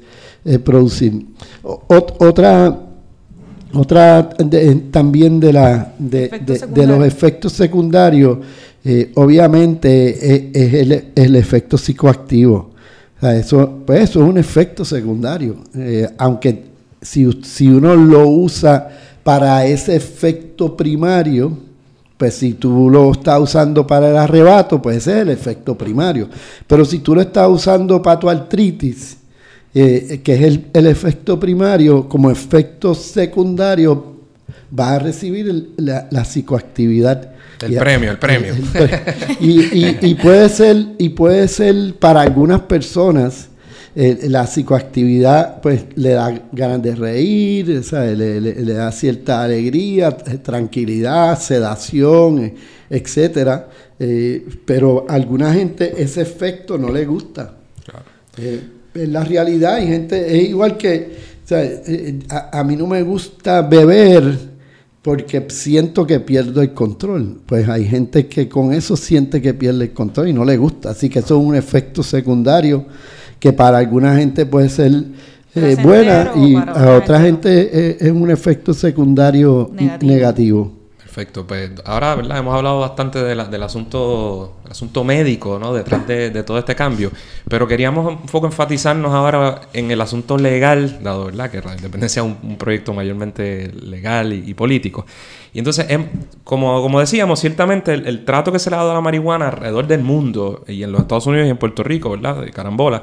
eh, 0.45 0.59
producir. 0.59 1.26
otra 1.62 2.84
otra 3.74 4.30
también 4.90 5.40
de, 5.40 5.53
la, 5.53 5.92
de, 5.99 6.86
los 6.86 7.05
efectos 7.05 7.53
secundarios, 7.53 8.38
eh, 8.84 9.11
obviamente 9.14 10.34
eh, 10.34 10.51
es, 10.55 11.03
el, 11.16 11.36
efecto 11.36 11.76
psicoactivo. 11.76 12.70
eso, 13.20 13.82
pues 13.84 14.11
eso 14.11 14.22
es 14.22 14.28
un 14.28 14.38
efecto 14.38 14.84
secundario, 14.84 15.57
eh, 15.74 16.09
aunque 16.18 16.64
si, 17.01 17.28
si 17.42 17.68
uno 17.68 17.97
lo 17.97 18.28
usa 18.28 18.88
para 19.24 19.66
ese 19.66 19.96
efecto 19.96 20.76
primario, 20.76 21.58
pues 22.16 22.34
si 22.34 22.52
tú 22.52 22.88
lo 22.88 23.10
estás 23.10 23.40
usando 23.40 23.86
para 23.86 24.10
el 24.10 24.16
arrebato, 24.16 24.80
pues 24.80 24.98
ese 24.98 25.16
es 25.16 25.22
el 25.22 25.30
efecto 25.30 25.76
primario. 25.76 26.28
Pero 26.66 26.84
si 26.84 27.00
tú 27.00 27.14
lo 27.14 27.22
estás 27.22 27.48
usando 27.48 28.00
para 28.00 28.20
tu 28.20 28.30
artritis, 28.30 29.16
eh, 29.74 30.20
que 30.22 30.34
es 30.34 30.40
el, 30.72 30.86
efecto 30.86 31.40
primario, 31.40 32.08
como 32.08 32.30
efecto 32.30 32.94
secundario 32.94 34.14
va 34.78 34.94
a 34.94 34.98
recibir 35.00 35.72
la, 35.76 36.24
psicoactividad. 36.24 37.32
El 37.60 37.76
premio, 37.76 38.10
el 38.12 38.18
premio. 38.18 38.54
y, 39.40 40.14
puede 40.14 40.48
ser, 40.48 40.76
y 40.98 41.08
puede 41.08 41.48
ser 41.48 41.94
para 41.98 42.20
algunas 42.20 42.60
personas, 42.60 43.48
eh, 43.97 44.26
la 44.28 44.47
psicoactividad 44.47 45.61
pues 45.61 45.84
le 45.97 46.11
da 46.11 46.42
ganas 46.53 46.82
de 46.82 46.95
reír, 46.95 47.82
Le, 47.92 48.74
da 48.74 48.90
cierta 48.92 49.42
alegría, 49.42 50.16
eh, 50.26 50.38
tranquilidad, 50.38 51.38
sedación, 51.38 52.55
etcétera. 52.90 53.68
pero 54.64 55.07
a 55.09 55.14
alguna 55.14 55.53
gente 55.55 55.95
ese 55.97 56.22
efecto 56.22 56.76
no 56.76 56.90
le 56.90 57.05
gusta. 57.07 57.55
Claro 57.84 58.74
en 58.95 59.12
la 59.12 59.24
realidad 59.24 59.74
hay 59.74 59.86
gente, 59.86 60.36
es 60.36 60.49
igual 60.51 60.76
que, 60.76 61.34
eh, 61.51 62.18
a, 62.28 62.64
mí 62.64 62.76
no 62.76 62.86
me 62.86 63.03
gusta 63.03 63.62
beber 63.62 64.55
porque 65.03 65.45
siento 65.49 66.07
que 66.07 66.20
pierdo 66.20 66.62
el 66.62 66.72
control. 66.72 67.40
Pues 67.45 67.68
hay 67.68 67.84
gente 67.86 68.26
que 68.26 68.49
con 68.49 68.72
eso 68.72 68.97
siente 68.97 69.42
que 69.42 69.53
pierde 69.53 69.84
el 69.84 69.92
control 69.92 70.28
y 70.28 70.32
no 70.32 70.45
le 70.45 70.57
gusta. 70.57 70.90
Así 70.90 71.11
que 71.11 71.18
eso 71.18 71.38
es 71.38 71.47
un 71.47 71.55
efecto 71.55 72.03
secundario 72.03 72.86
que 73.45 73.53
para 73.53 73.76
alguna 73.76 74.16
gente 74.16 74.47
puede 74.47 74.70
ser 74.70 74.90
eh, 75.55 75.76
buena 75.82 76.32
y 76.34 76.57
a 76.57 76.97
otra 76.97 77.20
gente 77.20 77.99
es, 78.03 78.11
un 78.11 78.30
efecto 78.30 78.72
secundario 78.72 79.70
negativo. 80.01 80.72
Perfecto, 80.97 81.47
pues 81.47 81.72
ahora 81.84 82.14
¿verdad? 82.14 82.38
hemos 82.38 82.55
hablado 82.55 82.80
bastante 82.80 83.22
del 83.22 83.62
asunto, 83.62 84.55
el 84.64 84.70
asunto 84.72 85.05
médico, 85.05 85.59
¿no? 85.59 85.74
Detrás 85.74 86.07
de, 86.07 86.42
todo 86.42 86.59
este 86.59 86.74
cambio, 86.74 87.11
pero 87.47 87.68
queríamos 87.68 88.07
un 88.07 88.26
poco 88.26 88.47
enfatizarnos 88.47 89.12
ahora 89.12 89.61
en 89.74 89.90
el 89.90 90.01
asunto 90.01 90.38
legal, 90.38 91.01
dado 91.03 91.26
¿verdad? 91.26 91.51
que 91.51 91.61
la 91.61 91.74
independencia 91.74 92.22
es 92.22 92.34
un, 92.42 92.57
proyecto 92.57 92.95
mayormente 92.95 93.70
legal 93.74 94.32
y, 94.32 94.55
político. 94.55 95.05
Y 95.53 95.59
entonces, 95.59 95.84
em, 95.90 96.07
como, 96.45 96.80
como 96.80 96.99
decíamos, 96.99 97.40
ciertamente 97.40 97.92
el, 97.92 98.24
trato 98.24 98.51
que 98.51 98.59
se 98.59 98.70
le 98.70 98.76
ha 98.76 98.78
dado 98.78 98.92
a 98.92 98.95
la 98.95 99.03
marihuana 99.03 99.49
alrededor 99.49 99.86
del 99.86 100.03
mundo, 100.03 100.64
y 100.66 100.82
en 100.82 100.92
los 100.92 101.03
Estados 101.03 101.26
Unidos 101.26 101.47
y 101.47 101.51
en 101.51 101.59
Puerto 101.59 101.82
Rico, 101.82 102.09
¿verdad? 102.09 102.40
De 102.40 102.51
carambola, 102.51 103.03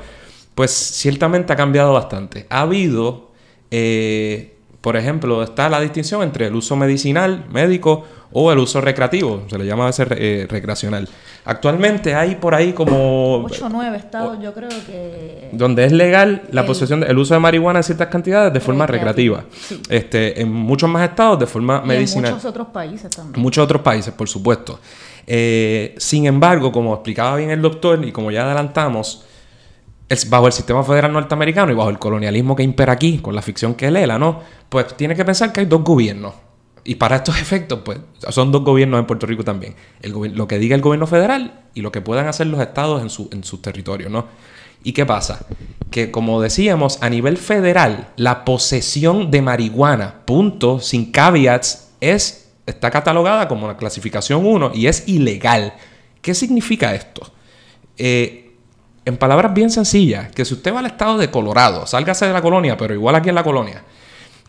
pues 0.56 0.72
ciertamente 0.72 1.54
ha 1.54 1.56
cambiado 1.56 1.94
bastante. 1.94 2.48
Ha 2.50 2.62
habido... 2.62 3.32
Eh, 3.70 4.58
por 4.82 4.98
ejemplo, 4.98 5.44
está 5.44 5.70
la 5.70 5.80
distinción 5.80 6.24
entre 6.24 6.48
el 6.48 6.56
uso 6.56 6.76
medicinal, 6.76 7.46
médico, 7.52 8.04
o 8.34 8.52
el 8.52 8.60
uso 8.60 8.82
recreativo, 8.82 9.44
se 9.48 9.58
le 9.58 9.66
llama 9.66 9.84
a 9.84 9.88
veces 9.88 10.08
eh, 10.12 10.48
recreacional. 10.50 11.08
Actualmente 11.46 12.16
hay 12.16 12.36
por 12.36 12.56
ahí 12.56 12.74
como... 12.74 13.44
8 13.44 13.66
o 13.66 13.70
9 13.70 13.98
estados, 13.98 14.40
yo 14.42 14.54
creo 14.54 14.70
que... 14.70 15.50
Donde 15.52 15.86
es 15.86 15.92
legal 15.92 16.44
la 16.52 16.66
posesión, 16.66 17.04
el 17.04 17.18
uso 17.18 17.34
de 17.34 17.40
marihuana 17.40 17.80
en 17.80 17.84
ciertas 17.84 18.08
cantidades 18.08 18.54
de 18.54 18.60
forma 18.60 18.88
recreativa. 18.88 19.44
Este, 19.90 20.42
en 20.42 20.52
muchos 20.52 20.90
más 20.90 21.10
estados 21.10 21.40
de 21.40 21.46
forma 21.46 21.82
medicinal. 21.82 22.30
En 22.30 22.32
muchos 22.36 22.50
otros 22.50 22.68
países 22.68 23.10
también. 23.10 23.42
Muchos 23.42 23.64
otros 23.64 23.82
países, 23.82 24.14
por 24.14 24.30
supuesto. 24.30 24.80
Eh, 25.28 25.94
sin 25.98 26.26
embargo, 26.26 26.72
como 26.72 26.94
explicaba 26.94 27.36
bien 27.36 27.52
el 27.52 27.62
doctor 27.62 28.04
y 28.06 28.12
como 28.12 28.32
ya 28.32 28.46
adelantamos, 28.46 29.26
bajo 30.30 30.48
el 30.48 30.54
sistema 30.54 30.84
federal 30.84 31.14
norteamericano 31.14 31.72
y 31.72 31.76
bajo 31.76 31.90
el 31.90 32.00
colonialismo 32.00 32.56
que 32.56 32.64
impera 32.64 32.94
aquí, 32.94 33.20
con 33.20 33.36
la 33.36 33.42
ficción 33.42 33.76
que 33.76 33.90
lela, 33.92 34.20
¿no? 34.20 34.42
Pues 34.70 34.96
tiene 34.98 35.16
que 35.16 35.26
pensar 35.26 35.52
que 35.52 35.62
hay 35.62 35.66
dos 35.66 35.84
gobiernos. 35.84 36.34
Y 36.84 36.96
para 36.96 37.18
estos 37.18 37.40
efectos, 37.40 37.80
pues 37.86 38.00
son 38.30 38.52
dos 38.52 38.64
gobiernos 38.64 39.00
en 39.00 39.06
Puerto 39.06 39.28
Rico 39.28 39.44
también. 39.44 39.76
El 40.02 40.12
lo 40.36 40.48
que 40.48 40.58
diga 40.58 40.76
el 40.76 40.82
gobierno 40.82 41.08
federal 41.08 41.62
y 41.74 41.82
lo 41.82 41.92
que 41.92 42.02
puedan 42.02 42.28
hacer 42.28 42.48
los 42.48 42.60
estados 42.60 43.02
en, 43.02 43.10
su, 43.10 43.30
en 43.32 43.44
sus 43.44 43.62
territorios, 43.62 44.12
¿no? 44.12 44.26
¿Y 44.84 44.94
qué 44.94 45.06
pasa? 45.06 45.46
Que 45.92 46.10
como 46.10 46.42
decíamos, 46.42 46.98
a 47.02 47.10
nivel 47.10 47.38
federal, 47.38 48.10
la 48.16 48.44
posesión 48.46 49.30
de 49.30 49.42
marihuana, 49.42 50.26
punto, 50.26 50.80
sin 50.80 51.12
caveats, 51.12 51.92
es, 52.02 52.50
está 52.66 52.90
catalogada 52.90 53.48
como 53.48 53.66
una 53.66 53.78
clasificación 53.78 54.46
1 54.46 54.72
y 54.74 54.88
es 54.88 55.08
ilegal. 55.08 55.74
¿Qué 56.22 56.34
significa 56.34 56.96
esto? 56.96 57.32
Eh, 57.98 58.51
en 59.06 59.18
palabras 59.18 59.54
bien 59.54 59.70
sencillas, 59.70 60.32
que 60.32 60.46
si 60.46 60.54
usted 60.54 60.74
va 60.74 60.80
al 60.80 60.86
estado 60.86 61.18
de 61.18 61.32
Colorado, 61.32 61.88
sálgase 61.88 62.28
de 62.28 62.34
la 62.34 62.42
colonia, 62.42 62.78
pero 62.78 62.94
igual 62.94 63.16
aquí 63.16 63.30
en 63.30 63.36
la 63.36 63.44
colonia, 63.44 63.84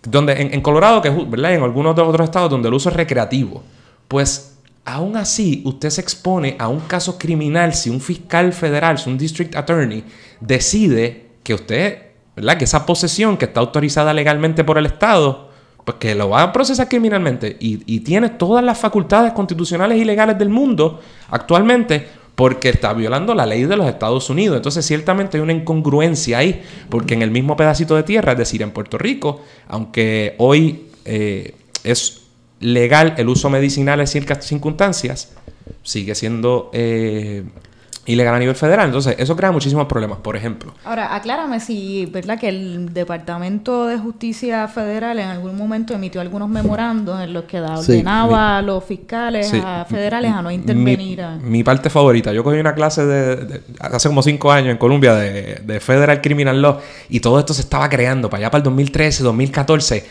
donde 0.03 0.33
en, 0.33 0.61
Colorado, 0.61 1.01
que 1.01 1.11
¿verdad? 1.11 1.55
en 1.55 1.63
algunos 1.63 1.97
de 1.97 2.03
otros 2.03 2.25
estados 2.25 2.51
donde 2.51 2.69
el 2.69 2.75
uso 2.75 2.91
es 2.91 2.97
recreativo, 2.97 3.63
pues 4.09 4.59
aún 4.85 5.17
así 5.17 5.63
usted 5.65 5.91
se 5.91 6.01
expone 6.01 6.57
a 6.59 6.69
un 6.69 6.81
caso 6.81 7.19
criminal 7.19 7.73
si 7.73 7.89
un 7.89 8.01
fiscal 8.01 8.53
federal, 8.53 8.99
si 8.99 9.09
un 9.09 9.17
district 9.17 9.55
attorney 9.57 10.05
decide 10.41 11.31
que 11.43 11.55
usted, 11.55 12.03
¿verdad? 12.37 12.59
Que 12.59 12.65
esa 12.65 12.85
posesión 12.85 13.37
que 13.37 13.47
está 13.47 13.61
autorizada 13.61 14.13
legalmente 14.13 14.65
por 14.65 14.77
el 14.77 14.87
estado, 14.87 15.51
pues 15.85 15.97
que 15.99 16.15
lo 16.15 16.29
va 16.29 16.43
a 16.43 16.53
procesar 16.53 16.89
criminalmente 16.89 17.57
y 17.59 18.01
tiene 18.01 18.29
todas 18.31 18.63
las 18.63 18.79
facultades 18.79 19.33
constitucionales 19.33 19.99
y 19.99 20.05
legales 20.05 20.39
del 20.39 20.49
mundo 20.49 21.01
actualmente 21.31 22.22
porque 22.35 22.71
está 22.71 22.93
violando 22.93 23.35
la 23.35 23.47
ley 23.47 23.65
de 23.65 23.77
los 23.77 23.87
Estados 23.87 24.31
Unidos. 24.31 24.57
Entonces, 24.57 24.87
ciertamente 24.87 25.37
hay 25.37 25.43
una 25.43 25.53
incongruencia 25.53 26.39
ahí, 26.39 26.63
porque 26.89 27.15
en 27.15 27.23
el 27.23 27.31
mismo 27.31 27.57
pedacito 27.57 27.95
de 27.95 28.03
tierra, 28.03 28.33
es 28.33 28.39
decir, 28.39 28.63
en 28.63 28.71
Puerto 28.71 28.99
Rico, 28.99 29.43
aunque 29.69 30.35
hoy 30.39 30.87
eh, 31.05 31.55
es 31.85 32.23
legal 32.61 33.15
el 33.19 33.29
uso 33.29 33.51
medicinal 33.51 34.01
en 34.01 34.07
ciertas 34.07 34.47
circunstancias, 34.47 35.33
sigue 35.83 36.15
siendo 36.15 36.71
eh, 36.73 37.45
ilegal 38.07 38.35
a 38.35 38.39
nivel 38.39 38.55
federal. 38.57 38.87
Entonces, 38.87 39.15
eso 39.19 39.37
crea 39.37 39.53
muchísimos 39.53 39.87
problemas, 39.87 40.19
por 40.19 40.37
ejemplo. 40.37 40.75
Ahora, 40.85 41.15
aclárame 41.15 41.61
si, 41.61 42.07
¿verdad? 42.07 42.39
Que 42.39 42.49
el 42.49 42.93
Departamento 42.93 43.87
de 43.87 43.99
Justicia 43.99 44.67
Federal 44.69 45.19
en 45.19 45.29
algún 45.29 45.57
momento 45.57 45.95
emitió 45.95 46.21
algunos 46.21 46.49
memorandos 46.49 47.21
en 47.21 47.33
los 47.33 47.45
que 47.45 47.61
ordenaba 47.61 48.59
a 48.59 48.63
los 48.63 48.83
fiscales 48.85 49.53
federales 49.89 50.33
a 50.33 50.43
no 50.43 50.51
intervenir. 50.51 51.23
Mi, 51.43 51.63
parte 51.63 51.91
favorita, 51.91 52.33
yo 52.33 52.43
cogí 52.43 52.59
una 52.59 52.75
clase 52.75 53.07
de, 53.07 53.63
hace 53.79 54.09
como 54.09 54.23
cinco 54.23 54.51
años 54.51 54.71
en 54.71 54.79
Colombia 54.79 55.15
de, 55.15 55.61
de 55.65 55.81
Federal 55.81 56.21
Criminal 56.21 56.61
Law 56.61 56.79
y 57.09 57.21
todo 57.21 57.39
esto 57.39 57.55
se 57.55 57.63
estaba 57.63 57.89
creando 57.89 58.29
para 58.29 58.41
allá 58.41 58.51
para 58.51 58.59
el 58.59 58.65
2013, 58.65 59.23
2014. 59.23 60.07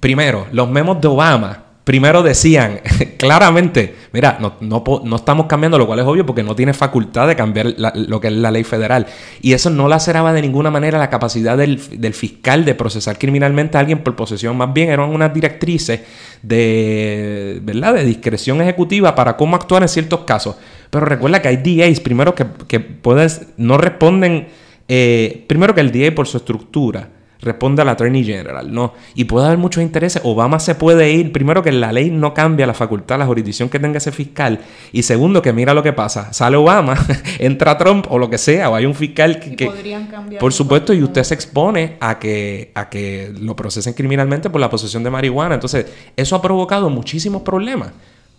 Primero, 0.00 0.46
los 0.52 0.70
memos 0.70 1.00
de 1.00 1.08
Obama 1.08 1.67
primero 1.88 2.22
decían 2.22 2.80
claramente, 3.16 3.94
mira, 4.12 4.36
no, 4.38 5.16
estamos 5.16 5.46
cambiando, 5.46 5.78
lo 5.78 5.86
cual 5.86 6.00
es 6.00 6.04
obvio 6.04 6.26
porque 6.26 6.42
no 6.42 6.54
tiene 6.54 6.74
facultad 6.74 7.26
de 7.26 7.34
cambiar 7.34 7.76
lo 7.78 8.20
que 8.20 8.26
es 8.26 8.34
la 8.34 8.50
ley 8.50 8.62
federal. 8.62 9.06
Y 9.40 9.54
eso 9.54 9.70
no 9.70 9.88
laceraba 9.88 10.34
de 10.34 10.42
ninguna 10.42 10.70
manera 10.70 10.98
la 10.98 11.08
capacidad 11.08 11.56
del, 11.56 11.78
fiscal 12.12 12.66
de 12.66 12.74
procesar 12.74 13.18
criminalmente 13.18 13.78
a 13.78 13.80
alguien 13.80 14.00
por 14.00 14.14
posesión. 14.16 14.54
Más 14.58 14.70
bien 14.74 14.90
eran 14.90 15.08
unas 15.08 15.32
directrices 15.32 16.02
de, 16.42 17.58
¿verdad? 17.62 17.94
de 17.94 18.04
discreción 18.04 18.60
ejecutiva 18.60 19.14
para 19.14 19.38
cómo 19.38 19.56
actuar 19.56 19.80
en 19.80 19.88
ciertos 19.88 20.20
casos. 20.26 20.56
Pero 20.90 21.06
recuerda 21.06 21.40
que 21.40 21.48
hay 21.48 21.56
DAs, 21.56 22.00
primero 22.00 22.34
que, 22.34 22.44
que 22.66 22.80
puedes, 22.80 23.46
no 23.56 23.78
responden, 23.78 24.48
eh, 24.88 25.46
primero 25.48 25.74
que 25.74 25.80
el 25.80 25.90
DA 25.90 26.14
por 26.14 26.26
su 26.26 26.36
estructura 26.36 27.08
responde 27.40 27.82
al 27.82 27.88
Attorney 27.88 28.24
General, 28.24 28.72
¿no? 28.72 28.94
Y 29.14 29.24
puede 29.24 29.46
haber 29.46 29.58
muchos 29.58 29.82
intereses. 29.82 30.20
Obama 30.24 30.58
se 30.58 30.74
puede 30.74 31.12
ir, 31.12 31.32
primero 31.32 31.62
que 31.62 31.72
la 31.72 31.92
ley 31.92 32.10
no 32.10 32.34
cambia 32.34 32.66
la 32.66 32.74
facultad, 32.74 33.18
la 33.18 33.26
jurisdicción 33.26 33.68
que 33.68 33.78
tenga 33.78 33.98
ese 33.98 34.12
fiscal, 34.12 34.60
y 34.92 35.02
segundo 35.02 35.42
que 35.42 35.52
mira 35.52 35.74
lo 35.74 35.82
que 35.82 35.92
pasa, 35.92 36.32
sale 36.32 36.56
Obama, 36.56 36.96
entra 37.38 37.78
Trump 37.78 38.06
o 38.10 38.18
lo 38.18 38.28
que 38.28 38.38
sea, 38.38 38.70
o 38.70 38.74
hay 38.74 38.86
un 38.86 38.94
fiscal 38.94 39.38
que... 39.38 39.66
podrían 39.66 40.06
cambiar 40.06 40.40
por 40.40 40.52
supuesto, 40.52 40.92
y 40.92 41.02
usted 41.02 41.22
se 41.22 41.34
expone 41.34 41.96
a 42.00 42.18
que, 42.18 42.72
a 42.74 42.88
que 42.88 43.32
lo 43.38 43.54
procesen 43.54 43.94
criminalmente 43.94 44.50
por 44.50 44.60
la 44.60 44.70
posesión 44.70 45.02
de 45.04 45.10
marihuana. 45.10 45.54
Entonces, 45.54 45.86
eso 46.16 46.36
ha 46.36 46.42
provocado 46.42 46.90
muchísimos 46.90 47.42
problemas. 47.42 47.92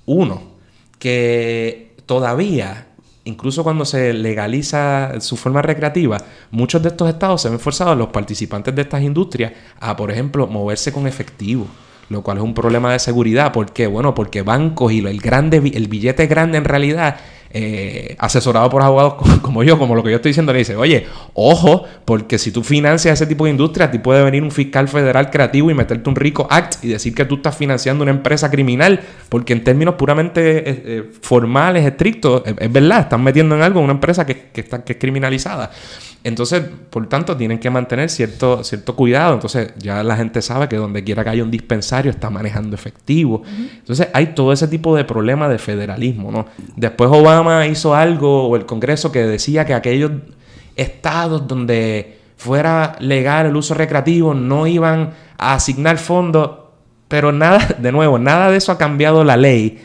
Uno, 0.05 0.41
que 0.97 1.93
todavía 2.05 2.88
incluso 3.29 3.63
cuando 3.63 3.85
se 3.85 4.13
legaliza 4.13 5.19
su 5.21 5.37
forma 5.37 5.61
recreativa, 5.61 6.17
muchos 6.51 6.81
de 6.83 6.89
estos 6.89 7.09
estados 7.09 7.41
se 7.41 7.49
ven 7.49 7.59
forzados 7.59 7.97
los 7.97 8.09
participantes 8.09 8.75
de 8.75 8.81
estas 8.81 9.01
industrias 9.01 9.53
a, 9.79 9.95
por 9.95 10.11
ejemplo, 10.11 10.47
moverse 10.47 10.91
con 10.91 11.07
efectivo 11.07 11.67
lo 12.09 12.23
cual 12.23 12.37
es 12.37 12.43
un 12.43 12.55
problema 12.55 12.91
de 12.91 12.97
seguridad. 12.97 13.53
¿Por 13.53 13.71
qué? 13.71 13.85
Bueno, 13.85 14.15
porque 14.15 14.41
bancos 14.41 14.91
y 14.91 14.97
el 15.05 15.21
grande, 15.21 15.57
el 15.57 15.87
billete 15.87 16.25
grande 16.25 16.57
en 16.57 16.65
realidad 16.65 17.17
eh, 17.51 18.15
asesorado 18.19 18.69
por 18.69 18.83
abogados 18.83 19.15
como 19.41 19.63
yo, 19.63 19.79
como 19.79 19.95
lo 19.95 20.03
que 20.03 20.11
yo 20.11 20.17
estoy 20.17 20.29
diciendo, 20.29 20.53
le 20.53 20.59
dice, 20.59 20.75
oye, 20.75 21.07
ojo, 21.33 21.83
porque 22.05 22.37
si 22.37 22.51
tú 22.51 22.63
financias 22.63 23.19
ese 23.19 23.27
tipo 23.27 23.45
de 23.45 23.51
industria, 23.51 23.87
a 23.87 23.91
ti 23.91 23.97
puede 23.99 24.23
venir 24.23 24.43
un 24.43 24.51
fiscal 24.51 24.87
federal 24.87 25.29
creativo 25.29 25.71
y 25.71 25.73
meterte 25.73 26.09
un 26.09 26.15
rico 26.15 26.47
act 26.49 26.83
y 26.83 26.89
decir 26.89 27.15
que 27.15 27.25
tú 27.25 27.35
estás 27.35 27.57
financiando 27.57 28.03
una 28.03 28.11
empresa 28.11 28.51
criminal, 28.51 28.99
porque 29.29 29.53
en 29.53 29.63
términos 29.63 29.95
puramente 29.95 30.57
eh, 30.57 30.63
eh, 30.85 31.11
formales, 31.21 31.85
estrictos, 31.85 32.43
es, 32.45 32.71
verdad, 32.71 33.01
están 33.01 33.23
metiendo 33.23 33.55
en 33.55 33.61
algo 33.61 33.79
una 33.79 33.93
empresa 33.93 34.25
que, 34.25 34.49
está, 34.53 34.83
que 34.83 34.93
es 34.93 34.99
criminalizada. 34.99 35.71
Entonces, 36.23 36.63
por 36.89 37.07
tanto, 37.07 37.37
tienen 37.37 37.59
que 37.59 37.69
mantener 37.69 38.09
cierto, 38.09 38.63
cierto 38.63 38.95
cuidado. 38.95 39.33
Entonces, 39.33 39.73
ya 39.77 40.03
la 40.03 40.17
gente 40.17 40.41
sabe 40.41 40.67
que 40.67 40.75
donde 40.75 41.03
quiera 41.03 41.23
que 41.23 41.29
haya 41.29 41.43
un 41.43 41.51
dispensario 41.51 42.11
está 42.11 42.29
manejando 42.29 42.75
efectivo. 42.75 43.43
Entonces, 43.77 44.09
hay 44.13 44.27
todo 44.27 44.51
ese 44.51 44.67
tipo 44.67 44.95
de 44.95 45.05
problemas 45.05 45.49
de 45.49 45.57
federalismo, 45.57 46.31
¿no? 46.31 46.45
Después 46.75 47.09
Obama 47.09 47.65
hizo 47.67 47.95
algo, 47.95 48.49
o 48.49 48.55
el 48.57 48.65
Congreso, 48.65 49.11
que 49.11 49.23
decía 49.23 49.65
que 49.65 49.73
aquellos 49.73 50.11
estados 50.75 51.47
donde 51.47 52.19
fuera 52.35 52.95
legal 52.99 53.47
el 53.47 53.55
uso 53.55 53.73
recreativo 53.73 54.33
no 54.33 54.67
iban 54.67 55.11
a 55.37 55.53
asignar 55.53 55.97
fondos, 55.97 56.51
pero 57.07 57.31
nada, 57.31 57.75
de 57.79 57.91
nuevo, 57.91 58.19
nada 58.19 58.51
de 58.51 58.57
eso 58.57 58.71
ha 58.71 58.77
cambiado 58.77 59.23
la 59.23 59.37
ley. 59.37 59.79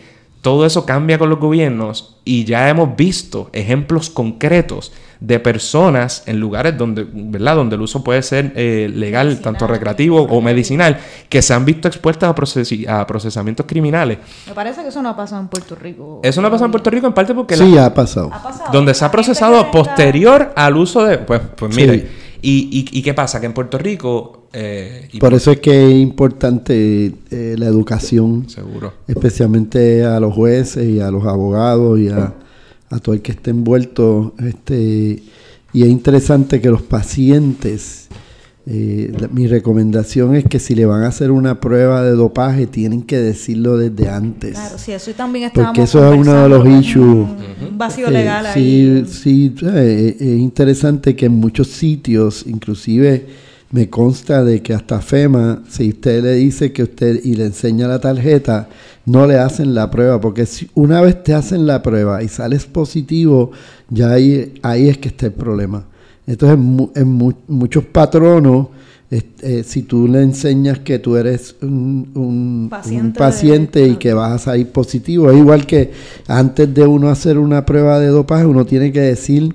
Todo 0.44 0.66
eso 0.66 0.84
cambia 0.84 1.16
con 1.16 1.30
los 1.30 1.38
gobiernos 1.38 2.16
y 2.22 2.44
ya 2.44 2.68
hemos 2.68 2.96
visto 2.96 3.48
ejemplos 3.54 4.10
concretos 4.10 4.92
de 5.18 5.40
personas 5.40 6.22
en 6.26 6.38
lugares 6.38 6.76
donde, 6.76 7.06
¿verdad? 7.10 7.56
donde 7.56 7.76
el 7.76 7.80
uso 7.80 8.04
puede 8.04 8.22
ser 8.22 8.52
eh, 8.54 8.92
legal, 8.94 9.40
tanto 9.40 9.66
recreativo 9.66 10.20
o 10.20 10.42
medicinal, 10.42 10.98
que 11.30 11.40
se 11.40 11.54
han 11.54 11.64
visto 11.64 11.88
expuestas 11.88 12.28
a, 12.28 13.00
a 13.00 13.06
procesamientos 13.06 13.64
criminales. 13.64 14.18
Me 14.46 14.52
parece 14.52 14.82
que 14.82 14.88
eso 14.88 15.00
no 15.00 15.08
ha 15.08 15.16
pasado 15.16 15.40
en 15.40 15.48
Puerto 15.48 15.76
Rico. 15.76 16.20
Eso 16.22 16.42
no 16.42 16.48
ha 16.48 16.50
pasado 16.50 16.66
en 16.66 16.72
Puerto 16.72 16.90
Rico 16.90 17.06
en 17.06 17.14
parte 17.14 17.32
porque... 17.32 17.56
Sí, 17.56 17.78
ha, 17.78 17.94
pasado. 17.94 18.30
Donde 18.70 18.92
se 18.92 19.02
ha 19.02 19.10
procesado 19.10 19.70
posterior 19.70 20.52
al 20.54 20.76
uso 20.76 21.04
de... 21.04 21.16
Pues, 21.16 21.40
pues 21.56 21.74
mire, 21.74 22.06
y, 22.42 22.86
y, 22.92 23.02
qué 23.02 23.14
pasa? 23.14 23.40
Que 23.40 23.46
en 23.46 23.54
Puerto 23.54 23.78
Rico... 23.78 24.43
Eh, 24.54 25.08
por, 25.18 25.34
eso 25.34 25.50
es 25.50 25.60
que 25.60 25.88
es 25.88 25.94
importante 25.94 27.12
eh, 27.30 27.56
la 27.58 27.66
educación. 27.66 28.48
Seguro. 28.48 28.92
Especialmente 29.08 30.04
a 30.04 30.20
los 30.20 30.32
jueces 30.32 30.88
y 30.88 31.00
a 31.00 31.10
los 31.10 31.24
abogados 31.24 31.98
y 31.98 32.08
a 32.08 32.34
a 32.94 32.98
todo 32.98 33.14
el 33.14 33.22
que 33.22 33.32
esté 33.32 33.50
envuelto. 33.50 34.34
Este, 34.38 35.22
y 35.72 35.82
es 35.82 35.88
interesante 35.88 36.60
que 36.60 36.70
los 36.70 36.82
pacientes, 36.82 38.08
eh, 38.66 39.12
mi 39.32 39.46
recomendación 39.46 40.36
es 40.36 40.44
que 40.44 40.60
si 40.60 40.74
le 40.74 40.86
van 40.86 41.02
a 41.02 41.08
hacer 41.08 41.30
una 41.30 41.60
prueba 41.60 42.02
de 42.02 42.12
dopaje, 42.12 42.66
tienen 42.66 43.02
que 43.02 43.18
decirlo 43.18 43.76
desde 43.76 44.08
antes. 44.08 44.52
Claro, 44.52 44.78
sí, 44.78 44.92
eso 44.92 45.10
también 45.12 45.50
Porque 45.52 45.82
eso 45.82 46.12
es 46.12 46.20
uno 46.20 46.42
de 46.42 46.48
los 46.48 46.66
issues. 46.68 47.28
Un 47.68 47.76
vacío 47.76 48.10
legal 48.10 48.46
ahí. 48.46 49.04
Sí, 49.08 49.52
sí, 49.52 49.54
es 49.76 50.20
interesante 50.20 51.16
que 51.16 51.26
en 51.26 51.32
muchos 51.32 51.68
sitios, 51.68 52.44
inclusive 52.46 53.26
me 53.74 53.90
consta 53.90 54.44
de 54.44 54.62
que 54.62 54.72
hasta 54.72 55.00
FEMA, 55.00 55.64
si 55.68 55.88
usted 55.88 56.22
le 56.22 56.34
dice 56.34 56.72
que 56.72 56.84
usted 56.84 57.24
y 57.24 57.34
le 57.34 57.46
enseña 57.46 57.88
la 57.88 57.98
tarjeta, 57.98 58.68
no 59.04 59.26
le 59.26 59.36
hacen 59.36 59.74
la 59.74 59.90
prueba, 59.90 60.20
porque 60.20 60.46
si 60.46 60.70
una 60.74 61.00
vez 61.00 61.24
te 61.24 61.34
hacen 61.34 61.66
la 61.66 61.82
prueba 61.82 62.22
y 62.22 62.28
sales 62.28 62.66
positivo, 62.66 63.50
ya 63.90 64.12
ahí, 64.12 64.54
ahí 64.62 64.88
es 64.88 64.98
que 64.98 65.08
está 65.08 65.26
el 65.26 65.32
problema. 65.32 65.86
Entonces, 66.24 66.56
en, 66.94 67.34
muchos 67.48 67.84
patronos, 67.86 68.68
eh, 69.10 69.64
si 69.66 69.82
tú 69.82 70.06
le 70.06 70.22
enseñas 70.22 70.78
que 70.78 71.00
tú 71.00 71.16
eres 71.16 71.56
un, 71.60 72.70
paciente, 73.18 73.88
y 73.88 73.96
que 73.96 74.14
vas 74.14 74.30
a 74.34 74.38
salir 74.38 74.68
positivo, 74.68 75.32
es 75.32 75.36
igual 75.36 75.66
que 75.66 75.90
antes 76.28 76.72
de 76.72 76.86
uno 76.86 77.08
hacer 77.08 77.38
una 77.38 77.66
prueba 77.66 77.98
de 77.98 78.06
dopaje, 78.06 78.46
uno 78.46 78.64
tiene 78.64 78.92
que 78.92 79.00
decir, 79.00 79.52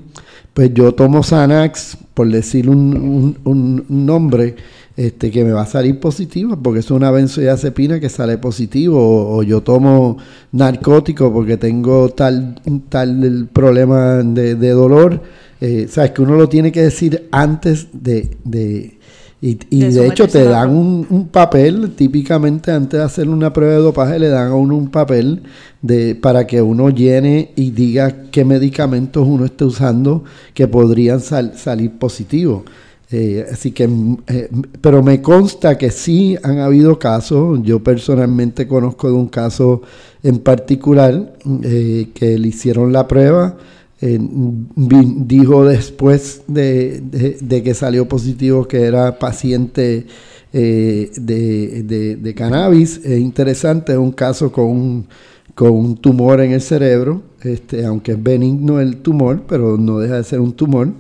pues 0.53 0.73
yo 0.73 0.93
tomo 0.93 1.23
Xanax, 1.23 1.97
por 2.19 2.27
decir 2.29 2.69
un, 2.69 3.37
un 3.45 3.85
nombre, 3.87 4.57
este, 4.97 5.31
que 5.31 5.45
me 5.45 5.53
va 5.53 5.61
a 5.61 5.65
salir 5.65 6.01
positivo 6.01 6.61
porque 6.61 6.81
es 6.81 6.91
una 6.91 7.11
benzodiazepina 7.11 8.01
que 8.01 8.09
sale 8.09 8.37
positivo 8.37 9.37
o, 9.37 9.41
yo 9.41 9.61
tomo 9.61 10.17
narcótico 10.51 11.31
porque 11.31 11.55
tengo 11.55 12.09
tal, 12.09 12.59
tal 12.89 13.47
problema 13.53 14.15
de, 14.17 14.69
dolor. 14.71 15.23
Eh, 15.61 15.87
sabes 15.89 16.11
que 16.11 16.21
uno 16.21 16.35
lo 16.35 16.49
tiene 16.49 16.73
que 16.73 16.81
decir 16.81 17.29
antes 17.31 17.87
de... 17.93 18.35
de 18.43 18.98
y, 19.41 19.55
de, 19.55 20.05
hecho 20.05 20.27
te 20.27 20.43
dan 20.43 20.69
un, 20.71 21.29
papel, 21.31 21.91
típicamente 21.95 22.71
antes 22.71 22.99
de 22.99 23.05
hacer 23.05 23.29
una 23.29 23.53
prueba 23.53 23.75
de 23.75 23.79
dopaje 23.79 24.19
le 24.19 24.27
dan 24.27 24.51
a 24.51 24.55
uno 24.55 24.75
un 24.75 24.89
papel 24.89 25.43
de, 25.81 26.13
para 26.15 26.45
que 26.45 26.61
uno 26.61 26.89
llene 26.89 27.51
y 27.55 27.71
diga 27.71 28.29
qué 28.31 28.43
medicamentos 28.43 29.25
uno 29.25 29.45
está 29.45 29.63
usando 29.65 30.25
que 30.53 30.67
podrían 30.67 31.21
salir 31.21 31.91
positivos. 31.97 32.63
Eh, 33.11 33.45
así 33.51 33.71
que, 33.71 33.89
eh, 34.27 34.49
pero 34.81 35.01
me 35.01 35.21
consta 35.21 35.77
que 35.77 35.89
sí 35.89 36.37
han 36.43 36.59
habido 36.59 36.99
casos, 36.99 37.59
yo 37.63 37.81
personalmente 37.81 38.67
conozco 38.67 39.07
de 39.07 39.13
un 39.13 39.27
caso 39.29 39.81
en 40.21 40.39
particular 40.39 41.33
eh, 41.63 42.09
que 42.13 42.37
le 42.37 42.49
hicieron 42.49 42.91
la 42.91 43.07
prueba 43.07 43.57
dijo 44.01 45.65
después 45.65 46.43
de, 46.47 47.61
que 47.63 47.73
salió 47.73 48.07
positivo 48.07 48.67
que 48.67 48.83
era 48.83 49.19
paciente 49.19 50.05
de, 50.51 52.17
de, 52.21 52.33
cannabis. 52.35 53.01
Es 53.03 53.19
interesante, 53.19 53.91
es 53.93 53.97
un 53.97 54.11
caso 54.11 54.51
con 54.51 54.65
un, 54.65 55.07
con 55.55 55.71
un 55.71 55.97
tumor 55.97 56.41
en 56.41 56.53
el 56.53 56.61
cerebro, 56.61 57.21
este, 57.41 57.85
aunque 57.85 58.13
es 58.13 58.23
benigno 58.23 58.79
el 58.79 58.97
tumor, 58.97 59.43
pero 59.47 59.77
no 59.77 59.99
deja 59.99 60.15
de 60.15 60.23
ser 60.23 60.39
un 60.39 60.53
tumor, 60.53 60.93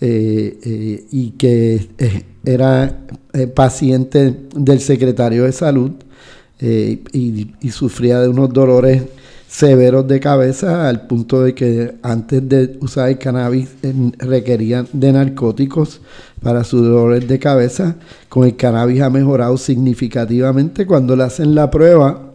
y 0.00 1.30
que 1.38 1.88
era 2.44 3.06
paciente 3.54 4.34
del 4.54 4.80
secretario 4.80 5.44
de 5.44 5.52
salud 5.52 5.92
eh, 6.58 7.02
y, 7.12 7.70
sufría 7.70 8.18
de 8.20 8.28
unos 8.28 8.50
dolores 8.50 9.02
severos 9.56 10.06
de 10.06 10.20
cabeza 10.20 10.86
al 10.86 11.06
punto 11.06 11.40
de 11.40 11.54
que 11.54 11.94
antes 12.02 12.46
de 12.46 12.76
usar 12.82 13.08
el 13.08 13.16
cannabis 13.16 13.70
requerían 14.18 14.86
de 14.92 15.12
narcóticos 15.12 16.02
para 16.42 16.62
sus 16.62 16.82
dolores 16.82 17.26
de 17.26 17.38
cabeza. 17.38 17.96
Con 18.28 18.46
el 18.46 18.54
cannabis 18.54 19.00
ha 19.00 19.08
mejorado 19.08 19.56
significativamente. 19.56 20.84
Cuando 20.84 21.16
le 21.16 21.22
hacen 21.22 21.54
la 21.54 21.70
prueba, 21.70 22.34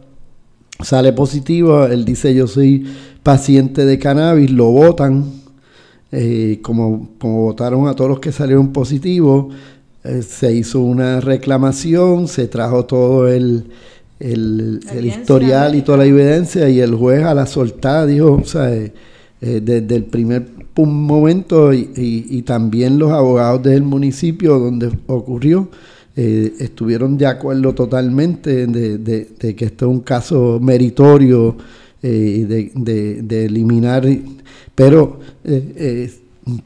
sale 0.83 1.13
positivo. 1.13 1.85
Él 1.85 2.05
dice 2.05 2.33
yo 2.33 2.47
soy 2.47 2.87
paciente 3.21 3.85
de 3.85 3.99
cannabis, 3.99 4.49
lo 4.49 4.71
votan. 4.71 5.25
Eh, 6.11 6.59
como, 6.63 7.11
como 7.19 7.43
votaron 7.43 7.87
a 7.87 7.93
todos 7.93 8.09
los 8.09 8.19
que 8.19 8.31
salieron 8.31 8.73
positivos, 8.73 9.53
eh, 10.03 10.23
se 10.23 10.51
hizo 10.53 10.79
una 10.79 11.21
reclamación, 11.21 12.27
se 12.27 12.47
trajo 12.47 12.85
todo 12.85 13.27
el, 13.27 13.67
el, 14.21 15.05
historial 15.05 15.75
y 15.75 15.81
toda 15.81 15.99
la 15.99 16.05
evidencia 16.05 16.69
y 16.69 16.79
el 16.79 16.95
juez 16.95 17.23
a 17.23 17.33
la 17.33 17.45
soltada 17.45 18.05
dijo, 18.05 18.33
o 18.33 18.45
sea, 18.45 18.73
eh, 18.73 18.93
eh, 19.41 19.61
desde 19.63 19.95
el 19.95 20.03
primer 20.05 20.45
momento 20.77 21.73
y, 21.73 22.43
también 22.45 22.97
los 22.97 23.11
abogados 23.11 23.61
del 23.63 23.83
municipio 23.83 24.57
donde 24.57 24.91
ocurrió 25.07 25.69
eh, 26.15 26.53
estuvieron 26.59 27.17
de 27.17 27.27
acuerdo 27.27 27.73
totalmente 27.73 28.67
de, 28.67 29.55
que 29.55 29.65
esto 29.65 29.85
es 29.85 29.91
un 29.91 30.01
caso 30.01 30.59
meritorio 30.61 31.55
de, 32.01 32.71
de, 32.73 33.45
eliminar, 33.45 34.07
pero 34.73 35.19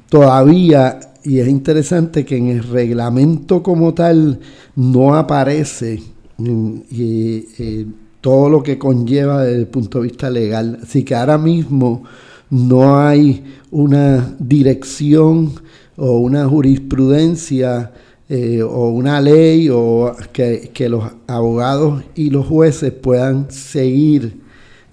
todavía, 0.07 0.99
y 1.23 1.39
es 1.39 1.47
interesante 1.47 2.23
que 2.23 2.37
en 2.37 2.47
el 2.47 2.63
reglamento 2.63 3.61
como 3.61 3.93
tal 3.93 4.39
no 4.75 5.13
aparece 5.15 6.14
y 6.37 7.45
eh, 7.57 7.85
todo 8.21 8.49
lo 8.49 8.63
que 8.63 8.77
conlleva 8.77 9.43
desde 9.43 9.59
el 9.59 9.67
punto 9.67 9.99
de 9.99 10.07
vista 10.07 10.29
legal. 10.29 10.79
Así 10.81 11.03
que 11.03 11.15
ahora 11.15 11.37
mismo 11.37 12.03
no 12.49 12.99
hay 12.99 13.43
una 13.71 14.35
dirección 14.39 15.53
o 15.97 16.19
una 16.19 16.47
jurisprudencia 16.47 17.91
eh, 18.27 18.61
o 18.63 18.89
una 18.89 19.21
ley 19.21 19.69
o 19.71 20.15
que, 20.33 20.89
los 20.89 21.03
abogados 21.27 22.03
y 22.15 22.29
los 22.29 22.45
jueces 22.47 22.91
puedan 22.91 23.51
seguir. 23.51 24.41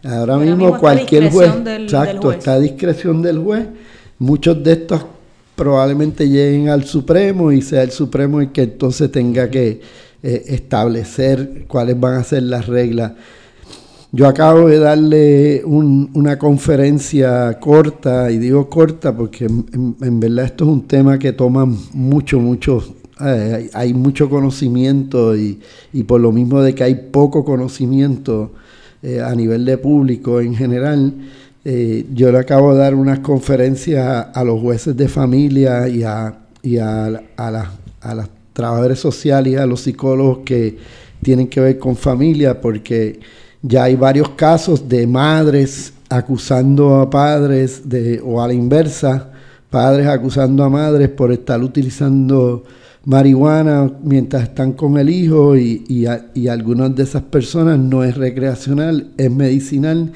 Ahora, 0.04 0.36
mismo, 0.36 0.76
cualquier 0.78 1.30
juez, 1.30 1.50
exacto, 1.64 2.32
está 2.32 2.54
a 2.54 2.58
discreción 2.58 3.22
del 3.22 3.38
juez. 3.38 3.66
Muchos 4.18 4.62
de 4.62 4.72
estos 4.72 5.06
probablemente 5.54 6.28
lleguen 6.28 6.68
al 6.68 6.84
Supremo 6.84 7.52
y 7.52 7.62
sea 7.62 7.82
el 7.82 7.92
Supremo 7.92 8.40
el 8.40 8.52
que 8.52 8.62
entonces 8.62 9.10
tenga 9.12 9.48
que 9.48 9.80
eh, 10.24 10.44
establecer 10.54 11.64
cuáles 11.66 11.98
van 11.98 12.14
a 12.14 12.22
ser 12.22 12.44
las 12.44 12.68
reglas. 12.68 13.10
Yo 14.12 14.28
acabo 14.28 14.68
de 14.68 14.78
darle 14.78 15.64
una 15.64 16.38
conferencia 16.38 17.58
corta, 17.58 18.30
y 18.30 18.38
digo 18.38 18.68
corta 18.70 19.16
porque 19.16 19.46
en, 19.46 20.20
verdad 20.20 20.44
esto 20.44 20.62
es 20.62 20.70
un 20.70 20.86
tema 20.86 21.18
que 21.18 21.32
toma 21.32 21.66
mucho, 21.66 22.38
mucho, 22.38 22.84
eh, 23.20 23.68
hay, 23.72 23.94
mucho 23.94 24.30
conocimiento 24.30 25.36
y, 25.36 25.58
por 26.06 26.20
lo 26.20 26.30
mismo 26.30 26.62
de 26.62 26.72
que 26.72 26.84
hay 26.84 26.94
poco 27.10 27.44
conocimiento 27.44 28.52
eh, 29.02 29.20
a 29.20 29.34
nivel 29.34 29.64
de 29.64 29.76
público 29.76 30.40
en 30.40 30.54
general, 30.54 31.14
yo 31.64 32.30
le 32.30 32.38
acabo 32.38 32.74
de 32.74 32.78
dar 32.78 32.94
unas 32.94 33.20
conferencias 33.20 34.28
a, 34.32 34.44
los 34.44 34.60
jueces 34.60 34.96
de 34.96 35.08
familia 35.08 35.88
y 35.88 36.04
a, 36.04 36.38
y 36.62 36.76
a, 36.78 37.06
a, 37.36 37.70
a 38.00 38.14
las 38.14 38.28
trabajadores 38.52 38.98
sociales 38.98 39.54
y 39.54 39.56
a 39.56 39.66
los 39.66 39.80
psicólogos 39.80 40.40
que 40.44 40.78
tienen 41.22 41.48
que 41.48 41.60
ver 41.60 41.78
con 41.78 41.96
familia, 41.96 42.60
porque 42.60 43.20
ya 43.62 43.84
hay 43.84 43.96
varios 43.96 44.30
casos 44.30 44.88
de 44.88 45.06
madres 45.06 45.92
acusando 46.08 46.96
a 46.96 47.08
padres 47.08 47.88
de, 47.88 48.20
o 48.24 48.42
a 48.42 48.48
la 48.48 48.54
inversa, 48.54 49.30
padres 49.70 50.06
acusando 50.06 50.64
a 50.64 50.68
madres 50.68 51.08
por 51.08 51.32
estar 51.32 51.62
utilizando 51.62 52.64
marihuana 53.04 53.90
mientras 54.02 54.44
están 54.44 54.72
con 54.72 54.98
el 54.98 55.08
hijo 55.08 55.56
y, 55.56 55.84
y, 55.88 56.06
y 56.34 56.48
algunas 56.48 56.94
de 56.94 57.02
esas 57.02 57.22
personas 57.22 57.78
no 57.78 58.04
es 58.04 58.16
recreacional, 58.16 59.10
es 59.16 59.30
medicinal 59.30 60.12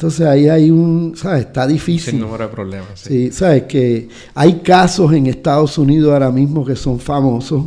entonces 0.00 0.26
ahí 0.26 0.48
hay 0.48 0.70
un, 0.70 1.12
¿sabes? 1.14 1.42
Está 1.42 1.66
difícil. 1.66 2.12
Sin 2.12 2.20
número 2.20 2.44
de 2.44 2.50
problemas. 2.50 2.88
Sí. 2.94 3.30
¿sabes? 3.30 3.64
Que 3.64 4.08
hay 4.32 4.54
casos 4.60 5.12
en 5.12 5.26
Estados 5.26 5.76
Unidos 5.76 6.10
ahora 6.14 6.30
mismo 6.30 6.64
que 6.64 6.74
son 6.74 6.98
famosos, 6.98 7.66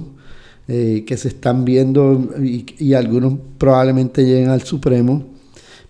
eh, 0.68 1.04
que 1.06 1.16
se 1.16 1.28
están 1.28 1.64
viendo 1.64 2.32
y, 2.42 2.96
algunos 2.96 3.36
probablemente 3.60 4.26
lleguen 4.26 4.50
al 4.50 4.64
Supremo, 4.64 5.24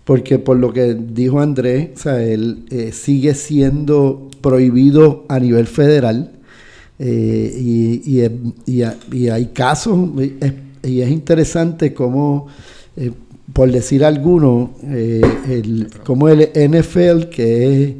porque 0.04 0.38
por 0.38 0.58
lo 0.58 0.70
que 0.70 0.92
dijo 0.92 1.40
Andrés, 1.40 1.92
sea, 1.94 2.22
él 2.22 2.66
eh, 2.70 2.92
sigue 2.92 3.32
siendo 3.32 4.28
prohibido 4.42 5.24
a 5.30 5.40
nivel 5.40 5.66
federal 5.66 6.30
eh, 6.98 7.56
y, 7.58 8.20
y, 8.66 9.28
hay 9.30 9.46
casos, 9.46 10.10
y 10.82 11.00
es 11.00 11.10
interesante 11.10 11.94
cómo 11.94 12.48
por 13.52 13.70
decir 13.70 14.04
alguno, 14.04 14.72
eh, 14.84 15.20
el, 15.48 15.90
como 16.04 16.28
el 16.28 16.50
NFL, 16.54 17.28
que 17.30 17.82
es, 17.82 17.94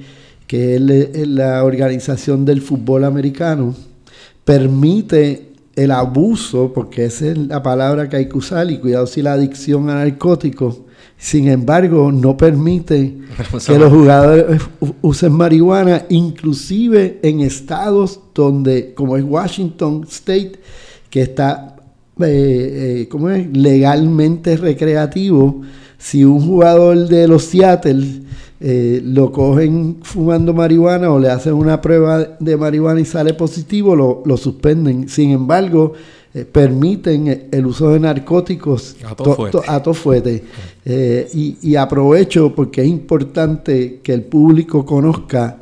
que 0.47 0.77
es 0.77 1.29
la 1.29 1.65
organización 1.65 2.45
del 2.45 2.63
fútbol 2.63 3.05
americano, 3.05 3.75
permite 4.45 5.53
el 5.77 5.91
abuso, 5.91 6.73
porque 6.73 7.07
esa 7.07 7.29
es 7.29 7.39
la 7.39 7.63
palabra 7.63 8.09
que 8.09 8.17
hay 8.17 8.29
que 8.29 8.39
usar, 8.39 8.71
y 8.71 8.79
cuidado 8.79 9.07
si 9.07 9.23
la 9.23 9.33
adicción 9.33 9.91
a 9.91 9.95
narcóticos, 9.95 10.81
sin 11.17 11.49
embargo, 11.49 12.13
no 12.13 12.37
permite 12.37 13.19
que 13.67 13.79
los 13.79 13.93
jugadores 13.93 14.63
usen 15.01 15.33
marihuana, 15.33 16.05
inclusive 16.09 17.19
en 17.23 17.41
estados 17.41 18.21
donde, 18.35 18.95
como 18.95 19.17
es 19.17 19.25
Washington 19.25 20.05
State, 20.09 20.61
que 21.11 21.23
está 21.23 21.74
eh, 22.21 23.09
¿cómo 23.11 23.31
es? 23.31 23.47
legalmente 23.57 24.57
recreativo, 24.57 25.63
si 25.99 26.25
un 26.25 26.41
jugador 26.41 27.09
de 27.09 27.27
los 27.27 27.45
Seattle 27.45 28.25
eh, 28.61 29.03
lo 29.05 29.33
cogen 29.33 29.99
fumando 30.03 30.55
marihuana 30.55 31.11
o 31.11 31.19
le 31.19 31.29
hacen 31.29 31.53
una 31.53 31.81
prueba 31.81 32.37
de 32.39 32.57
marihuana 32.57 33.01
y 33.01 33.05
sale 33.05 33.35
positivo, 33.35 33.95
lo, 33.95 34.23
lo 34.25 34.37
suspenden. 34.37 35.09
Sin 35.09 35.33
embargo, 35.33 35.93
eh, 36.33 36.45
permiten 36.45 37.49
el 37.51 37.67
uso 37.67 37.91
de 37.91 38.01
narcóticos 38.01 38.97
a 39.67 39.83
todo 39.83 39.93
fuerte. 39.93 40.45
Eh, 40.85 41.29
y, 41.35 41.59
y, 41.61 41.77
aprovecho 41.77 42.55
porque 42.55 42.81
es 42.81 42.89
importante 42.89 44.01
que 44.03 44.15
el 44.15 44.23
público 44.23 44.87
conozca 44.87 45.59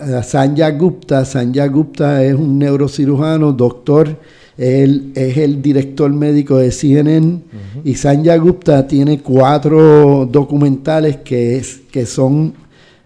a 0.00 0.22
Sanja 0.22 0.70
Gupta. 0.70 1.24
Sanja 1.24 1.66
Gupta 1.66 2.24
es 2.24 2.34
un 2.34 2.58
neurocirujano, 2.58 3.52
doctor 3.52 4.16
él 4.58 5.12
es 5.14 5.36
el 5.36 5.62
director 5.62 6.12
médico 6.12 6.56
de 6.56 6.72
CNN 6.72 7.40
y 7.84 7.94
Sanjay 7.94 8.40
Gupta 8.40 8.86
tiene 8.88 9.20
cuatro 9.20 10.28
documentales 10.30 11.18
que, 11.18 11.56
es, 11.56 11.80
que 11.92 12.04
son 12.04 12.52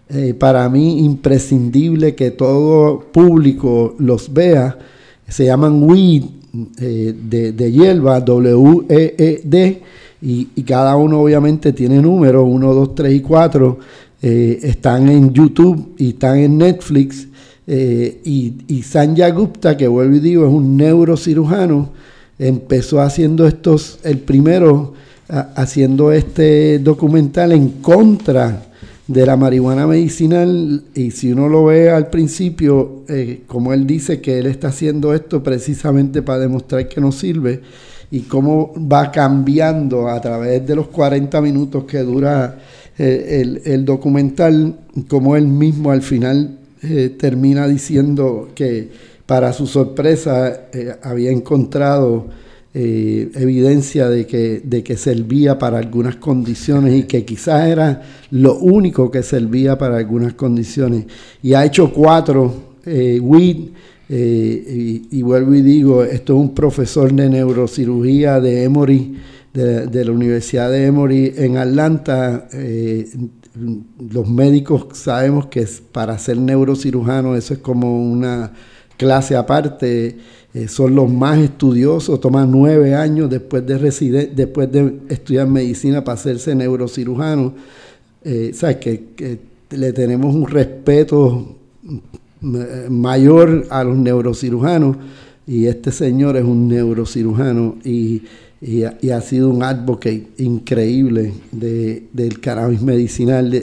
eh, 0.09 0.33
para 0.33 0.67
mí 0.67 1.05
imprescindibles 1.05 2.13
que 2.13 2.31
todo 2.31 2.99
público 2.99 3.95
los 3.99 4.33
vea. 4.33 4.77
Se 5.27 5.45
llaman 5.45 5.83
Weed 5.83 6.23
eh, 6.81 7.13
de, 7.29 7.51
de, 7.51 7.71
hierba, 7.71 8.19
W-E-E-D, 8.19 9.81
y, 10.21 10.47
y, 10.55 10.63
cada 10.63 10.95
uno 10.95 11.21
obviamente 11.21 11.73
tiene 11.73 12.01
números, 12.01 12.45
1, 12.47 12.73
2, 12.73 12.95
3 12.95 13.13
y 13.13 13.19
4. 13.21 13.79
Eh, 14.21 14.59
están 14.63 15.09
en 15.09 15.33
YouTube 15.33 15.95
y 15.97 16.09
están 16.09 16.37
en 16.37 16.57
Netflix. 16.57 17.27
Eh, 17.65 18.21
y, 18.23 18.53
y 18.67 18.83
Sanja 18.83 19.29
Gupta, 19.29 19.77
que 19.77 19.87
vuelvo 19.87 20.15
y 20.15 20.19
digo, 20.19 20.45
es 20.45 20.51
un 20.51 20.77
neurocirujano, 20.77 21.91
empezó 22.39 23.01
haciendo 23.01 23.47
estos, 23.47 23.99
el 24.03 24.19
primero, 24.19 24.93
haciendo 25.27 26.11
este 26.11 26.79
documental 26.79 27.53
en 27.53 27.69
contra 27.69 28.63
de 29.07 29.25
la 29.25 29.35
marihuana 29.35 29.87
medicinal. 29.87 30.83
Y 30.93 31.11
si 31.11 31.31
uno 31.31 31.47
lo 31.47 31.65
ve 31.65 31.89
al 31.89 32.09
principio, 32.09 33.03
eh, 33.07 33.43
como 33.47 33.73
él 33.73 33.87
dice 33.87 34.21
que 34.21 34.39
él 34.39 34.45
está 34.47 34.69
haciendo 34.69 35.13
esto 35.13 35.43
precisamente 35.43 36.21
para 36.21 36.39
demostrar 36.39 36.87
que 36.87 37.01
no 37.01 37.11
sirve 37.11 37.61
y 38.11 38.21
cómo 38.21 38.73
va 38.77 39.11
cambiando 39.11 40.07
a 40.07 40.21
través 40.21 40.65
de 40.67 40.75
los 40.75 40.87
40 40.87 41.41
minutos 41.41 41.85
que 41.85 41.99
dura 41.99 42.59
eh, 42.97 43.41
el, 43.41 43.61
el, 43.65 43.85
documental, 43.85 44.77
como 45.07 45.35
él 45.35 45.47
mismo 45.47 45.91
al 45.91 46.03
final 46.03 46.59
eh, 46.85 47.15
termina 47.17 47.65
diciendo 47.65 48.49
que 48.53 48.89
para 49.25 49.53
su 49.53 49.67
sorpresa 49.67 50.67
eh, 50.73 50.93
había 51.01 51.31
encontrado 51.31 52.25
eh, 52.73 53.31
evidencia 53.35 54.09
de 54.09 54.27
que, 54.27 54.61
de 54.65 54.83
que 54.83 54.97
servía 54.97 55.57
para 55.57 55.77
algunas 55.77 56.17
condiciones 56.17 56.93
y 56.93 57.03
que 57.03 57.23
quizás 57.23 57.69
era 57.69 58.01
lo 58.31 58.57
único 58.57 59.09
que 59.09 59.23
servía 59.23 59.77
para 59.77 59.95
algunas 59.95 60.33
condiciones. 60.33 61.05
Y 61.41 61.53
ha 61.53 61.63
hecho 61.63 61.93
cuatro 61.93 62.53
WID. 62.85 63.69
y, 64.09 65.21
vuelvo 65.21 65.55
y 65.55 65.61
digo, 65.61 66.03
esto 66.03 66.33
es 66.33 66.39
un 66.39 66.53
profesor 66.53 67.13
de 67.13 67.29
neurocirugía 67.29 68.41
de 68.41 68.63
Emory, 68.63 69.15
de, 69.53 69.87
de 69.87 70.03
la 70.03 70.11
Universidad 70.11 70.69
de 70.69 70.85
Emory 70.87 71.33
en 71.37 71.55
Atlanta 71.55 72.49
los 73.55 74.27
médicos 74.27 74.87
sabemos 74.93 75.47
que 75.47 75.67
para 75.91 76.17
ser 76.17 76.37
neurocirujano 76.37 77.35
eso 77.35 77.53
es 77.53 77.59
como 77.59 78.03
una 78.03 78.51
clase 78.97 79.35
aparte, 79.35 80.17
eh, 80.53 80.67
son 80.67 80.95
los 80.95 81.11
más 81.11 81.39
estudiosos, 81.39 82.19
toman 82.19 82.51
nueve 82.51 82.95
años 82.95 83.29
después 83.29 83.65
de, 83.65 84.31
después 84.35 84.71
de 84.71 84.99
estudiar 85.09 85.47
medicina 85.47 86.03
para 86.03 86.15
hacerse 86.15 86.55
neurocirujano. 86.55 87.53
Eh, 88.23 88.51
¿Sabes? 88.53 88.77
Que, 88.77 89.53
le 89.71 89.91
tenemos 89.91 90.35
un 90.35 90.47
respeto 90.47 91.55
mayor 92.41 93.65
a 93.71 93.83
los 93.83 93.97
neurocirujanos 93.97 94.97
y 95.47 95.65
este 95.65 95.91
señor 95.91 96.37
es 96.37 96.43
un 96.43 96.67
neurocirujano 96.67 97.77
y 97.83 98.21
y 98.65 99.09
ha, 99.09 99.21
sido 99.21 99.49
un 99.49 99.61
advocate 99.61 100.27
increíble 100.37 101.33
de, 101.51 102.07
del 102.13 102.39
cannabis 102.39 102.81
medicinal. 102.81 103.61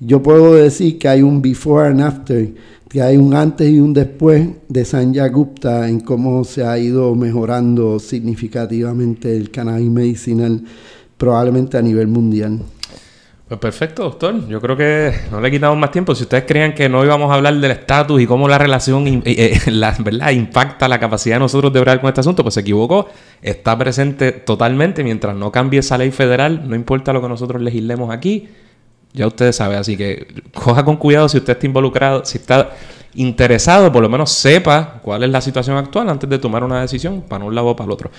yo 0.00 0.22
puedo 0.22 0.54
decir 0.54 0.98
que 0.98 1.06
hay 1.06 1.22
un 1.22 1.40
before 1.40 1.88
and 1.88 2.00
after, 2.00 2.48
que 2.88 3.00
hay 3.00 3.16
un 3.16 3.32
antes 3.34 3.70
y 3.70 3.78
un 3.78 3.94
después 3.94 4.48
de 4.68 4.84
Sanjay 4.84 5.30
Gupta 5.30 5.88
en 5.88 6.00
cómo 6.00 6.42
se 6.42 6.64
ha 6.64 6.76
ido 6.76 7.14
mejorando 7.14 8.00
significativamente 8.00 9.36
el 9.36 9.52
cannabis 9.52 9.90
medicinal, 9.90 10.64
probablemente 11.16 11.78
a 11.78 11.82
nivel 11.82 12.08
mundial. 12.08 12.60
Pues 13.50 13.58
perfecto, 13.58 14.04
doctor. 14.04 14.46
Yo 14.46 14.60
creo 14.60 14.76
que 14.76 15.12
no 15.32 15.40
le 15.40 15.50
quitamos 15.50 15.76
más 15.76 15.90
tiempo. 15.90 16.14
Si 16.14 16.22
ustedes 16.22 16.44
creían 16.46 16.72
que 16.72 16.88
no 16.88 17.04
íbamos 17.04 17.32
a 17.32 17.34
hablar 17.34 17.56
del 17.56 17.72
estatus 17.72 18.20
y 18.20 18.24
cómo 18.24 18.46
la 18.46 18.58
relación 18.58 19.08
eh, 19.08 19.22
eh, 19.26 19.60
¿verdad? 19.98 20.30
impacta 20.30 20.86
la 20.86 21.00
capacidad 21.00 21.34
de 21.34 21.40
nosotros 21.40 21.72
de 21.72 21.80
hablar 21.80 22.00
con 22.00 22.06
este 22.06 22.20
asunto, 22.20 22.44
pues 22.44 22.54
se 22.54 22.60
equivocó. 22.60 23.08
Está 23.42 23.76
presente 23.76 24.30
totalmente. 24.30 25.02
Mientras 25.02 25.34
no 25.34 25.50
cambie 25.50 25.80
esa 25.80 25.98
ley 25.98 26.12
federal, 26.12 26.68
no 26.68 26.76
importa 26.76 27.12
lo 27.12 27.20
que 27.20 27.28
nosotros 27.28 27.60
legislemos 27.60 28.14
aquí, 28.14 28.46
ya 29.14 29.26
ustedes 29.26 29.56
saben. 29.56 29.78
Así 29.78 29.96
que 29.96 30.28
coja 30.54 30.84
con 30.84 30.96
cuidado 30.96 31.28
si 31.28 31.38
usted 31.38 31.54
está 31.54 31.66
involucrado, 31.66 32.24
si 32.24 32.38
está 32.38 32.70
interesado, 33.14 33.90
por 33.90 34.00
lo 34.00 34.08
menos 34.08 34.30
sepa 34.30 35.00
cuál 35.02 35.24
es 35.24 35.30
la 35.30 35.40
situación 35.40 35.76
actual 35.76 36.08
antes 36.08 36.30
de 36.30 36.38
tomar 36.38 36.62
una 36.62 36.82
decisión 36.82 37.22
para 37.22 37.44
un 37.44 37.52
lado 37.52 37.66
o 37.66 37.74
para 37.74 37.86
el 37.86 37.90
otro. 37.90 38.12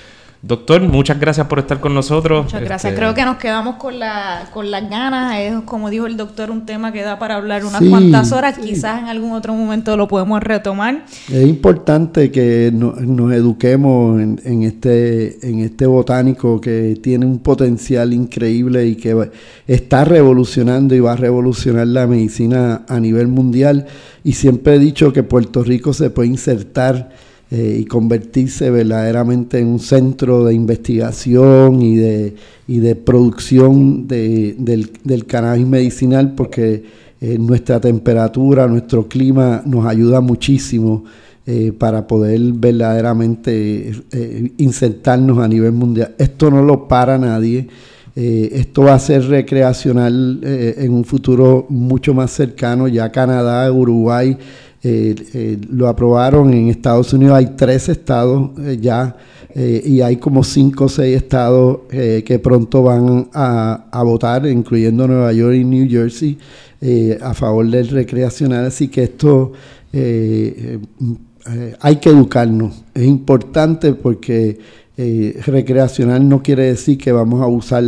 Doctor, 0.43 0.81
muchas 0.81 1.19
gracias 1.19 1.45
por 1.45 1.59
estar 1.59 1.79
con 1.79 1.93
nosotros. 1.93 2.45
Muchas 2.45 2.63
gracias. 2.63 2.91
Este, 2.91 2.99
Creo 2.99 3.13
que 3.13 3.23
nos 3.23 3.37
quedamos 3.37 3.75
con, 3.75 3.99
la, 3.99 4.49
con 4.51 4.71
las 4.71 4.89
ganas. 4.89 5.37
Es, 5.37 5.53
como 5.65 5.91
dijo 5.91 6.07
el 6.07 6.17
doctor, 6.17 6.49
un 6.49 6.65
tema 6.65 6.91
que 6.91 7.03
da 7.03 7.19
para 7.19 7.35
hablar 7.35 7.63
unas 7.63 7.83
cuantas 7.83 8.31
horas. 8.31 8.57
Quizás 8.57 9.01
en 9.01 9.05
algún 9.05 9.33
otro 9.33 9.53
momento 9.53 9.95
lo 9.95 10.07
podemos 10.07 10.41
retomar. 10.41 11.05
Es 11.31 11.47
importante 11.47 12.31
que 12.31 12.71
nos 12.73 13.33
eduquemos 13.33 14.19
en, 14.19 14.63
este, 14.63 15.47
en 15.47 15.59
este 15.59 15.85
botánico 15.85 16.59
que 16.59 16.97
tiene 17.03 17.27
un 17.27 17.37
potencial 17.37 18.11
increíble 18.11 18.87
y 18.87 18.95
que 18.95 19.29
está 19.67 20.05
revolucionando 20.05 20.95
y 20.95 20.99
va 21.01 21.13
a 21.13 21.17
revolucionar 21.17 21.85
la 21.85 22.07
medicina 22.07 22.81
a 22.87 22.99
nivel 22.99 23.27
mundial. 23.27 23.85
Y 24.23 24.33
siempre 24.33 24.75
he 24.75 24.79
dicho 24.79 25.13
que 25.13 25.21
Puerto 25.21 25.63
Rico 25.63 25.93
se 25.93 26.09
puede 26.09 26.29
insertar 26.29 27.09
eh, 27.53 27.79
y 27.81 27.83
convertirse 27.83 28.69
verdaderamente 28.69 29.59
en 29.59 29.67
un 29.67 29.79
centro 29.79 30.45
de 30.45 30.53
investigación 30.53 31.81
y 31.81 31.97
de, 31.97 32.33
y 32.65 32.79
de 32.79 32.95
producción 32.95 34.07
de, 34.07 34.55
del, 34.57 35.25
cannabis 35.25 35.67
medicinal 35.67 36.33
porque 36.33 36.81
eh, 37.19 37.37
nuestra 37.37 37.81
temperatura, 37.81 38.67
nuestro 38.67 39.09
clima 39.09 39.63
nos 39.65 39.85
ayuda 39.85 40.21
muchísimo 40.21 41.03
eh, 41.45 41.73
para 41.77 42.07
poder 42.07 42.39
verdaderamente 42.53 43.91
insertarnos 44.55 45.39
a 45.39 45.47
nivel 45.49 45.73
mundial. 45.73 46.15
Esto 46.17 46.49
no 46.49 46.63
lo 46.63 46.87
para 46.87 47.17
nadie. 47.17 47.67
esto 48.15 48.83
va 48.83 48.93
a 48.93 48.99
ser 48.99 49.25
recreacional 49.27 50.39
en 50.41 50.93
un 50.93 51.03
futuro 51.03 51.65
mucho 51.67 52.13
más 52.13 52.31
cercano. 52.31 52.87
Ya 52.87 53.11
Canadá, 53.11 53.69
Uruguay, 53.73 54.37
eh, 54.83 55.13
eh, 55.35 55.59
lo 55.69 55.87
aprobaron 55.87 56.51
en 56.53 56.69
Estados 56.69 57.13
Unidos, 57.13 57.37
hay 57.37 57.51
tres 57.55 57.87
estados 57.87 58.49
eh, 58.59 58.79
ya 58.81 59.15
y 59.53 59.99
hay 59.99 60.15
como 60.15 60.45
cinco 60.45 60.85
o 60.85 60.89
seis 60.89 61.17
estados 61.17 61.79
que 61.89 62.39
pronto 62.41 62.83
van 62.83 63.27
a, 63.33 64.01
votar, 64.05 64.47
incluyendo 64.47 65.05
Nueva 65.05 65.33
York 65.33 65.55
y 65.55 65.65
New 65.65 65.89
Jersey, 65.89 66.37
a 67.21 67.33
favor 67.33 67.69
del 67.69 67.89
recreacional. 67.89 68.67
Así 68.67 68.87
que 68.87 69.03
esto 69.03 69.51
hay 69.91 71.95
que 71.97 72.09
educarnos. 72.09 72.81
Es 72.93 73.03
importante 73.03 73.93
porque 73.93 74.57
recreacional 75.45 76.29
no 76.29 76.41
quiere 76.41 76.67
decir 76.67 76.97
que 76.97 77.11
vamos 77.11 77.41
a 77.41 77.47
usar 77.47 77.83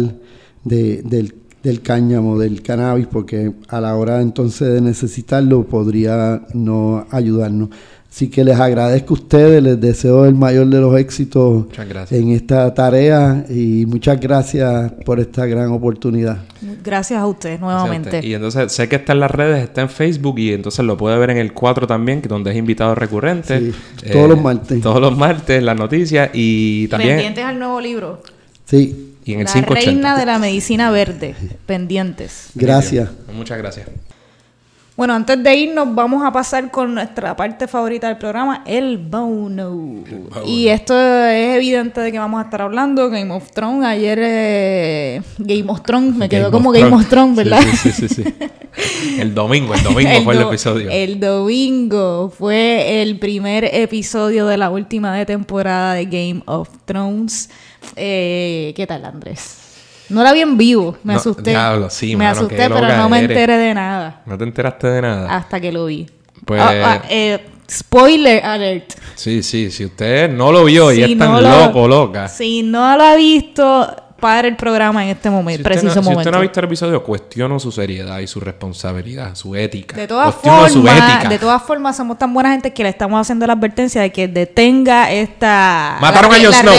de, 0.66 1.02
del 1.02 1.34
del 1.64 1.82
cáñamo, 1.82 2.38
del 2.38 2.62
cannabis, 2.62 3.08
porque 3.08 3.54
a 3.70 3.80
la 3.80 3.96
hora 3.96 4.22
entonces 4.22 4.74
de 4.74 4.82
necesitarlo 4.82 5.64
podría 5.64 6.42
no 6.54 7.08
ayudarnos. 7.10 7.70
Así 8.14 8.30
que 8.30 8.44
les 8.44 8.60
agradezco 8.60 9.16
a 9.16 9.18
ustedes, 9.18 9.64
les 9.64 9.82
deseo 9.82 10.26
el 10.28 10.36
mayor 10.36 10.68
de 10.68 10.80
los 10.80 10.96
éxitos 11.00 11.66
en 12.12 12.30
esta 12.30 12.72
tarea 12.72 13.44
y 13.50 13.88
muchas 13.88 14.20
gracias 14.20 14.92
por 15.04 15.20
esta 15.20 15.48
gran 15.48 15.72
oportunidad. 15.72 16.38
Gracias 16.84 17.20
a 17.20 17.26
ustedes 17.26 17.60
nuevamente. 17.60 18.24
Y 18.24 18.36
entonces 18.36 18.72
sé 18.72 18.88
que 18.88 18.98
está 18.98 19.14
en 19.14 19.22
las 19.22 19.32
redes, 19.32 19.64
está 19.64 19.82
en 19.82 19.90
Facebook 19.90 20.38
y 20.38 20.54
entonces 20.54 20.86
lo 20.86 20.96
puede 20.96 21.18
ver 21.18 21.32
en 21.32 21.38
el 21.38 21.54
4 21.54 21.88
también, 21.88 22.22
donde 22.22 22.52
es 22.52 22.58
invitado 22.58 22.94
recurrente. 22.94 23.72
todos 24.12 24.30
los 24.30 24.40
martes. 24.40 24.80
Todos 24.80 25.02
los 25.02 25.18
martes, 25.18 25.64
las 25.64 25.76
noticias 25.76 26.30
y 26.34 26.88
también... 26.90 27.16
Pendientes 27.16 27.46
al 27.46 27.58
nuevo 27.58 27.82
libro. 27.82 28.22
Sí. 28.66 29.03
Y 29.26 29.34
en 29.34 29.46
la 29.46 29.62
reina 29.62 30.18
de 30.18 30.26
la 30.26 30.40
medicina 30.40 30.92
verde. 30.92 31.36
Pendientes. 31.66 32.50
Gracias. 32.56 33.10
Muchas 33.34 33.58
gracias. 33.58 33.88
Bueno, 34.96 35.16
antes 35.16 35.42
de 35.42 35.56
irnos, 35.56 35.96
vamos 35.96 36.24
a 36.24 36.32
pasar 36.32 36.70
con 36.70 36.94
nuestra 36.94 37.36
parte 37.36 37.68
favorita 37.68 38.10
del 38.10 38.18
programa, 38.18 38.64
el 38.68 39.00
bono. 39.00 40.04
Y 40.46 40.68
esto 40.68 40.94
es 40.96 41.56
evidente 41.56 42.00
de 42.00 42.12
que 42.12 42.20
vamos 42.20 42.40
a 42.40 42.44
estar 42.44 42.62
hablando 42.62 43.10
Game 43.10 43.34
of 43.34 43.50
Thrones. 43.50 43.88
Ayer 43.88 44.20
eh, 44.22 45.22
Game 45.40 45.66
of 45.68 45.82
Thrones, 45.82 46.16
me 46.16 46.30
quedó 46.30 46.52
como 46.52 46.72
Game 46.72 46.94
of 46.94 47.08
Thrones, 47.08 47.38
¿verdad? 47.38 47.64
Sí, 47.82 47.92
sí, 47.92 48.08
sí. 48.08 48.24
el 49.20 49.34
domingo, 49.34 49.74
el 49.74 49.82
domingo 49.82 50.22
fue 50.24 50.36
el 50.36 50.42
episodio. 50.42 50.90
El 50.92 51.20
domingo 51.20 52.30
fue 52.30 53.02
el 53.02 53.18
primer 53.18 53.66
episodio 53.74 54.46
de 54.46 54.58
la 54.58 54.70
última 54.70 55.16
de 55.16 55.26
temporada 55.26 55.96
de 55.96 56.06
Game 56.06 56.44
of 56.46 56.70
Thrones. 56.86 57.50
Eh, 57.96 58.74
¿Qué 58.76 58.88
tal, 58.88 59.06
Andrés? 59.06 59.60
No 60.10 60.24
la 60.24 60.34
vi 60.34 60.42
en 60.42 60.58
vivo, 60.58 60.98
me 61.04 61.16
asusté. 61.16 61.52
Diablo, 61.52 61.90
sí, 61.90 62.16
me 62.16 62.28
asusté, 62.28 62.70
pero 62.70 62.96
no 62.96 63.10
me 63.10 63.20
enteré 63.20 63.58
de 63.58 63.74
nada. 63.74 64.22
¿No 64.26 64.38
te 64.38 64.44
enteraste 64.44 64.88
de 64.88 65.02
nada? 65.02 65.36
Hasta 65.36 65.60
que 65.60 65.72
lo 65.72 65.86
vi. 65.86 66.06
Pues. 66.46 66.62
Ah, 66.62 66.72
ah, 66.86 67.02
eh, 67.10 67.40
spoiler 67.70 68.44
alert. 68.44 68.94
Sí, 69.16 69.42
sí, 69.42 69.72
si 69.72 69.86
usted 69.86 70.30
no 70.30 70.52
lo 70.52 70.66
vio 70.66 70.92
y 70.92 71.04
es 71.04 71.18
tan 71.18 71.42
loco, 71.42 71.88
loca. 71.88 72.28
Si 72.28 72.64
no 72.64 72.98
lo 72.98 73.04
ha 73.04 73.16
visto, 73.16 73.96
para 74.24 74.48
el 74.48 74.56
programa 74.56 75.04
en 75.04 75.10
este 75.10 75.30
momento, 75.30 75.64
preciso 75.64 76.02
momento. 76.02 76.12
Si 76.12 76.18
usted 76.20 76.32
no 76.32 76.38
ha 76.38 76.42
visto 76.42 76.58
el 76.62 76.66
episodio, 76.66 77.04
cuestiono 77.04 77.60
su 77.60 77.74
seriedad 77.74 78.20
y 78.20 78.28
su 78.28 78.40
responsabilidad, 78.40 79.36
su 79.36 79.54
ética. 79.54 79.98
De 79.98 80.08
todas 80.08 80.34
formas, 80.34 81.30
de 81.30 81.40
todas 81.40 81.62
formas, 81.64 81.98
somos 81.98 82.18
tan 82.18 82.34
buena 82.34 82.52
gente 82.52 82.72
que 82.72 82.84
le 82.84 82.90
estamos 82.90 83.20
haciendo 83.20 83.46
la 83.46 83.52
advertencia 83.52 84.02
de 84.02 84.14
que 84.14 84.30
detenga 84.30 85.12
esta... 85.12 85.98
Mataron 86.00 86.32
a 86.32 86.38
Jon 86.42 86.54
Snow. 86.54 86.74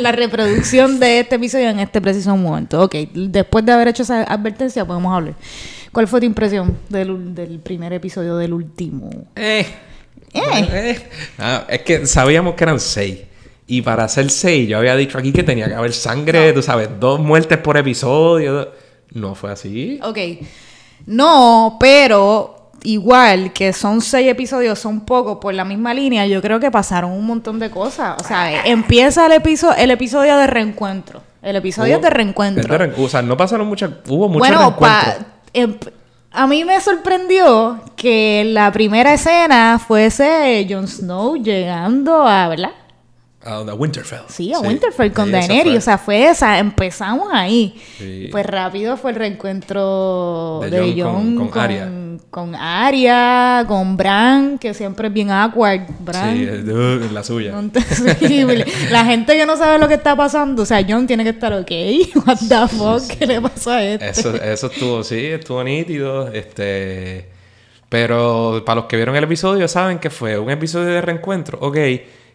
La, 0.00 0.10
reproducción 0.10 0.98
de 0.98 1.20
este 1.20 1.34
episodio 1.34 1.68
en 1.68 1.80
este 1.80 2.00
preciso 2.00 2.34
momento. 2.34 2.80
Ok, 2.80 2.94
después 3.12 3.66
de 3.66 3.72
haber 3.72 3.88
hecho 3.88 4.04
esa 4.04 4.22
advertencia, 4.22 4.86
podemos 4.86 5.14
hablar. 5.14 5.34
¿Cuál 5.92 6.08
fue 6.08 6.18
tu 6.18 6.24
impresión 6.24 6.78
del, 6.88 7.34
del 7.34 7.58
primer 7.58 7.92
episodio 7.92 8.38
del 8.38 8.54
último? 8.54 9.10
Eh. 9.36 9.66
Eh. 10.32 10.68
eh. 10.72 11.08
Ah, 11.38 11.66
es 11.68 11.82
que 11.82 12.06
sabíamos 12.06 12.54
que 12.54 12.64
eran 12.64 12.80
seis. 12.80 13.27
Y 13.70 13.82
para 13.82 14.04
hacer 14.04 14.30
seis, 14.30 14.66
yo 14.66 14.78
había 14.78 14.96
dicho 14.96 15.18
aquí 15.18 15.30
que 15.30 15.42
tenía 15.42 15.68
que 15.68 15.74
haber 15.74 15.92
sangre, 15.92 16.54
tú 16.54 16.62
sabes, 16.62 16.88
dos 16.98 17.20
muertes 17.20 17.58
por 17.58 17.76
episodio. 17.76 18.72
No 19.12 19.34
fue 19.34 19.52
así. 19.52 20.00
Ok. 20.02 20.18
No, 21.06 21.76
pero 21.78 22.70
igual 22.82 23.52
que 23.52 23.74
son 23.74 24.00
seis 24.00 24.26
episodios, 24.28 24.78
son 24.78 25.02
pocos 25.02 25.36
por 25.38 25.52
la 25.52 25.66
misma 25.66 25.92
línea, 25.92 26.26
yo 26.26 26.40
creo 26.40 26.58
que 26.58 26.70
pasaron 26.70 27.12
un 27.12 27.26
montón 27.26 27.58
de 27.58 27.70
cosas. 27.70 28.16
O 28.18 28.24
sea, 28.24 28.64
empieza 28.64 29.26
el 29.26 29.32
episodio, 29.32 29.76
el 29.76 29.90
episodio 29.90 30.38
de 30.38 30.46
reencuentro. 30.46 31.22
El 31.42 31.56
episodio 31.56 31.98
de 31.98 32.08
reencuentro. 32.08 32.74
o 32.96 33.08
sea, 33.08 33.20
no 33.20 33.36
pasaron 33.36 33.66
muchas, 33.68 33.90
hubo 34.08 34.28
muchos 34.28 34.48
bueno, 34.48 34.76
em, 35.52 35.76
a 36.30 36.46
mí 36.46 36.64
me 36.64 36.80
sorprendió 36.80 37.80
que 37.96 38.44
la 38.46 38.72
primera 38.72 39.12
escena 39.12 39.78
fuese 39.78 40.66
Jon 40.68 40.88
Snow 40.88 41.36
llegando 41.36 42.26
a, 42.26 42.48
¿verdad? 42.48 42.70
A 43.48 43.74
Winterfell. 43.74 44.20
Sí, 44.28 44.52
a 44.52 44.60
Winterfell 44.60 45.10
con 45.10 45.32
Daenerys. 45.32 45.78
O 45.78 45.80
sea, 45.80 45.96
fue 45.96 46.28
esa. 46.28 46.58
Empezamos 46.58 47.28
ahí. 47.32 47.74
Pues 48.30 48.44
rápido 48.44 48.98
fue 48.98 49.12
el 49.12 49.16
reencuentro 49.16 50.60
de, 50.70 50.94
Jon, 51.00 51.34
con, 51.34 51.48
con, 51.48 51.58
Arya. 51.58 51.90
Con 52.30 52.54
Arya, 52.54 53.64
con 53.66 53.96
Bran, 53.96 54.58
que 54.58 54.74
siempre 54.74 55.08
es 55.08 55.14
bien 55.14 55.30
awkward. 55.30 55.80
Bran. 56.00 56.36
Sí, 56.36 56.42
es 56.44 57.12
la 57.12 57.24
suya. 57.24 57.54
la 58.90 59.04
gente 59.06 59.34
que 59.34 59.46
no 59.46 59.56
sabe 59.56 59.78
lo 59.78 59.88
que 59.88 59.94
está 59.94 60.14
pasando, 60.14 60.62
o 60.64 60.66
sea, 60.66 60.84
Jon 60.86 61.06
tiene 61.06 61.24
que 61.24 61.30
estar 61.30 61.52
ok. 61.54 61.70
What 62.26 62.38
the 62.48 62.68
fuck, 62.68 63.18
¿qué 63.18 63.26
le 63.26 63.40
pasa 63.40 63.76
a 63.76 63.84
este? 63.84 64.08
Eso, 64.10 64.34
eso 64.34 64.66
estuvo, 64.66 65.02
sí, 65.02 65.24
estuvo 65.24 65.64
nítido. 65.64 66.28
Este. 66.28 67.30
Pero 67.88 68.62
para 68.66 68.80
los 68.80 68.84
que 68.84 68.96
vieron 68.96 69.16
el 69.16 69.24
episodio, 69.24 69.66
saben 69.68 69.98
que 69.98 70.10
fue 70.10 70.38
un 70.38 70.50
episodio 70.50 70.88
de 70.88 71.00
reencuentro. 71.00 71.58
Ok 71.62 71.78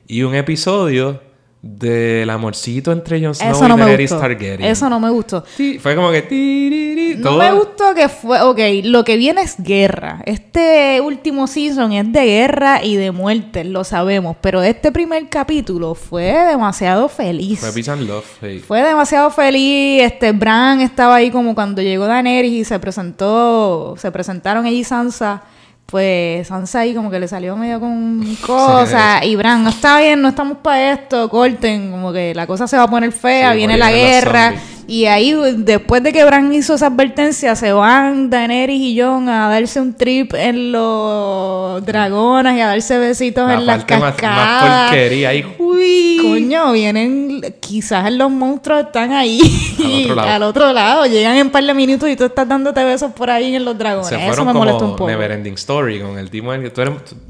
y 0.07 0.23
un 0.23 0.35
episodio 0.35 1.21
del 1.63 2.29
amorcito 2.29 2.91
entre 2.91 3.23
Jon 3.23 3.33
Snow 3.33 3.55
y 3.55 3.69
Daenerys 3.69 4.09
Targaryen. 4.09 4.69
Eso 4.69 4.89
no 4.89 4.99
me 4.99 5.09
gustó. 5.09 5.45
Sí, 5.55 5.79
fue 5.79 5.95
como 5.95 6.11
que... 6.11 7.15
no 7.19 7.37
me 7.37 7.53
gustó 7.53 7.95
que 7.95 8.09
fue... 8.09 8.41
Ok, 8.41 8.59
lo 8.83 9.05
que 9.05 9.15
viene 9.15 9.43
es 9.43 9.55
guerra. 9.57 10.21
Este 10.25 10.99
último 10.99 11.47
season 11.47 11.93
es 11.93 12.11
de 12.11 12.25
guerra 12.25 12.83
y 12.83 12.97
de 12.97 13.11
muerte, 13.11 13.63
lo 13.63 13.85
sabemos. 13.85 14.35
Pero 14.41 14.61
este 14.61 14.91
primer 14.91 15.29
capítulo 15.29 15.95
fue 15.95 16.33
demasiado 16.33 17.07
feliz. 17.07 17.61
Fue 17.61 17.71
peace 17.71 17.91
and 17.91 18.09
love, 18.09 18.25
Fue 18.67 18.83
demasiado 18.83 19.29
feliz. 19.29 20.03
Este, 20.03 20.33
Bran 20.33 20.81
estaba 20.81 21.15
ahí 21.15 21.31
como 21.31 21.55
cuando 21.55 21.81
llegó 21.81 22.07
Daenerys 22.07 22.51
y 22.51 22.65
se 22.65 22.77
presentó... 22.77 23.95
Se 23.97 24.11
presentaron 24.11 24.65
ella 24.65 24.79
y 24.79 24.83
Sansa 24.83 25.43
pues 25.85 26.47
Sansa 26.47 26.79
ahí 26.79 26.93
como 26.95 27.11
que 27.11 27.19
le 27.19 27.27
salió 27.27 27.55
medio 27.55 27.79
con 27.79 28.23
cosas 28.45 29.23
y 29.23 29.35
Bran, 29.35 29.63
no 29.63 29.69
está 29.69 29.99
bien, 29.99 30.21
no 30.21 30.29
estamos 30.29 30.57
para 30.59 30.93
esto, 30.93 31.29
corten, 31.29 31.91
como 31.91 32.11
que 32.11 32.33
la 32.33 32.47
cosa 32.47 32.67
se 32.67 32.77
va 32.77 32.83
a 32.83 32.89
poner 32.89 33.11
fea, 33.11 33.53
viene 33.53 33.77
la 33.77 33.91
guerra. 33.91 34.53
Y 34.87 35.05
ahí, 35.05 35.33
después 35.57 36.03
de 36.03 36.11
que 36.11 36.25
Bran 36.25 36.53
hizo 36.53 36.75
esa 36.75 36.87
advertencia, 36.87 37.55
se 37.55 37.71
van 37.71 38.29
Daenerys 38.29 38.79
y 38.79 38.99
Jon 38.99 39.29
a 39.29 39.49
darse 39.49 39.79
un 39.79 39.93
trip 39.93 40.33
en 40.33 40.71
los 40.71 41.85
dragones 41.85 42.57
y 42.57 42.61
a 42.61 42.67
darse 42.67 42.97
besitos 42.97 43.49
en 43.49 43.65
las 43.65 43.85
cascadas. 43.85 44.21
Más, 44.21 44.89
porquería 44.89 45.29
ahí. 45.29 45.45
Uy. 45.57 46.19
Coño, 46.21 46.71
vienen, 46.73 47.41
quizás 47.59 48.11
los 48.11 48.29
monstruos 48.29 48.85
están 48.85 49.13
ahí. 49.13 49.39
Al 49.79 49.83
otro 49.83 50.15
lado. 50.15 50.29
al 50.29 50.43
otro 50.43 50.73
lado. 50.73 51.05
Llegan 51.05 51.37
en 51.37 51.47
un 51.47 51.51
par 51.51 51.63
de 51.63 51.73
minutos 51.73 52.09
y 52.09 52.15
tú 52.15 52.25
estás 52.25 52.47
dándote 52.47 52.83
besos 52.83 53.11
por 53.13 53.29
ahí 53.29 53.55
en 53.55 53.65
los 53.65 53.77
dragones. 53.77 54.11
Eso 54.11 54.45
me 54.45 54.53
molesta 54.53 54.83
un 54.83 54.91
poco. 54.91 55.07
Neverending 55.07 55.53
Story 55.55 56.01
con 56.01 56.17
el 56.17 56.29
timo. 56.29 56.53
¿Tú 56.53 56.81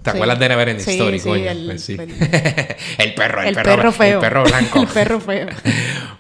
¿Te 0.02 0.10
acuerdas 0.10 0.40
de 0.40 0.50
Neverending 0.50 0.90
Story, 0.90 1.20
coño? 1.20 1.50
El, 1.50 1.66
pues 1.66 1.84
sí. 1.84 1.94
el, 2.98 3.14
perro, 3.14 3.44
el, 3.44 3.56
perro, 3.56 3.92
feo. 3.92 4.16
El 4.16 4.20
perro 4.20 4.44
blanco. 4.44 4.80
el 4.82 4.88
perro 4.88 5.20
feo. 5.20 5.48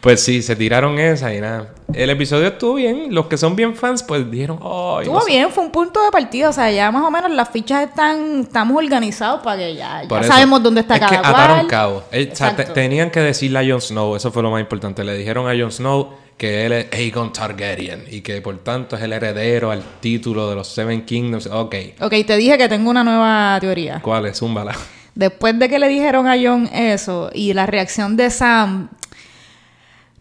pues 0.01 0.21
sí, 0.21 0.41
se 0.41 0.55
tiraron 0.55 0.99
esa 1.31 1.67
el 1.93 2.09
episodio 2.09 2.47
estuvo 2.47 2.75
bien. 2.75 3.13
Los 3.13 3.27
que 3.27 3.37
son 3.37 3.55
bien 3.55 3.75
fans, 3.75 4.03
pues 4.03 4.29
dijeron, 4.29 4.57
Estuvo 4.57 5.25
bien, 5.25 5.51
fue 5.51 5.63
un 5.63 5.71
punto 5.71 6.03
de 6.03 6.11
partida. 6.11 6.49
O 6.49 6.53
sea, 6.53 6.71
ya 6.71 6.91
más 6.91 7.03
o 7.03 7.11
menos 7.11 7.31
las 7.31 7.49
fichas 7.49 7.87
están, 7.87 8.41
estamos 8.41 8.77
organizados 8.77 9.41
para 9.41 9.57
que 9.57 9.75
ya, 9.75 10.03
sabemos 10.23 10.61
dónde 10.63 10.81
está 10.81 10.99
cada 10.99 11.09
que 11.09 11.17
ataron 11.17 11.67
cabo. 11.67 12.03
Eh, 12.11 12.33
tenían 12.73 13.09
que 13.11 13.19
decirle 13.19 13.59
a 13.59 13.61
Jon 13.61 13.81
Snow, 13.81 14.15
eso 14.15 14.31
fue 14.31 14.43
lo 14.43 14.51
más 14.51 14.61
importante. 14.61 15.03
Le 15.03 15.15
dijeron 15.17 15.47
a 15.47 15.51
Jon 15.59 15.71
Snow 15.71 16.13
que 16.37 16.65
él 16.65 16.73
es 16.73 16.87
Aegon 16.91 17.31
Targaryen 17.31 18.05
y 18.09 18.21
que 18.21 18.41
por 18.41 18.57
tanto 18.59 18.95
es 18.95 19.01
el 19.03 19.13
heredero 19.13 19.71
al 19.71 19.83
título 19.99 20.49
de 20.49 20.55
los 20.55 20.67
Seven 20.67 21.05
Kingdoms. 21.05 21.47
Ok. 21.47 21.75
Ok, 22.01 22.13
te 22.25 22.37
dije 22.37 22.57
que 22.57 22.67
tengo 22.67 22.89
una 22.89 23.03
nueva 23.03 23.57
teoría. 23.59 23.99
¿Cuál 24.01 24.25
es? 24.25 24.39
Zúmbala. 24.39 24.75
Después 25.15 25.57
de 25.59 25.69
que 25.69 25.77
le 25.77 25.87
dijeron 25.87 26.27
a 26.27 26.35
Jon 26.41 26.67
eso 26.73 27.29
y 27.33 27.53
la 27.53 27.67
reacción 27.67 28.17
de 28.17 28.31
Sam, 28.31 28.89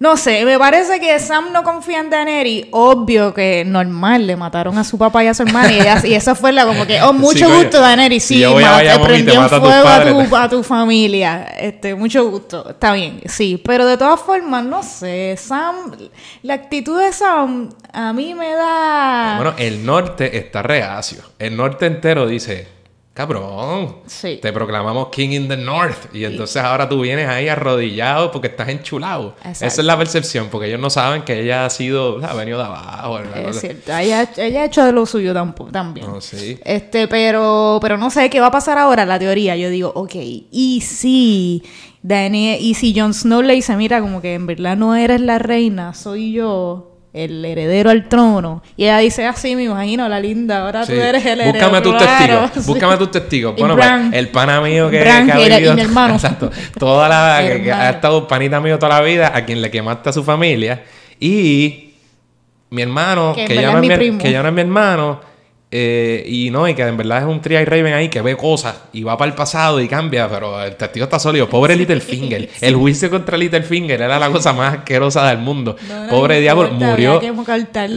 no 0.02 0.16
sé, 0.16 0.44
me 0.44 0.58
parece 0.58 0.98
que 0.98 1.16
Sam 1.20 1.52
no 1.52 1.62
confía 1.62 2.00
en 2.00 2.10
Daenerys. 2.10 2.66
Obvio 2.72 3.32
que 3.32 3.64
normal, 3.64 4.26
le 4.26 4.34
mataron 4.34 4.76
a 4.76 4.82
su 4.82 4.98
papá 4.98 5.22
y 5.22 5.28
a 5.28 5.34
su 5.34 5.44
hermana. 5.44 5.70
Y, 6.04 6.12
eso 6.12 6.34
fue 6.34 6.50
la 6.50 6.66
como 6.66 6.84
que, 6.84 7.00
oh, 7.02 7.12
mucho 7.12 7.48
gusto, 7.48 7.80
Daenerys. 7.80 8.24
Sí, 8.24 8.42
te 8.42 8.98
prendió 8.98 9.48
fuego 9.48 9.88
a 9.88 10.04
tu, 10.04 10.36
a 10.36 10.48
tu, 10.48 10.62
familia. 10.64 11.44
Este, 11.56 11.94
mucho 11.94 12.28
gusto. 12.28 12.70
Está 12.70 12.94
bien, 12.94 13.20
sí. 13.26 13.62
Pero 13.64 13.86
de 13.86 13.96
todas 13.96 14.18
formas, 14.18 14.64
no 14.64 14.82
sé. 14.82 15.36
Sam, 15.38 15.92
la 16.42 16.54
actitud 16.54 17.00
de 17.00 17.12
Sam 17.12 17.68
a 17.92 18.12
mí 18.12 18.34
me 18.34 18.54
da. 18.54 19.34
Bueno, 19.36 19.54
el 19.56 19.86
norte 19.86 20.36
está 20.36 20.64
reacio. 20.64 21.22
El 21.38 21.56
norte 21.56 21.86
entero 21.86 22.26
dice 22.26 22.66
Cabrón, 23.14 23.96
te 24.40 24.52
proclamamos 24.54 25.08
King 25.08 25.30
in 25.32 25.48
the 25.48 25.56
North 25.56 26.14
y 26.14 26.24
entonces 26.24 26.62
ahora 26.62 26.88
tú 26.88 27.02
vienes 27.02 27.28
ahí 27.28 27.46
arrodillado 27.46 28.32
porque 28.32 28.48
estás 28.48 28.70
enchulado. 28.70 29.36
Esa 29.44 29.66
es 29.66 29.78
la 29.78 29.98
percepción, 29.98 30.48
porque 30.50 30.68
ellos 30.68 30.80
no 30.80 30.88
saben 30.88 31.22
que 31.22 31.40
ella 31.40 31.66
ha 31.66 31.70
sido, 31.70 32.24
ha 32.24 32.32
venido 32.32 32.56
de 32.56 32.64
abajo. 32.64 33.18
Es 33.18 33.60
cierto, 33.60 33.94
ella, 33.94 34.30
ella, 34.38 34.62
ha 34.62 34.64
hecho 34.64 34.82
de 34.82 34.92
lo 34.92 35.04
suyo 35.04 35.34
también. 35.34 36.06
Oh, 36.06 36.20
este, 36.64 37.06
pero, 37.06 37.78
pero 37.82 37.98
no 37.98 38.08
sé 38.08 38.30
qué 38.30 38.40
va 38.40 38.46
a 38.46 38.50
pasar 38.50 38.78
ahora, 38.78 39.04
la 39.04 39.18
teoría. 39.18 39.56
Yo 39.56 39.68
digo, 39.68 39.92
ok, 39.94 40.14
y 40.14 40.80
si 40.80 41.62
Dani, 42.00 42.54
y 42.54 42.72
si 42.72 42.98
Jon 42.98 43.12
Snow 43.12 43.42
le 43.42 43.52
dice, 43.52 43.76
mira, 43.76 44.00
como 44.00 44.22
que 44.22 44.32
en 44.32 44.46
verdad 44.46 44.74
no 44.74 44.96
eres 44.96 45.20
la 45.20 45.38
reina, 45.38 45.92
soy 45.92 46.32
yo 46.32 46.91
el 47.12 47.44
heredero 47.44 47.90
al 47.90 48.08
trono. 48.08 48.62
Y 48.76 48.84
ella 48.84 48.98
dice 48.98 49.26
así, 49.26 49.54
me 49.54 49.64
imagino, 49.64 50.08
la 50.08 50.18
linda, 50.18 50.64
ahora 50.64 50.86
tú 50.86 50.92
eres 50.92 51.24
el 51.26 51.40
heredero. 51.40 51.70
Búscame 51.70 51.80
tus 51.80 51.98
testigos, 51.98 52.66
búscame 52.66 52.96
tus 52.96 53.10
testigos. 53.10 53.56
Bueno, 53.56 53.76
pues, 53.76 53.90
el 54.12 54.28
pana 54.28 54.60
mío 54.60 54.88
que, 54.90 55.08
ha 55.08 55.20
vivido, 55.20 55.72
hermano. 55.72 56.14
Exacto. 56.14 56.50
Toda 56.78 57.08
la, 57.08 57.40
que, 57.62 57.72
ha 57.72 57.90
estado 57.90 58.26
panita 58.26 58.60
mío 58.60 58.78
toda 58.78 59.00
la 59.00 59.04
vida, 59.04 59.32
a 59.34 59.44
quien 59.44 59.60
le 59.60 59.70
quemaste 59.70 60.08
a 60.08 60.12
su 60.12 60.24
familia. 60.24 60.82
Y 61.20 61.94
mi 62.70 62.82
hermano, 62.82 63.34
que, 63.34 63.54
ya, 63.54 63.70
no 63.72 63.82
es 63.82 63.98
mi, 63.98 64.18
que 64.18 64.32
ya 64.32 64.42
no 64.42 64.48
es 64.48 64.54
mi 64.54 64.62
hermano, 64.62 65.20
eh, 65.74 66.22
y 66.28 66.50
no, 66.50 66.68
y 66.68 66.74
que 66.74 66.82
en 66.82 66.98
verdad 66.98 67.20
es 67.20 67.24
un 67.24 67.40
Trial 67.40 67.64
Raven 67.64 67.94
ahí 67.94 68.10
que 68.10 68.20
ve 68.20 68.36
cosas 68.36 68.76
y 68.92 69.04
va 69.04 69.16
para 69.16 69.30
el 69.30 69.34
pasado 69.34 69.80
y 69.80 69.88
cambia, 69.88 70.28
pero 70.28 70.62
el 70.62 70.76
testigo 70.76 71.04
está 71.04 71.18
sólido. 71.18 71.48
Pobre 71.48 71.74
Littlefinger. 71.74 72.50
El 72.60 72.76
juicio 72.76 73.08
contra 73.08 73.38
Littlefinger 73.38 74.02
era 74.02 74.18
la 74.18 74.30
cosa 74.30 74.52
más 74.52 74.74
asquerosa 74.74 75.26
del 75.30 75.38
mundo. 75.38 75.76
Pobre 76.10 76.40
diablo, 76.40 76.70
murió. 76.72 77.20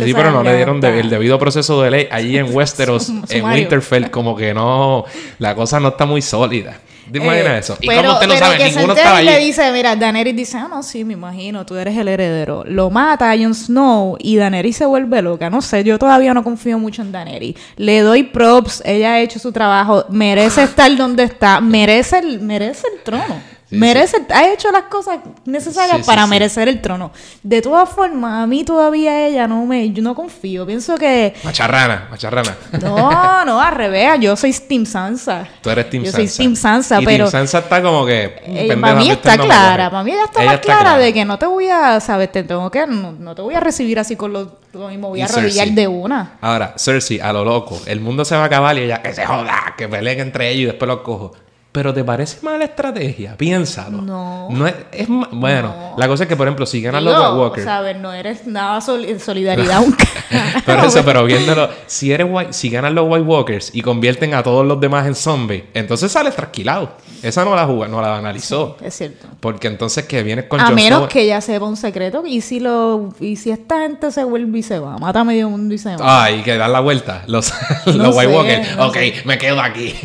Sí, 0.06 0.14
pero 0.14 0.32
no 0.32 0.42
le 0.42 0.56
dieron 0.56 0.84
el 0.86 1.10
debido 1.10 1.38
proceso 1.38 1.82
de 1.82 1.92
ley 1.92 2.08
allí 2.10 2.38
en 2.38 2.46
Westeros, 2.56 3.12
en 3.30 3.44
Winterfell, 3.44 4.10
como 4.10 4.38
que 4.38 4.54
no, 4.54 5.04
la 5.40 5.54
cosa 5.54 5.82
no 5.82 5.90
está 5.90 6.06
muy 6.06 6.22
sólida. 6.22 6.80
Dime 7.08 7.40
eh, 7.40 7.58
eso. 7.60 7.78
¿Y 7.80 7.88
cómo 7.88 8.14
usted 8.14 8.28
lo 8.28 8.38
sabe? 8.38 8.64
Ninguno 8.64 8.94
estaba 8.94 9.18
ahí. 9.18 9.26
le 9.26 9.40
dice, 9.40 9.72
mira, 9.72 9.96
Daenerys 9.96 10.36
dice, 10.36 10.58
ah, 10.58 10.68
no, 10.70 10.84
sí, 10.84 11.04
me 11.04 11.14
imagino, 11.14 11.66
tú 11.66 11.76
eres 11.76 11.98
el 11.98 12.08
heredero. 12.08 12.64
Lo 12.66 12.90
mata 12.90 13.32
a 13.32 13.38
Jon 13.38 13.54
Snow 13.54 14.18
y 14.20 14.38
Daenerys 14.38 14.78
se 14.78 14.86
vuelve 14.86 15.22
loca. 15.22 15.50
No 15.50 15.62
sé, 15.62 15.84
yo 15.84 16.00
todavía 16.00 16.34
no 16.34 16.44
confío 16.44 16.80
mucho 16.80 17.02
en 17.02 17.12
Daenerys. 17.12 17.56
Le 17.78 18.02
doy 18.02 18.24
props, 18.24 18.82
ella 18.86 19.14
ha 19.14 19.20
hecho 19.22 19.40
su 19.40 19.52
trabajo, 19.52 20.06
merece 20.10 20.64
estar 20.64 20.96
donde 20.96 21.24
está, 21.24 21.62
merece 21.62 22.20
el, 22.20 22.40
merece 22.40 22.88
el 22.94 23.04
trono 23.04 23.55
merece, 23.70 24.18
ha 24.34 24.48
hecho 24.52 24.72
las 24.72 24.84
cosas 24.84 25.20
necesarias 25.46 26.06
para 26.06 26.28
merecer 26.28 26.68
el 26.68 26.82
trono. 26.82 27.12
De 27.44 27.62
todas 27.62 27.90
formas, 27.90 28.44
a 28.44 28.48
mí 28.48 28.64
todavía 28.64 29.28
ella 29.28 29.48
no 29.48 29.66
me, 29.66 29.92
yo 29.92 30.02
no 30.04 30.16
confío. 30.16 30.66
Pienso 30.66 30.96
que. 30.98 31.34
Macharrana, 31.44 32.08
macharrana. 32.10 32.56
No, 32.82 33.46
no, 33.46 33.62
al 33.62 33.74
revés. 33.74 34.20
Yo 34.20 34.36
soy 34.36 34.54
Team 34.54 34.86
Sansa. 34.86 35.48
Tú 35.62 35.70
eres 35.70 35.90
Team 35.90 36.04
Sansa. 36.04 36.22
Yo 36.22 36.28
soy 36.28 36.38
Team 36.38 36.56
Sansa, 36.56 37.02
y 37.02 37.06
pero. 37.06 37.26
Team 37.26 37.32
Sansa 37.32 37.60
está 37.60 37.82
como 37.82 38.06
que. 38.06 38.36
Eh, 38.46 38.78
para 38.80 38.96
mí 38.96 39.10
está 39.10 39.38
clara. 39.38 39.90
Para 39.90 40.04
mí 40.04 40.12
ella 40.12 40.26
está 40.26 40.44
más 40.44 40.60
clara, 40.60 40.98
de 40.98 41.14
que 41.14 41.26
no 41.26 41.38
te 41.38 41.46
voy 41.46 41.70
a, 41.70 42.00
sabes, 42.00 42.32
te 42.32 42.44
tengo 42.44 42.70
que, 42.72 42.86
no, 42.88 43.36
te 43.36 43.42
voy 43.42 43.56
a 43.56 43.60
recibir 43.60 44.00
así 44.00 44.16
con 44.16 44.34
lo, 44.34 44.60
lo 44.74 44.88
mismo, 44.90 45.10
voy 45.10 45.22
a 45.22 45.26
arrodillar 45.26 45.70
de 45.70 45.88
una. 45.88 46.38
Ahora, 46.42 46.76
Cersei, 46.78 47.20
a 47.20 47.34
lo 47.34 47.44
loco, 47.44 47.80
el 47.86 48.00
mundo 48.00 48.26
se 48.26 48.36
va 48.36 48.44
a 48.44 48.46
acabar 48.46 48.78
y 48.78 48.82
ella 48.82 49.02
que 49.02 49.14
se 49.14 49.26
joda, 49.26 49.74
que 49.78 49.88
peleen 49.88 50.20
entre 50.20 50.50
ellos 50.50 50.64
y 50.64 50.66
después 50.66 50.88
los 50.88 51.02
cojo. 51.02 51.34
Pero 51.76 51.94
¿te 51.94 52.06
parece 52.06 52.38
mala 52.42 52.64
estrategia? 52.64 53.36
Piénsalo. 53.36 54.02
No. 54.02 54.48
no 54.50 54.66
es, 54.66 54.76
es 54.94 55.10
bueno, 55.10 55.94
la 55.98 56.08
cosa 56.08 56.24
es 56.24 56.30
que, 56.30 56.38
por 56.38 56.48
ejemplo, 56.48 56.66
si 56.66 56.82
ganan 56.82 57.04
los 57.04 57.14
White 57.14 57.38
Walkers... 57.38 57.68
O 57.68 58.00
no 58.00 58.14
eres 58.14 58.48
nada 58.48 58.80
en 59.06 59.20
solidaridad 59.20 59.76
aunque... 59.80 60.08
pero 60.66 60.86
eso, 60.86 61.02
pero 61.06 61.26
viéndolo... 61.26 61.70
Si, 61.86 62.14
eres 62.14 62.28
white, 62.30 62.54
si 62.54 62.70
ganan 62.70 62.96
los 62.96 63.10
White 63.10 63.26
Walkers 63.26 63.72
y 63.74 63.82
convierten 63.82 64.36
a 64.36 64.42
todos 64.42 64.66
los 64.66 64.80
demás 64.80 65.06
en 65.06 65.16
zombies, 65.16 65.64
entonces 65.74 66.10
sales 66.14 66.34
trasquilado. 66.34 66.92
Esa 67.22 67.44
no 67.44 67.56
la 67.56 67.66
jugó, 67.66 67.88
no 67.88 68.02
la 68.02 68.18
analizó. 68.18 68.78
es 68.82 68.96
cierto. 68.96 69.28
Porque 69.40 69.68
entonces 69.68 70.06
que 70.06 70.22
vienes 70.24 70.46
con 70.46 70.62
A 70.62 70.70
menos 70.70 71.08
que 71.08 71.24
ella 71.24 71.42
sepa 71.42 71.66
un 71.66 71.76
secreto. 71.76 72.24
Y 72.26 72.42
si 72.42 72.60
lo 72.60 73.10
y 73.20 73.36
si 73.36 73.50
esta 73.50 73.80
gente 73.80 74.12
se 74.12 74.24
vuelve 74.24 74.60
y 74.60 74.64
se 74.64 74.78
va, 74.78 74.98
mata 74.98 75.22
a 75.22 75.24
medio 75.24 75.50
mundo 75.50 75.74
y 75.74 75.78
se 75.80 75.96
va. 75.96 76.26
Ah, 76.26 76.32
y 76.32 76.44
que 76.44 76.56
dan 76.56 76.72
la 76.72 76.82
vuelta. 76.82 77.24
Los, 77.26 77.52
los 77.88 78.16
White 78.16 78.32
Walkers. 78.32 78.78
ok, 78.78 79.26
me 79.26 79.38
quedo 79.40 79.60
aquí. 79.60 79.96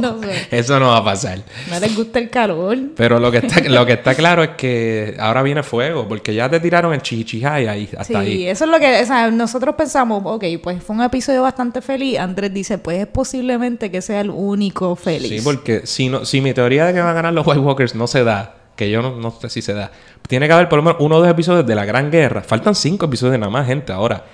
no, 0.00 0.20
sé. 0.20 0.48
Eso 0.50 0.78
no 0.78 0.88
va 0.88 0.99
a 1.00 1.04
pasar. 1.04 1.40
No 1.68 1.78
les 1.78 1.94
gusta 1.94 2.18
el 2.18 2.30
calor. 2.30 2.78
Pero 2.96 3.18
lo 3.18 3.30
que 3.30 3.38
está, 3.38 3.60
lo 3.68 3.84
que 3.84 3.92
está 3.92 4.14
claro 4.14 4.42
es 4.42 4.50
que 4.50 5.16
ahora 5.18 5.42
viene 5.42 5.62
fuego. 5.62 6.08
Porque 6.08 6.34
ya 6.34 6.48
te 6.48 6.60
tiraron 6.60 6.94
el 6.94 7.02
chichichai 7.02 7.66
ahí, 7.66 7.88
hasta 7.96 8.20
ahí. 8.20 8.32
Sí, 8.32 8.48
eso 8.48 8.64
es 8.64 8.70
lo 8.70 8.78
que, 8.78 9.02
o 9.02 9.06
sea, 9.06 9.30
no 9.30 9.46
nosotros 9.50 9.74
pensamos, 9.74 10.22
ok, 10.24 10.44
pues 10.62 10.80
fue 10.80 10.94
un 10.94 11.02
episodio 11.02 11.42
bastante 11.42 11.82
feliz, 11.82 12.20
Andrés 12.20 12.54
dice, 12.54 12.78
pues 12.78 13.00
es 13.00 13.08
posiblemente 13.08 13.90
que 13.90 14.00
sea 14.00 14.20
el 14.20 14.30
único 14.30 14.94
feliz. 14.94 15.28
Sí, 15.28 15.40
porque 15.42 15.82
si, 15.86 16.08
no, 16.08 16.24
si 16.24 16.40
mi 16.40 16.54
teoría 16.54 16.86
de 16.86 16.94
que 16.94 17.00
van 17.00 17.08
a 17.08 17.12
ganar 17.12 17.32
los 17.32 17.44
White 17.44 17.58
Walkers 17.58 17.96
no 17.96 18.06
se 18.06 18.22
da, 18.22 18.54
que 18.76 18.88
yo 18.88 19.02
no, 19.02 19.16
no 19.16 19.32
sé 19.32 19.50
si 19.50 19.60
se 19.60 19.74
da, 19.74 19.90
tiene 20.28 20.46
que 20.46 20.52
haber 20.52 20.68
por 20.68 20.76
lo 20.76 20.84
menos 20.84 21.00
uno 21.00 21.16
o 21.16 21.18
dos 21.18 21.28
episodios 21.28 21.66
de 21.66 21.74
la 21.74 21.84
Gran 21.84 22.12
Guerra. 22.12 22.42
Faltan 22.42 22.76
cinco 22.76 23.06
episodios 23.06 23.40
nada 23.40 23.50
más, 23.50 23.66
gente, 23.66 23.92
ahora. 23.92 24.24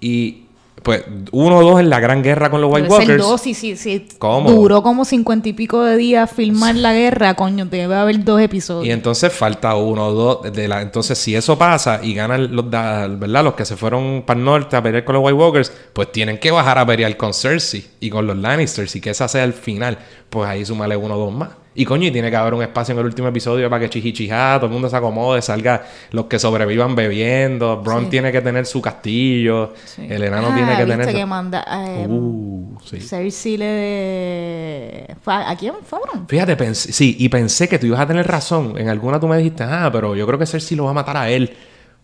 Y 0.00 0.43
pues 0.82 1.02
uno 1.32 1.58
o 1.58 1.64
dos 1.64 1.80
en 1.80 1.88
la 1.88 1.98
gran 1.98 2.22
guerra 2.22 2.50
con 2.50 2.60
los 2.60 2.70
White 2.70 2.88
Walkers. 2.88 3.10
El 3.10 3.18
dos, 3.18 3.40
sí, 3.40 3.54
sí, 3.54 3.74
sí. 3.76 4.06
¿Cómo? 4.18 4.50
Duró 4.50 4.82
como 4.82 5.06
cincuenta 5.06 5.48
y 5.48 5.54
pico 5.54 5.82
de 5.82 5.96
días 5.96 6.30
filmar 6.30 6.74
la 6.74 6.92
guerra, 6.92 7.34
coño, 7.34 7.64
debe 7.64 7.94
haber 7.94 8.22
dos 8.22 8.40
episodios. 8.40 8.86
Y 8.86 8.90
entonces 8.90 9.32
falta 9.32 9.74
uno 9.76 10.08
o 10.08 10.12
dos 10.12 10.52
de 10.52 10.68
la. 10.68 10.82
Entonces, 10.82 11.16
si 11.16 11.34
eso 11.34 11.56
pasa 11.56 12.00
y 12.02 12.12
ganan 12.12 12.54
los 12.54 12.68
¿verdad? 12.68 13.44
Los 13.44 13.54
que 13.54 13.64
se 13.64 13.76
fueron 13.76 14.24
para 14.26 14.38
el 14.38 14.44
norte 14.44 14.76
a 14.76 14.82
pelear 14.82 15.04
con 15.04 15.14
los 15.14 15.24
White 15.24 15.34
Walkers, 15.38 15.72
pues 15.92 16.12
tienen 16.12 16.38
que 16.38 16.50
bajar 16.50 16.78
a 16.78 16.84
pelear 16.84 17.16
con 17.16 17.32
Cersei 17.32 17.86
y 18.00 18.10
con 18.10 18.26
los 18.26 18.36
Lannisters 18.36 18.94
y 18.96 19.00
que 19.00 19.10
esa 19.10 19.26
sea 19.26 19.44
el 19.44 19.54
final. 19.54 19.98
Pues 20.28 20.48
ahí 20.48 20.66
súmale 20.66 20.96
uno 20.96 21.14
o 21.14 21.18
dos 21.18 21.32
más. 21.32 21.50
Y 21.76 21.84
coño, 21.84 22.06
y 22.06 22.10
tiene 22.12 22.30
que 22.30 22.36
haber 22.36 22.54
un 22.54 22.62
espacio 22.62 22.92
en 22.92 23.00
el 23.00 23.06
último 23.06 23.28
episodio 23.28 23.68
para 23.68 23.80
que 23.80 23.90
chichichijá, 23.90 24.56
todo 24.56 24.66
el 24.66 24.72
mundo 24.72 24.88
se 24.88 24.96
acomode, 24.96 25.42
salga 25.42 25.84
los 26.10 26.26
que 26.26 26.38
sobrevivan 26.38 26.94
bebiendo. 26.94 27.82
Bron 27.82 28.08
tiene 28.08 28.30
que 28.30 28.40
tener 28.40 28.64
su 28.66 28.80
castillo. 28.80 29.74
El 29.98 30.22
enano 30.22 30.48
ah, 30.52 30.54
tiene 30.54 30.76
que 30.76 30.86
tener. 30.86 31.12
que 31.12 31.26
manda. 31.26 31.64
Eh, 31.68 32.06
uh, 32.08 32.78
sí. 32.84 33.00
Cersei 33.00 33.56
le. 33.56 35.16
¿A 35.26 35.56
quién 35.56 35.74
fue 35.84 35.98
Bron? 36.00 36.28
Fíjate, 36.28 36.56
pensé, 36.56 36.92
sí, 36.92 37.16
y 37.18 37.28
pensé 37.28 37.68
que 37.68 37.78
tú 37.78 37.86
ibas 37.86 38.00
a 38.00 38.06
tener 38.06 38.26
razón. 38.26 38.78
En 38.78 38.88
alguna 38.88 39.18
tú 39.18 39.26
me 39.26 39.36
dijiste, 39.36 39.64
ah, 39.64 39.90
pero 39.92 40.14
yo 40.14 40.26
creo 40.26 40.38
que 40.38 40.46
Cersei 40.46 40.76
lo 40.76 40.84
va 40.84 40.90
a 40.90 40.94
matar 40.94 41.16
a 41.16 41.28
él. 41.28 41.52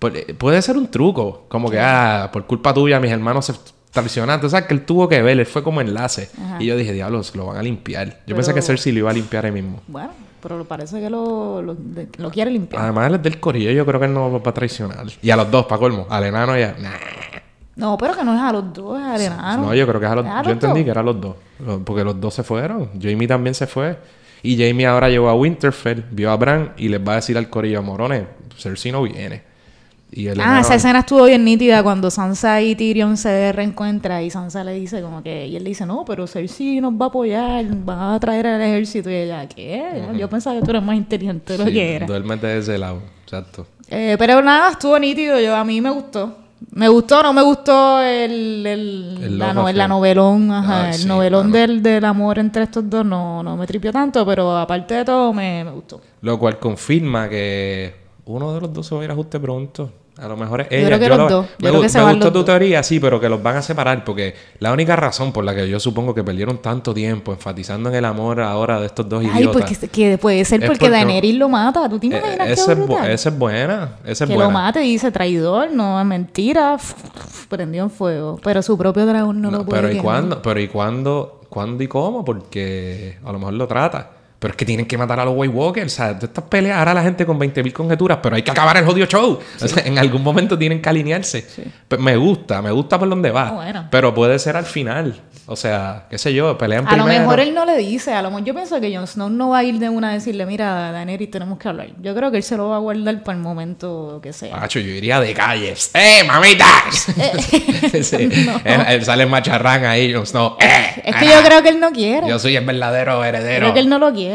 Pues, 0.00 0.24
puede 0.36 0.60
ser 0.62 0.76
un 0.76 0.90
truco. 0.90 1.44
Como 1.48 1.70
que, 1.70 1.78
ah, 1.78 2.28
por 2.32 2.44
culpa 2.46 2.74
tuya, 2.74 2.98
mis 2.98 3.12
hermanos 3.12 3.46
se 3.46 3.52
traicionante. 3.90 4.46
O 4.46 4.48
sea, 4.48 4.66
que 4.66 4.74
él 4.74 4.84
tuvo 4.84 5.08
que 5.08 5.20
ver, 5.22 5.38
él 5.38 5.46
fue 5.46 5.62
como 5.62 5.80
enlace. 5.80 6.30
Y 6.58 6.66
yo 6.66 6.76
dije, 6.76 6.92
diablos, 6.92 7.34
lo 7.34 7.46
van 7.46 7.56
a 7.56 7.62
limpiar. 7.62 8.20
Yo 8.26 8.34
pensé 8.34 8.54
que 8.54 8.62
Cersei 8.62 8.92
lo 8.92 9.00
iba 9.00 9.10
a 9.10 9.14
limpiar 9.14 9.46
ahí 9.46 9.52
mismo. 9.52 9.80
Bueno, 9.86 10.10
pero 10.42 10.64
parece 10.64 11.00
que 11.00 11.10
lo, 11.10 11.62
lo, 11.62 12.30
quiere 12.30 12.50
limpiar. 12.50 12.82
Además, 12.82 13.08
él 13.08 13.14
es 13.16 13.22
del 13.22 13.40
corillo, 13.40 13.70
yo 13.70 13.84
creo 13.84 14.00
que 14.00 14.06
él 14.06 14.14
no 14.14 14.32
va 14.32 14.50
a 14.50 14.54
traicionar. 14.54 15.06
Y 15.22 15.30
a 15.30 15.36
los 15.36 15.50
dos, 15.50 15.66
para 15.66 15.78
colmo. 15.78 16.06
Al 16.08 16.24
enano 16.24 16.58
y 16.58 16.62
a... 16.62 16.74
No, 17.76 17.96
pero 17.96 18.14
que 18.14 18.24
no 18.24 18.34
es 18.34 18.40
a 18.40 18.52
los 18.52 18.72
dos, 18.74 19.00
es 19.00 19.06
al 19.06 19.20
enano. 19.20 19.66
No, 19.66 19.74
yo 19.74 19.86
creo 19.86 20.00
que 20.00 20.06
es 20.06 20.12
a 20.12 20.14
los 20.16 20.24
dos. 20.24 20.34
Yo 20.44 20.50
entendí 20.52 20.84
que 20.84 20.90
era 20.90 21.00
a 21.00 21.04
los 21.04 21.20
dos. 21.20 21.36
Porque 21.84 22.04
los 22.04 22.20
dos 22.20 22.34
se 22.34 22.42
fueron. 22.42 22.90
Jamie 23.00 23.26
también 23.26 23.54
se 23.54 23.66
fue. 23.66 23.96
Y 24.42 24.56
Jamie 24.56 24.86
ahora 24.86 25.08
llegó 25.08 25.28
a 25.28 25.34
Winterfell, 25.34 26.04
vio 26.10 26.30
a 26.30 26.36
Bran 26.36 26.72
y 26.78 26.88
les 26.88 27.06
va 27.06 27.12
a 27.12 27.14
decir 27.16 27.36
al 27.36 27.50
corillo, 27.50 27.82
morones, 27.82 28.24
Cersei 28.56 28.90
no 28.90 29.02
viene 29.02 29.49
ah, 30.40 30.60
esa 30.60 30.74
escena 30.74 31.00
estuvo 31.00 31.24
bien 31.24 31.44
nítida 31.44 31.82
cuando 31.82 32.10
Sansa 32.10 32.60
y 32.60 32.74
Tyrion 32.74 33.16
se 33.16 33.52
reencuentran 33.52 34.22
y 34.22 34.30
Sansa 34.30 34.64
le 34.64 34.74
dice 34.74 35.00
como 35.02 35.22
que... 35.22 35.46
Y 35.46 35.56
él 35.56 35.64
le 35.64 35.70
dice, 35.70 35.86
no, 35.86 36.04
pero 36.04 36.26
Cersei 36.26 36.80
nos 36.80 36.94
va 36.94 37.06
a 37.06 37.08
apoyar, 37.08 37.64
van 37.84 38.14
a 38.14 38.20
traer 38.20 38.46
al 38.46 38.60
ejército. 38.60 39.10
Y 39.10 39.14
ella, 39.14 39.46
¿qué? 39.48 40.02
Yo 40.16 40.28
pensaba 40.28 40.58
que 40.58 40.64
tú 40.64 40.70
eras 40.70 40.82
más 40.82 40.96
inteligente 40.96 41.56
de 41.56 41.64
lo 41.64 41.70
que 41.70 41.96
era. 41.96 42.06
duérmete 42.06 42.46
de 42.46 42.58
ese 42.58 42.78
lado, 42.78 43.00
exacto. 43.24 43.66
Eh, 43.88 44.16
pero 44.18 44.42
nada, 44.42 44.70
estuvo 44.70 44.98
nítido. 44.98 45.38
Yo, 45.40 45.54
a 45.54 45.64
mí 45.64 45.80
me 45.80 45.90
gustó. 45.90 46.36
Me 46.72 46.88
gustó, 46.88 47.22
no 47.22 47.32
me 47.32 47.42
gustó 47.42 48.02
el, 48.02 48.66
el, 48.66 49.38
la, 49.38 49.54
novelón, 49.88 50.50
ajá, 50.52 50.90
el 50.90 51.08
novelón 51.08 51.50
del, 51.50 51.82
del, 51.82 52.04
amor 52.04 52.38
entre 52.38 52.64
estos 52.64 52.88
dos 52.88 53.04
no, 53.04 53.42
no 53.42 53.56
me 53.56 53.66
tripió 53.66 53.90
tanto, 53.90 54.26
pero 54.26 54.56
aparte 54.56 54.94
de 54.94 55.04
todo 55.06 55.32
me, 55.32 55.64
me 55.64 55.70
gustó. 55.70 56.02
Lo 56.20 56.38
cual 56.38 56.58
confirma 56.58 57.30
que 57.30 57.94
uno 58.26 58.52
de 58.52 58.60
los 58.60 58.72
dos 58.74 58.86
se 58.86 58.94
va 58.94 59.00
a 59.00 59.04
ir 59.04 59.10
a 59.10 59.14
ajuste 59.14 59.40
pronto. 59.40 59.90
A 60.20 60.28
lo 60.28 60.36
mejor 60.36 60.60
es 60.60 60.66
ella. 60.70 60.82
Yo 60.82 60.86
creo 60.86 60.98
que 60.98 61.08
los 61.08 61.30
dos. 61.30 61.46
Me, 61.58 61.70
gustó 61.70 62.32
tu 62.32 62.44
teoría, 62.44 62.82
sí, 62.82 63.00
pero 63.00 63.18
que 63.18 63.28
los 63.28 63.42
van 63.42 63.56
a 63.56 63.62
separar. 63.62 64.04
Porque 64.04 64.34
la 64.58 64.72
única 64.72 64.94
razón 64.94 65.32
por 65.32 65.44
la 65.44 65.54
que 65.54 65.68
yo 65.68 65.80
supongo 65.80 66.14
que 66.14 66.22
perdieron 66.22 66.58
tanto 66.58 66.92
tiempo 66.92 67.32
enfatizando 67.32 67.88
en 67.88 67.94
el 67.94 68.04
amor 68.04 68.40
ahora 68.40 68.78
de 68.80 68.86
estos 68.86 69.08
dos 69.08 69.22
idiotas. 69.22 69.38
Ay, 69.38 69.46
porque 69.46 69.88
que 69.88 70.18
puede 70.18 70.44
ser 70.44 70.66
porque, 70.66 70.90
Daenerys 70.90 71.34
lo 71.36 71.48
mata. 71.48 71.88
¿Tú 71.88 71.98
te 71.98 72.06
eh, 72.06 72.10
imaginas 72.10 72.48
eh, 72.48 72.52
esa, 72.52 72.72
es 72.72 72.78
esa 73.20 73.28
es 73.30 73.38
buena. 73.38 73.96
Esa 74.04 74.24
es 74.24 74.30
que 74.30 74.36
lo 74.36 74.50
mate 74.50 74.84
y 74.84 74.92
dice 74.92 75.10
traidor, 75.10 75.70
no 75.72 75.98
es 75.98 76.06
mentira. 76.06 76.76
Prendió 77.48 77.84
en 77.84 77.90
fuego. 77.90 78.38
Pero 78.44 78.62
su 78.62 78.76
propio 78.76 79.06
dragón 79.06 79.40
no, 79.40 79.50
lo 79.50 79.64
puede. 79.64 79.82
Pero 79.82 79.92
¿y 79.94 79.98
cuándo? 79.98 80.42
Pero 80.42 80.60
¿y 80.60 80.68
cuándo? 80.68 81.40
¿Cuándo 81.48 81.82
y 81.82 81.88
cómo? 81.88 82.24
Porque 82.24 83.18
a 83.24 83.32
lo 83.32 83.38
mejor 83.38 83.54
lo 83.54 83.66
trata. 83.66 84.19
Pero 84.40 84.52
es 84.52 84.56
que 84.56 84.64
tienen 84.64 84.86
que 84.86 84.96
matar 84.96 85.20
a 85.20 85.24
los 85.26 85.34
White 85.36 85.54
Walkers. 85.54 85.92
O 85.92 85.96
sea, 85.96 86.14
de 86.14 86.24
estas 86.24 86.44
peleas 86.44 86.78
hará 86.78 86.94
la 86.94 87.02
gente 87.02 87.26
con 87.26 87.38
20.000 87.38 87.72
conjeturas, 87.72 88.18
pero 88.22 88.36
hay 88.36 88.42
que 88.42 88.50
acabar 88.50 88.74
el 88.78 88.86
jodido 88.86 89.06
show. 89.06 89.38
O 89.60 89.68
sea, 89.68 89.84
en 89.84 89.98
algún 89.98 90.22
momento 90.22 90.58
tienen 90.58 90.80
que 90.80 90.88
alinearse. 90.88 91.46
me 91.98 92.16
gusta, 92.16 92.62
me 92.62 92.70
gusta 92.70 92.98
por 92.98 93.08
donde 93.08 93.30
va. 93.30 93.48
Ah, 93.48 93.88
pero 93.90 94.14
puede 94.14 94.38
ser 94.38 94.56
al 94.56 94.64
final. 94.64 95.20
O 95.52 95.56
sea, 95.56 96.06
qué 96.08 96.16
sé 96.16 96.32
yo, 96.32 96.56
pelean 96.56 96.86
A 96.86 96.96
lo 96.96 97.06
mejor 97.06 97.40
él 97.40 97.52
no 97.52 97.64
le 97.64 97.76
dice, 97.76 98.14
a 98.14 98.22
lo 98.22 98.30
mejor 98.30 98.44
yo 98.44 98.54
pienso 98.54 98.80
que 98.80 98.94
Jon 98.94 99.06
Snow 99.08 99.28
no 99.28 99.48
va 99.48 99.58
a 99.58 99.64
ir 99.64 99.80
de 99.80 99.88
una 99.88 100.10
a 100.10 100.12
decirle, 100.12 100.46
mira, 100.46 100.92
Daenerys, 100.92 101.28
tenemos 101.28 101.58
que 101.58 101.68
hablar. 101.68 101.88
Yo 102.00 102.14
creo 102.14 102.30
que 102.30 102.36
él 102.36 102.44
se 102.44 102.56
lo 102.56 102.68
va 102.68 102.76
a 102.76 102.78
guardar 102.78 103.24
para 103.24 103.36
el 103.36 103.42
momento 103.42 104.20
que 104.22 104.32
sea. 104.32 104.56
Macho, 104.56 104.78
yo 104.78 104.92
iría 104.92 105.18
de 105.18 105.34
calles. 105.34 105.90
¡Eh, 105.92 106.22
mamitas! 106.24 107.08
él, 108.64 109.04
sale 109.04 109.26
macharrán 109.26 109.86
ahí, 109.86 110.14
Jon 110.14 110.24
Snow. 110.24 110.56
¡Eh! 110.60 111.02
Es 111.04 111.16
que 111.16 111.26
yo 111.26 111.42
creo 111.44 111.62
que 111.64 111.70
él 111.70 111.80
no 111.80 111.90
quiere. 111.90 112.28
Yo 112.28 112.38
soy 112.38 112.54
el 112.54 112.64
verdadero 112.64 113.24
heredero. 113.24 113.58
Creo 113.58 113.74
que 113.74 113.80
él 113.80 113.88
no 113.88 113.98
lo 113.98 114.12
quiere. 114.12 114.29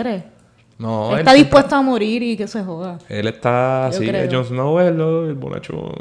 No, 0.78 1.18
está 1.18 1.34
dispuesto 1.34 1.76
a 1.76 1.82
morir 1.82 2.22
y 2.22 2.36
que 2.36 2.48
se 2.48 2.64
joda. 2.64 2.98
Él 3.08 3.28
está 3.28 3.88
así, 3.88 4.12
Jon 4.30 4.46
Snow 4.46 4.80
es 4.80 4.88
el 4.88 5.36
bonachón. 5.36 5.93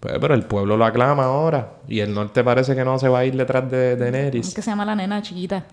Pues, 0.00 0.14
pero 0.20 0.34
el 0.34 0.44
pueblo 0.44 0.76
lo 0.76 0.84
aclama 0.84 1.24
ahora. 1.24 1.74
Y 1.88 2.00
el 2.00 2.14
norte 2.14 2.44
parece 2.44 2.74
que 2.76 2.84
no 2.84 2.98
se 2.98 3.08
va 3.08 3.20
a 3.20 3.24
ir 3.24 3.36
detrás 3.36 3.68
de 3.70 3.96
Daenerys. 3.96 4.46
¿Cómo 4.46 4.54
que 4.54 4.62
se 4.62 4.70
llama 4.70 4.84
la 4.84 4.94
nena 4.94 5.22
chiquita? 5.22 5.64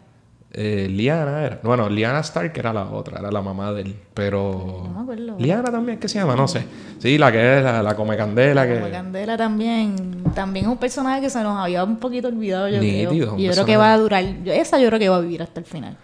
Eh, 0.57 0.87
Liana 0.89 1.43
era. 1.43 1.59
Bueno, 1.61 1.89
Liana 1.89 2.21
Stark 2.21 2.53
era 2.55 2.71
la 2.71 2.85
otra, 2.85 3.19
era 3.19 3.29
la 3.29 3.41
mamá 3.41 3.73
de 3.73 3.81
él. 3.81 3.95
Pero. 4.13 4.83
No 4.85 4.89
me 4.89 5.01
acuerdo. 5.01 5.35
Liana 5.37 5.69
también, 5.69 5.99
¿qué 5.99 6.07
se 6.07 6.17
llama? 6.17 6.35
No 6.35 6.47
sé. 6.47 6.65
Sí, 6.97 7.17
la 7.17 7.31
que 7.31 7.57
es 7.57 7.63
la, 7.63 7.83
la 7.83 7.95
come 7.95 8.15
candela. 8.15 8.65
La 8.65 8.73
come 8.73 8.89
candela 8.89 9.37
también. 9.37 10.23
También 10.33 10.65
es 10.65 10.71
un 10.71 10.77
personaje 10.77 11.21
que 11.21 11.29
se 11.29 11.43
nos 11.43 11.57
había 11.59 11.83
un 11.83 11.97
poquito 11.97 12.29
olvidado, 12.29 12.69
yo 12.69 12.79
creo. 12.79 13.13
Y 13.37 13.43
yo 13.43 13.51
creo 13.51 13.65
que 13.65 13.77
va 13.77 13.93
a 13.93 13.97
durar. 13.97 14.23
Esa 14.45 14.79
yo 14.79 14.87
creo 14.87 14.99
que 14.99 15.09
va 15.09 15.17
a 15.17 15.21
vivir 15.21 15.43
hasta 15.43 15.59
el 15.59 15.65
final. 15.65 15.97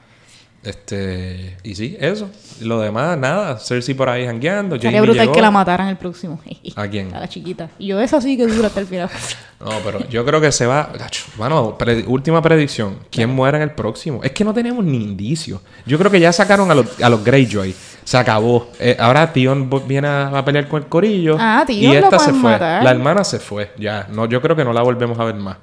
Este, 0.63 1.57
y 1.63 1.73
sí, 1.73 1.97
eso. 1.99 2.29
Lo 2.61 2.79
demás, 2.79 3.17
nada. 3.17 3.57
Cersei 3.57 3.95
por 3.95 4.09
ahí 4.09 4.25
jangueando. 4.25 4.79
Sería 4.79 5.01
brutal 5.01 5.31
que 5.31 5.41
la 5.41 5.49
mataran 5.49 5.87
el 5.87 5.97
próximo. 5.97 6.39
¿A 6.75 6.87
quién? 6.87 7.13
A 7.15 7.19
la 7.19 7.27
chiquita. 7.27 7.69
Y 7.79 7.87
yo, 7.87 7.99
eso 7.99 8.21
sí 8.21 8.37
que 8.37 8.45
dura 8.45 8.67
hasta 8.67 8.79
el 8.79 8.85
final. 8.85 9.09
no, 9.59 9.71
pero 9.83 10.07
yo 10.07 10.23
creo 10.23 10.39
que 10.39 10.51
se 10.51 10.67
va. 10.67 10.91
Bueno, 11.35 11.77
última 12.07 12.41
predicción. 12.41 12.99
¿Quién 13.09 13.31
muere 13.31 13.57
en 13.57 13.63
el 13.63 13.71
próximo? 13.71 14.23
Es 14.23 14.31
que 14.31 14.43
no 14.43 14.53
tenemos 14.53 14.85
ni 14.85 14.97
indicio. 14.97 15.61
Yo 15.85 15.97
creo 15.97 16.11
que 16.11 16.19
ya 16.19 16.31
sacaron 16.31 16.69
a 16.69 16.75
los, 16.75 17.01
a 17.01 17.09
los 17.09 17.23
Greyjoy. 17.23 17.73
Se 18.03 18.17
acabó. 18.17 18.69
Eh, 18.79 18.95
ahora 18.99 19.33
Tion 19.33 19.69
viene 19.87 20.07
a, 20.07 20.43
pelear 20.45 20.67
con 20.67 20.83
el 20.83 20.89
corillo. 20.89 21.37
Ah, 21.39 21.63
Tion. 21.65 21.91
Y 21.91 21.95
esta 21.95 22.19
se 22.19 22.33
fue. 22.33 22.59
La 22.59 22.91
hermana 22.91 23.23
se 23.23 23.39
fue. 23.39 23.71
Ya. 23.79 24.07
No, 24.11 24.27
yo 24.27 24.41
creo 24.41 24.55
que 24.55 24.63
no 24.63 24.73
la 24.73 24.83
volvemos 24.83 25.19
a 25.19 25.23
ver 25.23 25.35
más. 25.35 25.57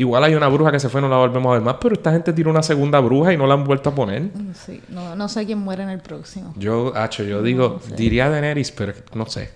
Igual 0.00 0.24
hay 0.24 0.34
una 0.34 0.48
bruja 0.48 0.72
que 0.72 0.80
se 0.80 0.88
fue, 0.88 1.02
no 1.02 1.10
la 1.10 1.18
volvemos 1.18 1.50
a 1.50 1.52
ver 1.52 1.60
más, 1.60 1.76
pero 1.78 1.94
esta 1.94 2.10
gente 2.10 2.32
tiró 2.32 2.50
una 2.50 2.62
segunda 2.62 3.00
bruja 3.00 3.34
y 3.34 3.36
no 3.36 3.46
la 3.46 3.52
han 3.52 3.64
vuelto 3.64 3.90
a 3.90 3.94
poner. 3.94 4.30
Sí, 4.54 4.80
no, 4.88 5.14
no 5.14 5.28
sé 5.28 5.44
quién 5.44 5.58
muere 5.58 5.82
en 5.82 5.90
el 5.90 5.98
próximo. 5.98 6.54
Yo, 6.56 6.96
Hacho, 6.96 7.22
yo 7.22 7.42
digo, 7.42 7.78
diría 7.98 8.30
Daenerys, 8.30 8.70
pero 8.70 8.94
no 9.12 9.26
sé. 9.26 9.50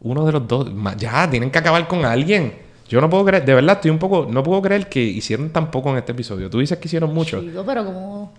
Uno 0.00 0.26
de 0.26 0.32
los 0.32 0.48
dos, 0.48 0.68
ya, 0.96 1.30
tienen 1.30 1.52
que 1.52 1.58
acabar 1.60 1.86
con 1.86 2.04
alguien. 2.04 2.54
Yo 2.88 3.00
no 3.00 3.08
puedo 3.08 3.24
creer, 3.26 3.44
de 3.44 3.54
verdad, 3.54 3.76
estoy 3.76 3.92
un 3.92 4.00
poco, 4.00 4.26
no 4.28 4.42
puedo 4.42 4.60
creer 4.62 4.88
que 4.88 5.00
hicieron 5.00 5.50
tan 5.50 5.70
poco 5.70 5.90
en 5.90 5.98
este 5.98 6.10
episodio. 6.10 6.50
Tú 6.50 6.58
dices 6.58 6.76
que 6.78 6.88
hicieron 6.88 7.14
mucho. 7.14 7.40
Pero 7.64 7.84
como... 7.84 8.32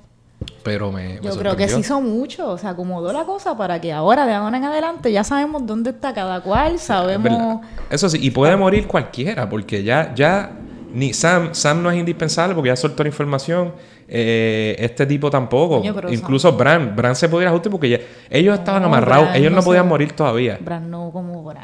Pero 0.61 0.91
me, 0.91 1.21
Yo 1.21 1.37
creo 1.37 1.55
que 1.55 1.69
se 1.69 1.79
hizo 1.79 2.01
mucho, 2.01 2.49
o 2.49 2.57
sea, 2.57 2.71
acomodó 2.71 3.13
la 3.13 3.23
cosa 3.23 3.55
para 3.55 3.79
que 3.79 3.93
ahora, 3.93 4.25
de 4.25 4.33
ahora 4.33 4.57
en 4.57 4.65
adelante, 4.65 5.09
ya 5.09 5.23
sabemos 5.23 5.65
dónde 5.65 5.91
está 5.91 6.13
cada 6.13 6.41
cual, 6.41 6.79
sabemos... 6.79 7.61
Eso 7.89 8.09
sí, 8.09 8.19
y 8.21 8.29
puede 8.29 8.57
morir 8.57 8.87
cualquiera, 8.87 9.49
porque 9.49 9.83
ya, 9.83 10.13
ya 10.13 10.51
ni 10.93 11.13
Sam, 11.13 11.49
Sam 11.53 11.83
no 11.83 11.91
es 11.91 11.97
indispensable 11.97 12.55
porque 12.55 12.69
ya 12.69 12.75
soltó 12.75 13.03
la 13.03 13.09
información. 13.09 13.73
Eh, 14.11 14.75
este 14.79 15.05
tipo 15.05 15.29
tampoco. 15.29 15.83
Incluso 16.09 16.51
Bran. 16.53 16.95
Bran 16.95 17.15
se 17.15 17.29
podía 17.29 17.49
ajustar 17.49 17.71
porque 17.71 18.07
ellos 18.29 18.57
estaban 18.57 18.83
amarrados. 18.83 19.29
ellos 19.35 19.51
no, 19.51 19.61
podían 19.61 19.87
morir 19.87 20.13
todavía. 20.13 20.57
Bran 20.59 20.89
no 20.89 21.11
como 21.11 21.43
Bran. 21.43 21.63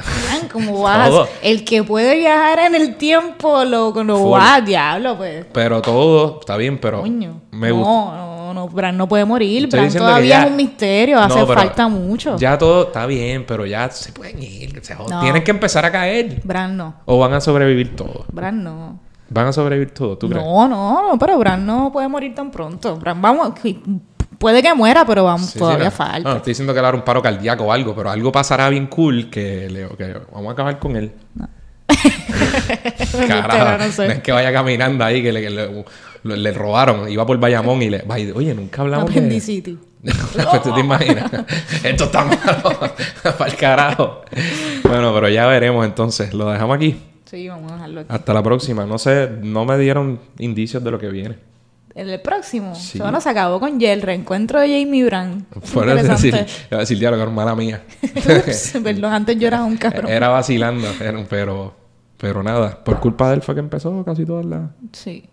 como 0.52 0.82
vas. 0.84 1.12
el 1.42 1.66
que 1.66 1.84
puede 1.84 2.18
viajar 2.18 2.60
en 2.60 2.76
el 2.76 2.96
tiempo 2.98 3.66
lo, 3.66 3.92
lo 4.04 4.30
va, 4.30 4.62
diablo, 4.62 5.18
pues. 5.18 5.46
Pero 5.52 5.82
todo 5.82 6.40
está 6.40 6.56
bien, 6.56 6.78
pero 6.78 7.04
me 7.04 7.72
gusta. 7.72 7.90
No, 7.90 8.54
no, 8.54 8.68
Bran 8.70 8.96
no 8.96 9.08
puede 9.08 9.26
morir. 9.26 9.68
Bran 9.68 9.92
todavía 9.92 10.44
es 10.44 10.52
un 10.52 10.56
misterio. 10.56 11.20
Hace 11.20 11.46
falta 11.48 11.88
mucho. 11.88 12.38
Ya 12.38 12.58
todo 12.60 12.84
está 12.84 13.08
bien, 13.08 13.44
pero 13.48 13.66
ya 13.66 13.90
se 13.90 14.12
pueden 14.12 14.44
ir. 14.44 14.80
Tienen 15.22 15.44
que 15.44 15.52
empezar 15.52 15.84
a 15.84 15.92
caer. 15.92 16.42
Bran 16.44 16.78
no. 16.78 16.94
O 17.06 17.18
van 17.18 17.34
a 17.34 17.42
sobrevivir 17.42 17.96
todos. 17.96 18.26
Bran 18.32 18.64
no. 18.64 19.05
¿Van 19.30 19.48
a 19.48 19.54
sobrevivir 19.54 19.92
todos, 19.92 20.20
tú 20.20 20.30
crees? 20.30 20.44
No, 20.44 20.68
no, 20.68 21.10
no, 21.10 21.18
pero 21.20 21.38
Bran 21.38 21.66
no 21.66 21.92
puede 21.92 22.08
morir 22.08 22.36
tan 22.36 22.52
pronto. 22.52 22.96
Bran, 22.98 23.22
vamos, 23.22 23.54
puede 24.38 24.62
que 24.62 24.74
muera, 24.74 25.06
pero 25.06 25.24
vamos, 25.24 25.54
todavía 25.54 25.92
falta. 25.92 26.30
No, 26.30 26.36
estoy 26.38 26.52
diciendo 26.52 26.74
que 26.74 26.82
le 26.82 26.88
hará 26.88 26.98
un 26.98 27.04
paro 27.04 27.22
cardíaco 27.22 27.64
o 27.66 27.72
algo, 27.72 27.96
pero 27.96 28.12
algo 28.12 28.32
pasará 28.32 28.70
bien 28.70 28.88
cool 28.88 29.30
que, 29.30 29.70
le, 29.70 29.88
que 29.98 30.20
vamos 30.32 30.50
a 30.50 30.52
acabar 30.54 30.80
con 30.80 30.96
él. 30.96 31.12
Carajo, 33.28 33.78
no, 33.78 34.04
es 34.04 34.20
que 34.22 34.32
vaya 34.32 34.52
caminando 34.52 35.04
ahí, 35.04 35.22
que 35.24 35.32
le, 35.32 36.52
robaron, 36.52 37.10
iba 37.10 37.26
por 37.26 37.40
Bayamón 37.40 37.82
y 37.82 37.90
le... 37.90 38.04
Oye, 38.34 38.54
nunca 38.54 38.82
hablamos 38.82 39.14
de... 39.14 39.40
City. 39.40 39.80
pues 40.34 40.62
tú 40.62 40.74
te 40.74 40.82
imaginas. 40.82 41.32
Esto 41.84 42.06
está 42.06 42.24
malo. 42.24 42.80
Para 43.38 43.52
el 43.52 43.58
carajo. 43.58 44.22
Bueno, 44.84 45.12
pero 45.14 45.30
ya 45.30 45.48
veremos 45.48 45.84
entonces. 45.84 46.34
Lo 46.34 46.50
dejamos 46.50 46.76
aquí. 46.76 47.02
Sí, 47.36 47.50
vamos 47.50 47.70
a 47.70 47.76
dejarlo 47.76 48.00
aquí. 48.00 48.10
Hasta 48.14 48.34
la 48.34 48.42
próxima. 48.42 48.86
No 48.86 48.98
sé, 48.98 49.30
no 49.42 49.66
me 49.66 49.78
dieron 49.78 50.22
indicios 50.40 50.82
de 50.82 50.90
lo 50.90 50.98
que 50.98 51.10
viene. 51.10 51.36
¿En 51.94 52.08
el 52.08 52.22
próximo? 52.22 52.74
Sí. 52.76 52.98
Bueno, 52.98 53.20
se 53.20 53.28
acabó 53.28 53.60
con 53.60 53.82
el 53.82 54.02
reencuentro 54.02 54.62
de 54.62 54.68
Jamie 54.68 55.04
Brand. 55.04 55.44
Fue 55.64 55.86
decir, 56.02 56.34
iba 56.72 56.78
a 56.78 56.80
decir 56.80 56.98
diálogo, 56.98 57.24
hermana 57.24 57.54
mía. 57.54 57.84
perdón, 58.84 59.12
antes 59.12 59.38
yo 59.38 59.48
era 59.48 59.66
un 59.66 59.76
cabrón. 59.76 60.10
Era 60.10 60.30
vacilando, 60.30 60.88
pero, 61.30 61.76
pero 62.18 62.42
nada. 62.42 62.82
Por 62.82 63.02
culpa 63.02 63.28
de 63.28 63.36
él 63.36 63.42
fue 63.42 63.54
que 63.54 63.60
empezó 63.60 64.06
casi 64.06 64.26
todas 64.26 64.46
las... 64.46 64.70
Sí. 64.94 65.26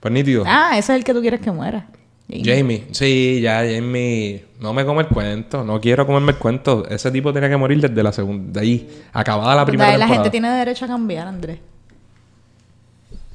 Pues 0.00 0.12
nítido. 0.12 0.42
Ah, 0.44 0.70
ese 0.72 0.92
es 0.92 0.98
el 0.98 1.04
que 1.04 1.14
tú 1.14 1.20
quieres 1.20 1.40
que 1.40 1.52
muera. 1.52 1.86
Jamie. 2.28 2.86
Sí, 2.90 3.40
ya 3.40 3.62
Jamie. 3.64 4.44
No 4.60 4.74
me 4.74 4.84
come 4.84 5.02
el 5.02 5.08
cuento. 5.08 5.64
No 5.64 5.80
quiero 5.80 6.06
comerme 6.06 6.32
el 6.32 6.38
cuento. 6.38 6.86
Ese 6.88 7.10
tipo 7.10 7.32
tenía 7.32 7.48
que 7.48 7.56
morir 7.56 7.80
desde 7.80 8.02
la 8.02 8.12
segunda. 8.12 8.60
De 8.60 8.60
ahí. 8.60 9.02
Acabada 9.12 9.54
la 9.54 9.64
primera 9.64 9.96
La 9.96 10.08
gente 10.08 10.30
tiene 10.30 10.50
derecho 10.50 10.84
a 10.84 10.88
cambiar, 10.88 11.26
Andrés. 11.26 11.58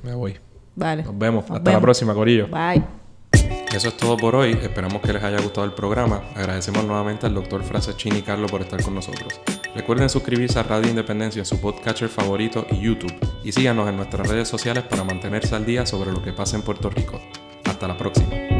Me 0.03 0.14
voy. 0.14 0.36
Vale. 0.76 1.03
Nos 1.03 1.18
vemos. 1.18 1.45
Hasta 1.49 1.72
la 1.72 1.80
próxima, 1.80 2.14
Corillo. 2.14 2.48
Bye. 2.48 2.84
Eso 3.74 3.88
es 3.88 3.98
todo 3.98 4.15
por 4.18 4.36
hoy. 4.36 4.52
Esperamos 4.52 5.02
que 5.02 5.11
les 5.11 5.24
haya 5.24 5.41
gustado 5.41 5.65
el 5.65 5.74
programa. 5.74 6.22
Agradecemos 6.36 6.86
nuevamente 6.86 7.26
al 7.26 7.34
doctor 7.34 7.64
Francescini 7.64 8.22
Carlos 8.22 8.52
por 8.52 8.61
estar 8.61 8.84
con 8.84 8.94
nosotros. 8.94 9.41
Recuerden 9.76 10.10
suscribirse 10.10 10.60
a 10.60 10.64
Radio 10.64 10.90
Independencia, 10.90 11.44
su 11.44 11.60
podcatcher 11.60 12.10
favorito 12.10 12.68
y 12.70 12.82
YouTube. 12.82 13.14
Y 13.44 13.52
síganos 13.52 13.90
en 13.90 13.98
nuestras 13.98 14.28
redes 14.28 14.48
sociales 14.48 14.84
para 14.84 15.03
mantenerse 15.03 15.56
al 15.56 15.65
día 15.65 15.88
sobre 15.88 16.11
lo 16.11 16.22
que 16.22 16.34
pasa 16.34 16.56
en 16.56 16.61
Puerto 16.61 16.91
Rico. 16.91 17.20
Hasta 17.65 17.88
la 17.88 17.98
próxima. 17.98 18.53